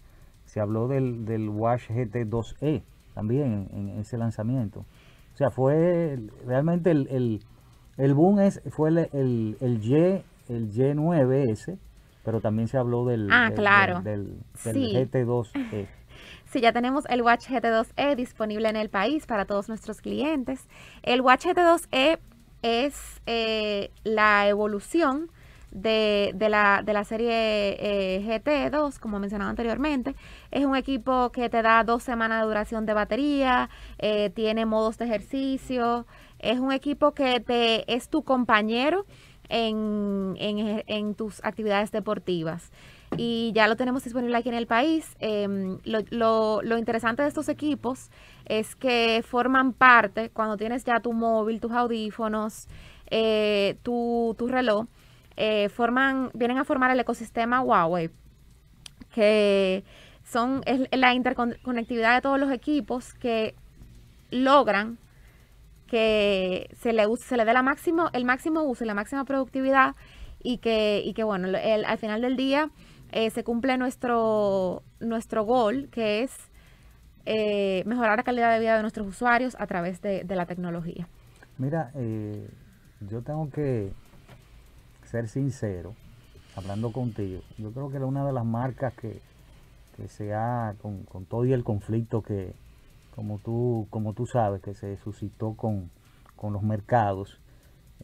se 0.45 0.59
habló 0.61 0.87
del, 0.87 1.25
del 1.25 1.49
Wash 1.49 1.89
GT2E 1.89 2.81
también 3.13 3.67
en, 3.71 3.89
en 3.89 3.99
ese 3.99 4.17
lanzamiento. 4.17 4.85
O 5.33 5.37
sea, 5.37 5.51
fue 5.51 6.19
realmente 6.45 6.91
el, 6.91 7.07
el, 7.09 7.41
el 7.97 8.13
boom 8.13 8.39
es, 8.39 8.61
fue 8.71 8.89
el, 8.89 8.97
el, 9.13 9.57
el 9.61 9.83
Y, 9.83 9.95
el 10.49 10.71
Y9S, 10.71 11.77
pero 12.23 12.41
también 12.41 12.67
se 12.67 12.77
habló 12.77 13.05
del, 13.05 13.29
Ah, 13.31 13.45
del- 13.49 13.55
claro. 13.55 14.01
del, 14.01 14.25
del- 14.63 14.73
del 14.73 14.73
Sí. 14.73 14.93
GT2E. 14.95 15.87
Sí, 16.49 16.61
ya 16.61 16.71
tenemos 16.71 17.03
el 17.09 17.21
Watch 17.23 17.49
GT2E 17.49 18.15
disponible 18.15 18.69
en 18.69 18.77
el 18.77 18.89
país 18.89 19.25
para 19.25 19.43
todos 19.45 19.67
nuestros 19.67 19.99
clientes. 19.99 20.65
El 21.03 21.19
Watch 21.21 21.45
GT2E 21.45 22.19
es 22.61 23.21
eh, 23.25 23.91
la 24.05 24.47
evolución 24.47 25.29
de, 25.81 26.47
la, 26.49 26.81
de 26.83 26.93
la 26.93 27.03
serie 27.03 27.29
eh, 27.79 28.21
GT2, 28.25 28.99
como 28.99 29.19
mencionaba 29.19 29.49
anteriormente. 29.49 30.15
Es 30.51 30.65
un 30.65 30.75
equipo 30.75 31.31
que 31.31 31.49
te 31.49 31.61
da 31.61 31.83
dos 31.83 32.03
semanas 32.03 32.41
de 32.41 32.47
duración 32.47 32.85
de 32.85 32.93
batería, 32.93 33.69
eh, 33.99 34.29
tiene 34.31 34.65
modos 34.65 34.97
de 34.97 35.05
ejercicio, 35.05 36.05
es 36.39 36.59
un 36.59 36.71
equipo 36.71 37.13
que 37.13 37.39
te 37.39 37.91
es 37.93 38.09
tu 38.09 38.23
compañero 38.23 39.05
en, 39.49 40.35
en, 40.39 41.15
tus 41.15 41.43
actividades 41.43 41.91
deportivas 41.91 42.71
y 43.15 43.53
ya 43.55 43.67
lo 43.69 43.77
tenemos 43.77 44.03
disponible 44.03 44.35
aquí 44.37 44.49
en 44.49 44.55
el 44.55 44.67
país. 44.67 45.15
Em, 45.19 45.77
lo, 45.85 45.99
lo- 46.09 46.61
lo 46.61 46.77
interesante 46.77 47.21
de 47.21 47.29
estos 47.29 47.47
equipos 47.47 48.09
es 48.45 48.75
que 48.75 49.23
forman 49.25 49.71
parte, 49.73 50.29
cuando 50.31 50.57
tienes 50.57 50.83
ya 50.83 50.99
tu 50.99 51.13
móvil, 51.13 51.61
tus 51.61 51.71
audífonos, 51.71 52.67
eh, 53.09 53.77
tu, 53.83 54.35
tu 54.37 54.47
reloj, 54.47 54.85
eh, 55.37 55.69
forman, 55.69 56.31
vienen 56.33 56.57
a 56.57 56.65
formar 56.65 56.91
el 56.91 56.99
ecosistema 56.99 57.61
Huawei, 57.61 58.09
que 59.13 59.83
son 60.23 60.61
es 60.65 60.89
la 60.91 61.13
interconectividad 61.13 62.15
de 62.15 62.21
todos 62.21 62.39
los 62.39 62.51
equipos 62.51 63.13
que 63.13 63.55
logran 64.29 64.97
que 65.87 66.69
se 66.73 66.91
le, 66.91 67.05
se 67.15 67.37
le 67.37 67.45
dé 67.45 67.53
la 67.53 67.61
máximo, 67.61 68.09
el 68.11 68.25
máximo 68.25 68.63
uso 68.63 68.83
y 68.83 68.87
la 68.87 68.93
máxima 68.93 69.23
productividad 69.23 69.95
y 70.43 70.57
que, 70.57 71.01
y 71.05 71.13
que 71.13 71.23
bueno, 71.23 71.47
al 71.57 71.97
final 71.97 72.21
del 72.21 72.35
día 72.35 72.69
eh, 73.11 73.29
se 73.29 73.43
cumple 73.43 73.77
nuestro, 73.77 74.83
nuestro 74.99 75.45
gol, 75.45 75.87
que 75.91 76.23
es 76.23 76.35
eh, 77.25 77.83
mejorar 77.85 78.17
la 78.17 78.23
calidad 78.23 78.51
de 78.53 78.59
vida 78.59 78.75
de 78.75 78.81
nuestros 78.81 79.07
usuarios 79.07 79.55
a 79.59 79.67
través 79.67 80.01
de, 80.01 80.23
de 80.23 80.35
la 80.35 80.45
tecnología. 80.45 81.07
Mira, 81.57 81.91
eh, 81.95 82.49
yo 83.01 83.21
tengo 83.21 83.49
que 83.49 83.93
ser 85.07 85.27
sincero, 85.27 85.93
hablando 86.55 86.91
contigo. 86.91 87.41
Yo 87.57 87.71
creo 87.71 87.89
que 87.89 87.97
una 87.97 88.25
de 88.25 88.33
las 88.33 88.45
marcas 88.45 88.93
que, 88.93 89.21
que 89.95 90.07
se 90.07 90.33
ha, 90.33 90.75
con, 90.81 91.03
con 91.03 91.25
todo 91.25 91.45
y 91.45 91.53
el 91.53 91.63
conflicto 91.63 92.21
que, 92.21 92.53
como 93.15 93.39
tú, 93.39 93.87
como 93.89 94.13
tú 94.13 94.27
sabes, 94.27 94.61
que 94.61 94.73
se 94.73 94.97
suscitó 94.97 95.53
con, 95.53 95.89
con 96.35 96.53
los 96.53 96.61
mercados, 96.61 97.39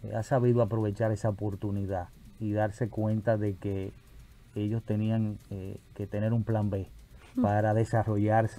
eh, 0.01 0.15
ha 0.15 0.23
sabido 0.23 0.61
aprovechar 0.61 1.11
esa 1.11 1.29
oportunidad 1.29 2.09
y 2.39 2.53
darse 2.53 2.89
cuenta 2.89 3.37
de 3.37 3.55
que 3.55 3.91
ellos 4.55 4.83
tenían 4.83 5.37
eh, 5.49 5.77
que 5.95 6.07
tener 6.07 6.33
un 6.33 6.43
plan 6.43 6.69
B 6.69 6.87
para 7.41 7.73
desarrollar 7.73 8.49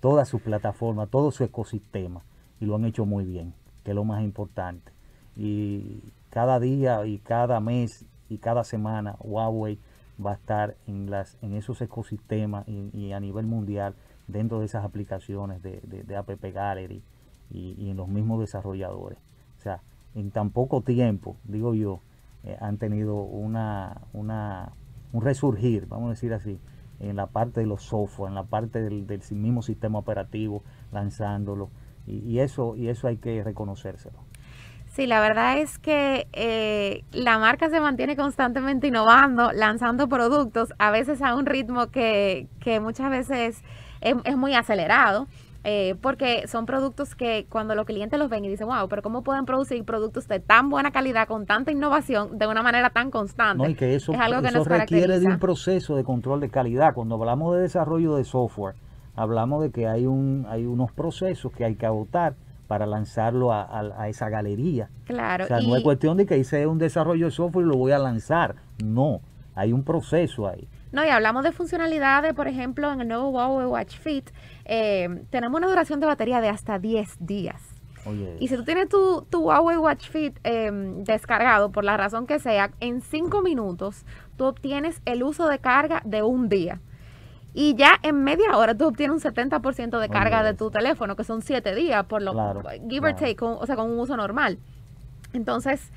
toda 0.00 0.24
su 0.24 0.38
plataforma, 0.38 1.06
todo 1.06 1.32
su 1.32 1.44
ecosistema 1.44 2.22
y 2.60 2.66
lo 2.66 2.76
han 2.76 2.84
hecho 2.84 3.04
muy 3.04 3.24
bien, 3.24 3.52
que 3.84 3.90
es 3.90 3.94
lo 3.94 4.04
más 4.04 4.22
importante. 4.22 4.92
Y 5.36 6.02
cada 6.30 6.60
día 6.60 7.04
y 7.06 7.18
cada 7.18 7.60
mes 7.60 8.06
y 8.28 8.38
cada 8.38 8.64
semana 8.64 9.16
Huawei 9.20 9.78
va 10.24 10.32
a 10.32 10.34
estar 10.34 10.76
en 10.86 11.10
las 11.10 11.36
en 11.42 11.54
esos 11.54 11.80
ecosistemas 11.82 12.66
y, 12.68 13.12
a 13.12 13.20
nivel 13.20 13.46
mundial 13.46 13.94
dentro 14.28 14.60
de 14.60 14.66
esas 14.66 14.84
aplicaciones 14.84 15.62
de, 15.62 15.80
de, 15.82 16.04
de 16.04 16.16
App 16.16 16.30
Gallery 16.40 17.02
y, 17.50 17.90
en 17.90 17.96
los 17.96 18.08
mismos 18.08 18.40
desarrolladores. 18.40 19.18
O 19.58 19.62
sea, 19.62 19.82
en 20.14 20.30
tan 20.30 20.50
poco 20.50 20.82
tiempo, 20.82 21.36
digo 21.44 21.74
yo, 21.74 22.00
eh, 22.44 22.56
han 22.60 22.78
tenido 22.78 23.16
una, 23.16 24.02
una, 24.12 24.72
un 25.12 25.22
resurgir, 25.22 25.86
vamos 25.86 26.06
a 26.06 26.10
decir 26.10 26.32
así, 26.32 26.58
en 27.00 27.16
la 27.16 27.26
parte 27.26 27.60
de 27.60 27.66
los 27.66 27.82
software, 27.82 28.28
en 28.28 28.34
la 28.34 28.44
parte 28.44 28.80
del, 28.82 29.06
del 29.06 29.20
mismo 29.32 29.62
sistema 29.62 29.98
operativo, 29.98 30.62
lanzándolo. 30.92 31.70
Y 32.06 32.38
eso, 32.38 32.76
y 32.76 32.88
eso 32.88 33.08
hay 33.08 33.18
que 33.18 33.42
reconocérselo. 33.44 34.29
Sí, 35.00 35.06
la 35.06 35.22
verdad 35.22 35.56
es 35.56 35.78
que 35.78 36.26
eh, 36.34 37.04
la 37.12 37.38
marca 37.38 37.70
se 37.70 37.80
mantiene 37.80 38.16
constantemente 38.16 38.88
innovando, 38.88 39.50
lanzando 39.50 40.10
productos, 40.10 40.74
a 40.78 40.90
veces 40.90 41.22
a 41.22 41.34
un 41.36 41.46
ritmo 41.46 41.86
que, 41.86 42.48
que 42.60 42.80
muchas 42.80 43.10
veces 43.10 43.62
es, 44.02 44.14
es 44.24 44.36
muy 44.36 44.52
acelerado. 44.52 45.26
Eh, 45.64 45.94
porque 46.02 46.46
son 46.48 46.66
productos 46.66 47.14
que 47.14 47.46
cuando 47.48 47.74
los 47.74 47.86
clientes 47.86 48.18
los 48.18 48.28
ven 48.28 48.44
y 48.44 48.50
dicen, 48.50 48.66
wow, 48.66 48.88
pero 48.90 49.00
¿cómo 49.00 49.22
pueden 49.22 49.46
producir 49.46 49.82
productos 49.84 50.28
de 50.28 50.38
tan 50.38 50.68
buena 50.68 50.90
calidad, 50.90 51.26
con 51.26 51.46
tanta 51.46 51.72
innovación, 51.72 52.36
de 52.36 52.46
una 52.46 52.62
manera 52.62 52.90
tan 52.90 53.10
constante? 53.10 53.64
No, 53.64 53.70
y 53.70 53.74
que 53.74 53.94
eso, 53.94 54.12
es 54.12 54.20
algo 54.20 54.42
que 54.42 54.48
eso 54.48 54.58
nos 54.58 54.66
requiere 54.66 55.18
de 55.18 55.26
un 55.26 55.38
proceso 55.38 55.96
de 55.96 56.04
control 56.04 56.40
de 56.40 56.50
calidad. 56.50 56.92
Cuando 56.92 57.14
hablamos 57.14 57.56
de 57.56 57.62
desarrollo 57.62 58.16
de 58.16 58.24
software, 58.24 58.74
hablamos 59.16 59.62
de 59.62 59.70
que 59.70 59.88
hay, 59.88 60.04
un, 60.04 60.46
hay 60.50 60.66
unos 60.66 60.92
procesos 60.92 61.52
que 61.52 61.64
hay 61.64 61.76
que 61.76 61.86
agotar 61.86 62.34
para 62.70 62.86
lanzarlo 62.86 63.52
a, 63.52 63.62
a- 63.62 64.00
a 64.02 64.08
esa 64.08 64.28
galería. 64.28 64.90
Claro, 65.04 65.42
O 65.42 65.48
sea, 65.48 65.60
y- 65.60 65.66
no 65.66 65.74
es 65.74 65.82
cuestión 65.82 66.16
de 66.16 66.24
que 66.24 66.38
hice 66.38 66.68
un 66.68 66.78
desarrollo 66.78 67.26
de 67.26 67.32
software 67.32 67.66
y 67.66 67.68
lo 67.68 67.76
voy 67.76 67.90
a 67.90 67.98
lanzar. 67.98 68.54
No, 68.84 69.22
hay 69.56 69.72
un 69.72 69.82
proceso 69.82 70.46
ahí. 70.46 70.68
No, 70.92 71.04
y 71.04 71.08
hablamos 71.08 71.42
de 71.42 71.50
funcionalidades, 71.50 72.32
por 72.32 72.46
ejemplo, 72.46 72.92
en 72.92 73.00
el 73.00 73.08
nuevo 73.08 73.30
Huawei 73.30 73.66
Watch 73.66 73.98
Fit, 73.98 74.30
eh, 74.66 75.08
tenemos 75.30 75.58
una 75.58 75.66
duración 75.66 75.98
de 75.98 76.06
batería 76.06 76.40
de 76.40 76.48
hasta 76.48 76.78
10 76.78 77.16
días. 77.18 77.60
Oye, 78.06 78.36
Y 78.38 78.46
si 78.46 78.54
tú 78.56 78.62
tienes 78.64 78.88
tu, 78.88 79.26
tu 79.28 79.40
Huawei 79.48 79.76
Watch 79.76 80.08
Fit 80.08 80.38
eh, 80.44 80.70
descargado, 80.98 81.72
por 81.72 81.82
la 81.82 81.96
razón 81.96 82.28
que 82.28 82.38
sea, 82.38 82.70
en 82.78 83.00
5 83.02 83.42
minutos 83.42 84.04
tú 84.36 84.44
obtienes 84.44 85.02
el 85.06 85.24
uso 85.24 85.48
de 85.48 85.58
carga 85.58 86.02
de 86.04 86.22
un 86.22 86.48
día. 86.48 86.80
Y 87.52 87.74
ya 87.74 87.92
en 88.02 88.22
media 88.22 88.56
hora 88.56 88.74
tú 88.76 88.86
obtienes 88.86 89.14
un 89.24 89.32
70% 89.32 89.98
de 89.98 90.08
carga 90.08 90.38
Oye, 90.40 90.48
de 90.48 90.54
tu 90.54 90.70
teléfono, 90.70 91.16
que 91.16 91.24
son 91.24 91.42
7 91.42 91.74
días, 91.74 92.04
por 92.06 92.22
lo 92.22 92.32
Claro, 92.32 92.62
give 92.88 92.98
or 92.98 93.14
claro. 93.14 93.16
take, 93.16 93.36
con- 93.36 93.56
o 93.60 93.66
sea, 93.66 93.74
con 93.76 93.90
un 93.90 93.98
uso 93.98 94.16
normal. 94.16 94.58
Entonces, 95.32 95.90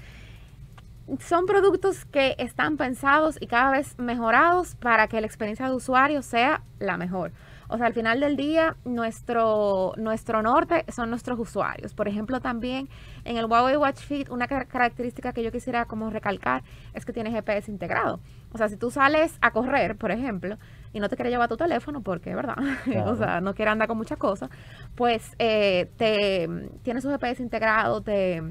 son 1.19 1.45
productos 1.45 2.05
que 2.05 2.35
están 2.37 2.77
pensados 2.77 3.37
y 3.39 3.47
cada 3.47 3.71
vez 3.71 3.97
mejorados 3.99 4.75
para 4.75 5.07
que 5.07 5.19
la 5.19 5.27
experiencia 5.27 5.67
de 5.67 5.75
usuario 5.75 6.21
sea 6.21 6.61
la 6.79 6.97
mejor. 6.97 7.31
O 7.67 7.77
sea, 7.77 7.87
al 7.87 7.93
final 7.93 8.19
del 8.19 8.35
día, 8.35 8.75
nuestro, 8.85 9.93
nuestro 9.97 10.41
norte 10.41 10.85
son 10.91 11.09
nuestros 11.09 11.39
usuarios. 11.39 11.93
Por 11.93 12.07
ejemplo, 12.07 12.39
también 12.39 12.87
en 13.25 13.37
el 13.37 13.45
Huawei 13.45 13.77
Watch 13.77 13.99
Fit, 13.99 14.29
una 14.29 14.47
car- 14.47 14.67
característica 14.67 15.33
que 15.33 15.43
yo 15.43 15.51
quisiera 15.51 15.85
como 15.85 16.09
recalcar 16.09 16.63
es 16.93 17.03
que 17.05 17.13
tiene 17.13 17.31
GPS 17.31 17.71
integrado. 17.71 18.19
O 18.53 18.57
sea, 18.57 18.69
si 18.69 18.77
tú 18.77 18.91
sales 18.91 19.37
a 19.41 19.51
correr, 19.51 19.95
por 19.97 20.11
ejemplo, 20.11 20.57
y 20.93 20.99
no 20.99 21.09
te 21.09 21.15
quieres 21.15 21.31
llevar 21.31 21.49
tu 21.49 21.57
teléfono, 21.57 22.01
porque, 22.01 22.35
¿verdad? 22.35 22.55
Claro. 22.83 23.11
o 23.11 23.15
sea, 23.15 23.41
no 23.41 23.53
quieres 23.53 23.71
andar 23.71 23.87
con 23.87 23.97
muchas 23.97 24.17
cosas, 24.17 24.49
pues 24.95 25.35
eh, 25.39 25.89
te, 25.97 26.47
tiene 26.83 27.01
su 27.01 27.09
GPS 27.09 27.41
integrado, 27.41 28.01
te, 28.01 28.43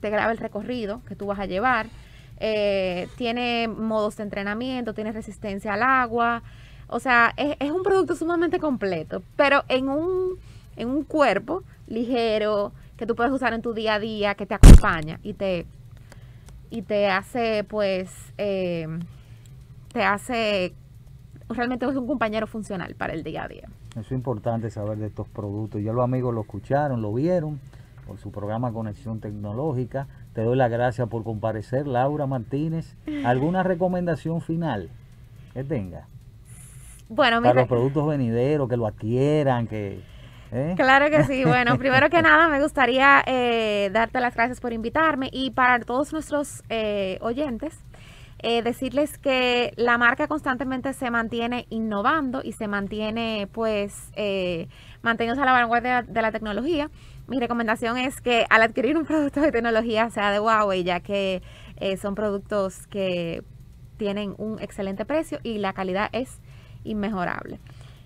te 0.00 0.10
graba 0.10 0.32
el 0.32 0.38
recorrido 0.38 1.00
que 1.06 1.16
tú 1.16 1.26
vas 1.26 1.38
a 1.38 1.46
llevar, 1.46 1.86
eh, 2.40 3.08
tiene 3.16 3.68
modos 3.68 4.16
de 4.16 4.24
entrenamiento, 4.24 4.94
tiene 4.94 5.12
resistencia 5.12 5.74
al 5.74 5.82
agua, 5.82 6.42
o 6.88 6.98
sea, 6.98 7.32
es, 7.36 7.56
es 7.60 7.70
un 7.70 7.82
producto 7.82 8.16
sumamente 8.16 8.58
completo, 8.58 9.22
pero 9.36 9.64
en 9.68 9.88
un, 9.88 10.38
en 10.76 10.88
un 10.88 11.04
cuerpo 11.04 11.62
ligero 11.86 12.72
que 12.96 13.06
tú 13.06 13.14
puedes 13.14 13.32
usar 13.32 13.52
en 13.52 13.62
tu 13.62 13.74
día 13.74 13.94
a 13.94 13.98
día, 13.98 14.34
que 14.34 14.46
te 14.46 14.54
acompaña 14.54 15.18
y 15.22 15.34
te, 15.34 15.66
y 16.70 16.82
te 16.82 17.08
hace, 17.08 17.64
pues, 17.64 18.10
eh, 18.38 18.86
te 19.92 20.02
hace, 20.02 20.72
realmente 21.56 21.86
es 21.86 21.96
un 21.96 22.06
compañero 22.06 22.46
funcional 22.46 22.94
para 22.94 23.12
el 23.12 23.22
día 23.22 23.44
a 23.44 23.48
día. 23.48 23.68
eso 23.90 24.00
es 24.00 24.12
importante 24.12 24.70
saber 24.70 24.98
de 24.98 25.06
estos 25.06 25.28
productos. 25.28 25.82
Ya 25.82 25.92
los 25.92 26.04
amigos 26.04 26.34
lo 26.34 26.42
escucharon, 26.42 27.02
lo 27.02 27.12
vieron 27.12 27.60
por 28.06 28.18
su 28.18 28.30
programa 28.30 28.72
Conexión 28.72 29.20
Tecnológica. 29.20 30.06
Te 30.34 30.42
doy 30.42 30.56
las 30.56 30.70
gracias 30.70 31.08
por 31.08 31.24
comparecer, 31.24 31.86
Laura 31.86 32.26
Martínez. 32.26 32.96
¿Alguna 33.24 33.62
recomendación 33.62 34.40
final 34.40 34.90
que 35.54 35.64
tenga? 35.64 36.06
Bueno, 37.08 37.42
Para 37.42 37.60
los 37.60 37.68
productos 37.68 38.06
venideros, 38.08 38.68
que 38.68 38.76
lo 38.76 38.86
adquieran, 38.86 39.66
que... 39.66 40.00
¿eh? 40.50 40.72
Claro 40.76 41.10
que 41.10 41.24
sí. 41.24 41.44
Bueno, 41.44 41.76
primero 41.78 42.08
que 42.08 42.22
nada 42.22 42.48
me 42.48 42.60
gustaría 42.60 43.22
eh, 43.26 43.90
darte 43.92 44.18
las 44.20 44.34
gracias 44.34 44.60
por 44.60 44.72
invitarme 44.72 45.28
y 45.30 45.50
para 45.50 45.78
todos 45.80 46.12
nuestros 46.12 46.62
eh, 46.70 47.18
oyentes, 47.20 47.78
eh, 48.42 48.62
decirles 48.62 49.18
que 49.18 49.72
la 49.76 49.98
marca 49.98 50.26
constantemente 50.26 50.92
se 50.92 51.10
mantiene 51.10 51.66
innovando 51.70 52.42
y 52.42 52.52
se 52.52 52.66
mantiene 52.68 53.48
pues 53.52 54.10
eh, 54.16 54.68
manteniéndose 55.02 55.42
a 55.42 55.46
la 55.46 55.52
vanguardia 55.52 56.02
de 56.02 56.22
la 56.22 56.32
tecnología. 56.32 56.90
Mi 57.28 57.38
recomendación 57.38 57.98
es 57.98 58.20
que 58.20 58.44
al 58.50 58.62
adquirir 58.62 58.96
un 58.96 59.04
producto 59.06 59.40
de 59.40 59.52
tecnología 59.52 60.10
sea 60.10 60.30
de 60.32 60.40
Huawei, 60.40 60.82
ya 60.84 61.00
que 61.00 61.42
eh, 61.76 61.96
son 61.96 62.14
productos 62.14 62.86
que 62.88 63.42
tienen 63.96 64.34
un 64.38 64.60
excelente 64.60 65.04
precio 65.04 65.38
y 65.42 65.58
la 65.58 65.72
calidad 65.72 66.08
es 66.12 66.40
inmejorable. 66.84 67.60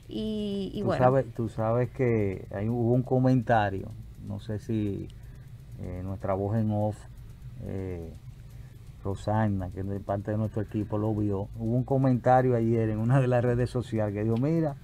Y, 0.08 0.70
y 0.74 0.80
tú, 0.80 0.86
bueno. 0.86 1.02
sabes, 1.02 1.32
tú 1.34 1.48
sabes 1.48 1.90
que 1.90 2.46
hay, 2.54 2.68
hubo 2.68 2.92
un 2.92 3.02
comentario, 3.02 3.90
no 4.26 4.38
sé 4.38 4.58
si 4.58 5.08
eh, 5.80 6.02
nuestra 6.04 6.34
voz 6.34 6.56
en 6.56 6.70
off, 6.70 6.96
eh, 7.64 8.12
Rosana, 9.06 9.70
que 9.70 9.80
es 9.80 9.88
de 9.88 10.00
parte 10.00 10.32
de 10.32 10.36
nuestro 10.36 10.62
equipo, 10.62 10.98
lo 10.98 11.14
vio. 11.14 11.48
Hubo 11.58 11.74
un 11.76 11.84
comentario 11.84 12.54
ayer 12.56 12.90
en 12.90 12.98
una 12.98 13.20
de 13.20 13.28
las 13.28 13.42
redes 13.44 13.70
sociales 13.70 14.12
que 14.14 14.24
dijo, 14.24 14.36
mira, 14.36 14.74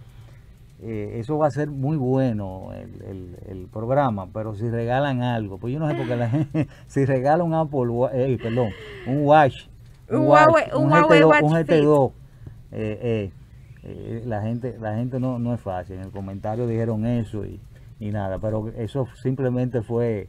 eh, 0.80 1.18
eso 1.20 1.38
va 1.38 1.46
a 1.48 1.50
ser 1.50 1.68
muy 1.70 1.96
bueno 1.96 2.70
el, 2.72 3.02
el- 3.02 3.36
el 3.48 3.66
programa, 3.66 4.28
pero 4.32 4.54
si 4.54 4.68
regalan 4.68 5.22
algo, 5.22 5.58
pues 5.58 5.72
yo 5.74 5.78
no 5.78 5.88
sé 5.88 5.94
por 5.94 6.06
qué 6.06 6.16
la 6.16 6.28
gente, 6.30 6.68
si 6.86 7.04
regalan 7.04 7.46
un 7.46 7.54
Apple, 7.54 7.82
eh, 8.12 8.38
perdón, 8.42 8.70
un 9.06 9.24
Watch, 9.26 9.66
Un 10.10 10.26
Huawei- 10.26 10.74
un 10.76 10.90
Huawei 10.90 11.20
GT2, 11.20 11.28
Watch 11.28 11.42
un 11.42 11.50
Fit. 11.56 11.68
GT2, 11.68 12.12
eh, 12.72 12.98
eh, 13.02 13.32
eh, 13.84 14.22
la 14.26 14.42
gente 14.42 14.76
la 14.80 14.94
gente 14.96 15.18
no, 15.20 15.38
no 15.38 15.54
es 15.54 15.60
fácil, 15.60 15.96
en 15.96 16.02
el 16.02 16.10
comentario 16.10 16.66
dijeron 16.66 17.06
eso 17.06 17.44
y, 17.44 17.60
y 18.00 18.10
nada, 18.10 18.38
pero 18.40 18.68
eso 18.76 19.06
simplemente 19.22 19.82
fue 19.82 20.28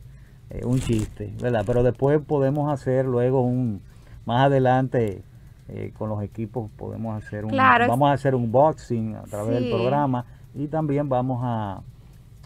eh, 0.53 0.65
un 0.65 0.79
chiste, 0.79 1.33
¿verdad? 1.41 1.63
Pero 1.65 1.83
después 1.83 2.21
podemos 2.21 2.71
hacer 2.71 3.05
luego 3.05 3.41
un, 3.41 3.81
más 4.25 4.45
adelante 4.45 5.23
eh, 5.67 5.91
con 5.97 6.09
los 6.09 6.21
equipos 6.21 6.69
podemos 6.77 7.21
hacer 7.21 7.45
un, 7.45 7.51
Claro, 7.51 7.87
vamos 7.87 8.09
a 8.09 8.13
hacer 8.13 8.35
un 8.35 8.51
boxing 8.51 9.15
a 9.15 9.23
través 9.23 9.55
del 9.59 9.69
programa 9.69 10.25
y 10.53 10.67
también 10.67 11.09
vamos 11.09 11.39
a, 11.43 11.81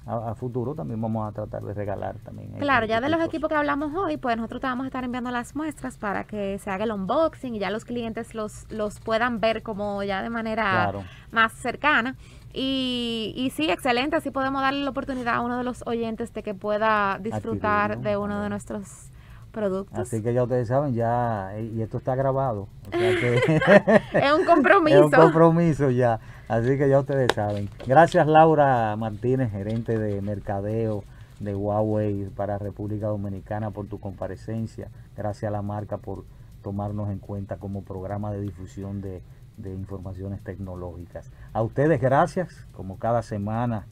a, 0.05 0.29
a 0.31 0.35
futuro 0.35 0.73
también 0.75 1.01
vamos 1.01 1.27
a 1.27 1.31
tratar 1.33 1.63
de 1.63 1.73
regalar 1.73 2.15
también. 2.23 2.51
Claro, 2.59 2.85
ya 2.85 3.01
de 3.01 3.09
los 3.09 3.19
equipos. 3.19 3.33
equipos 3.35 3.49
que 3.49 3.55
hablamos 3.55 3.93
hoy, 3.95 4.17
pues 4.17 4.37
nosotros 4.37 4.61
te 4.61 4.67
vamos 4.67 4.85
a 4.85 4.87
estar 4.87 5.03
enviando 5.03 5.31
las 5.31 5.55
muestras 5.55 5.97
para 5.97 6.23
que 6.25 6.57
se 6.59 6.69
haga 6.69 6.85
el 6.85 6.91
unboxing 6.91 7.55
y 7.55 7.59
ya 7.59 7.71
los 7.71 7.83
clientes 7.85 8.33
los, 8.35 8.65
los 8.71 8.99
puedan 9.01 9.39
ver 9.41 9.63
como 9.63 10.01
ya 10.03 10.21
de 10.21 10.29
manera 10.29 10.63
Claro. 10.71 11.03
más 11.31 11.51
cercana. 11.53 12.15
Y, 12.53 13.33
y 13.35 13.49
sí, 13.51 13.69
excelente, 13.69 14.15
así 14.15 14.31
podemos 14.31 14.61
darle 14.61 14.83
la 14.83 14.89
oportunidad 14.89 15.35
a 15.35 15.41
uno 15.41 15.57
de 15.57 15.63
los 15.63 15.83
oyentes 15.85 16.33
de 16.33 16.43
que 16.43 16.53
pueda 16.53 17.19
disfrutar 17.19 17.99
de 17.99 18.17
uno 18.17 18.41
de 18.41 18.49
nuestros 18.49 19.11
productos. 19.51 19.97
Así 19.97 20.21
que 20.21 20.33
ya 20.33 20.43
ustedes 20.43 20.67
saben, 20.67 20.93
ya, 20.93 21.55
eh, 21.57 21.71
y 21.75 21.81
esto 21.81 21.97
está 21.97 22.15
grabado. 22.15 22.67
O 22.87 22.91
sea 22.91 23.19
que 23.19 23.35
Es 24.13 24.33
un 24.33 24.45
compromiso. 24.45 24.97
Es 24.97 25.05
un 25.05 25.11
compromiso 25.11 25.89
ya. 25.89 26.19
Así 26.47 26.77
que 26.77 26.87
ya 26.87 26.99
ustedes 26.99 27.33
saben. 27.33 27.69
Gracias 27.85 28.27
Laura 28.27 28.95
Martínez, 28.95 29.51
gerente 29.51 29.97
de 29.97 30.21
mercadeo 30.21 31.03
de 31.39 31.55
Huawei 31.55 32.29
para 32.35 32.57
República 32.57 33.07
Dominicana 33.07 33.71
por 33.71 33.87
tu 33.87 33.99
comparecencia. 33.99 34.89
Gracias 35.15 35.49
a 35.49 35.51
la 35.51 35.61
marca 35.61 35.97
por 35.97 36.23
tomarnos 36.63 37.09
en 37.09 37.19
cuenta 37.19 37.57
como 37.57 37.83
programa 37.83 38.31
de 38.31 38.41
difusión 38.41 39.01
de, 39.01 39.21
de 39.57 39.73
informaciones 39.73 40.41
tecnológicas. 40.43 41.29
A 41.53 41.61
ustedes 41.61 41.99
gracias, 41.99 42.65
como 42.73 42.97
cada 42.97 43.21
semana 43.21 43.87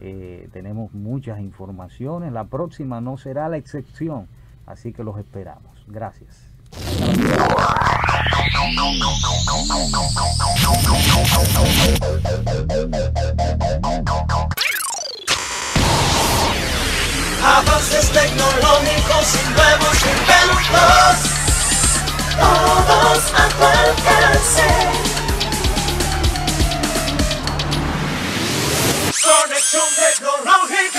eh, 0.00 0.48
tenemos 0.52 0.94
muchas 0.94 1.40
informaciones. 1.40 2.32
La 2.32 2.44
próxima 2.44 3.00
no 3.00 3.18
será 3.18 3.48
la 3.48 3.56
excepción, 3.56 4.28
así 4.66 4.92
que 4.92 5.02
los 5.02 5.18
esperamos. 5.18 5.84
Gracias. 5.88 6.46
Avances 17.42 18.10
tecnológicos 18.12 19.34
y 19.34 19.48
nuevos 19.54 19.98
inventos. 20.06 21.38
Todos 22.38 23.32
a. 23.32 25.07
Ciągle 29.70 30.14
gorąchy 30.20 30.97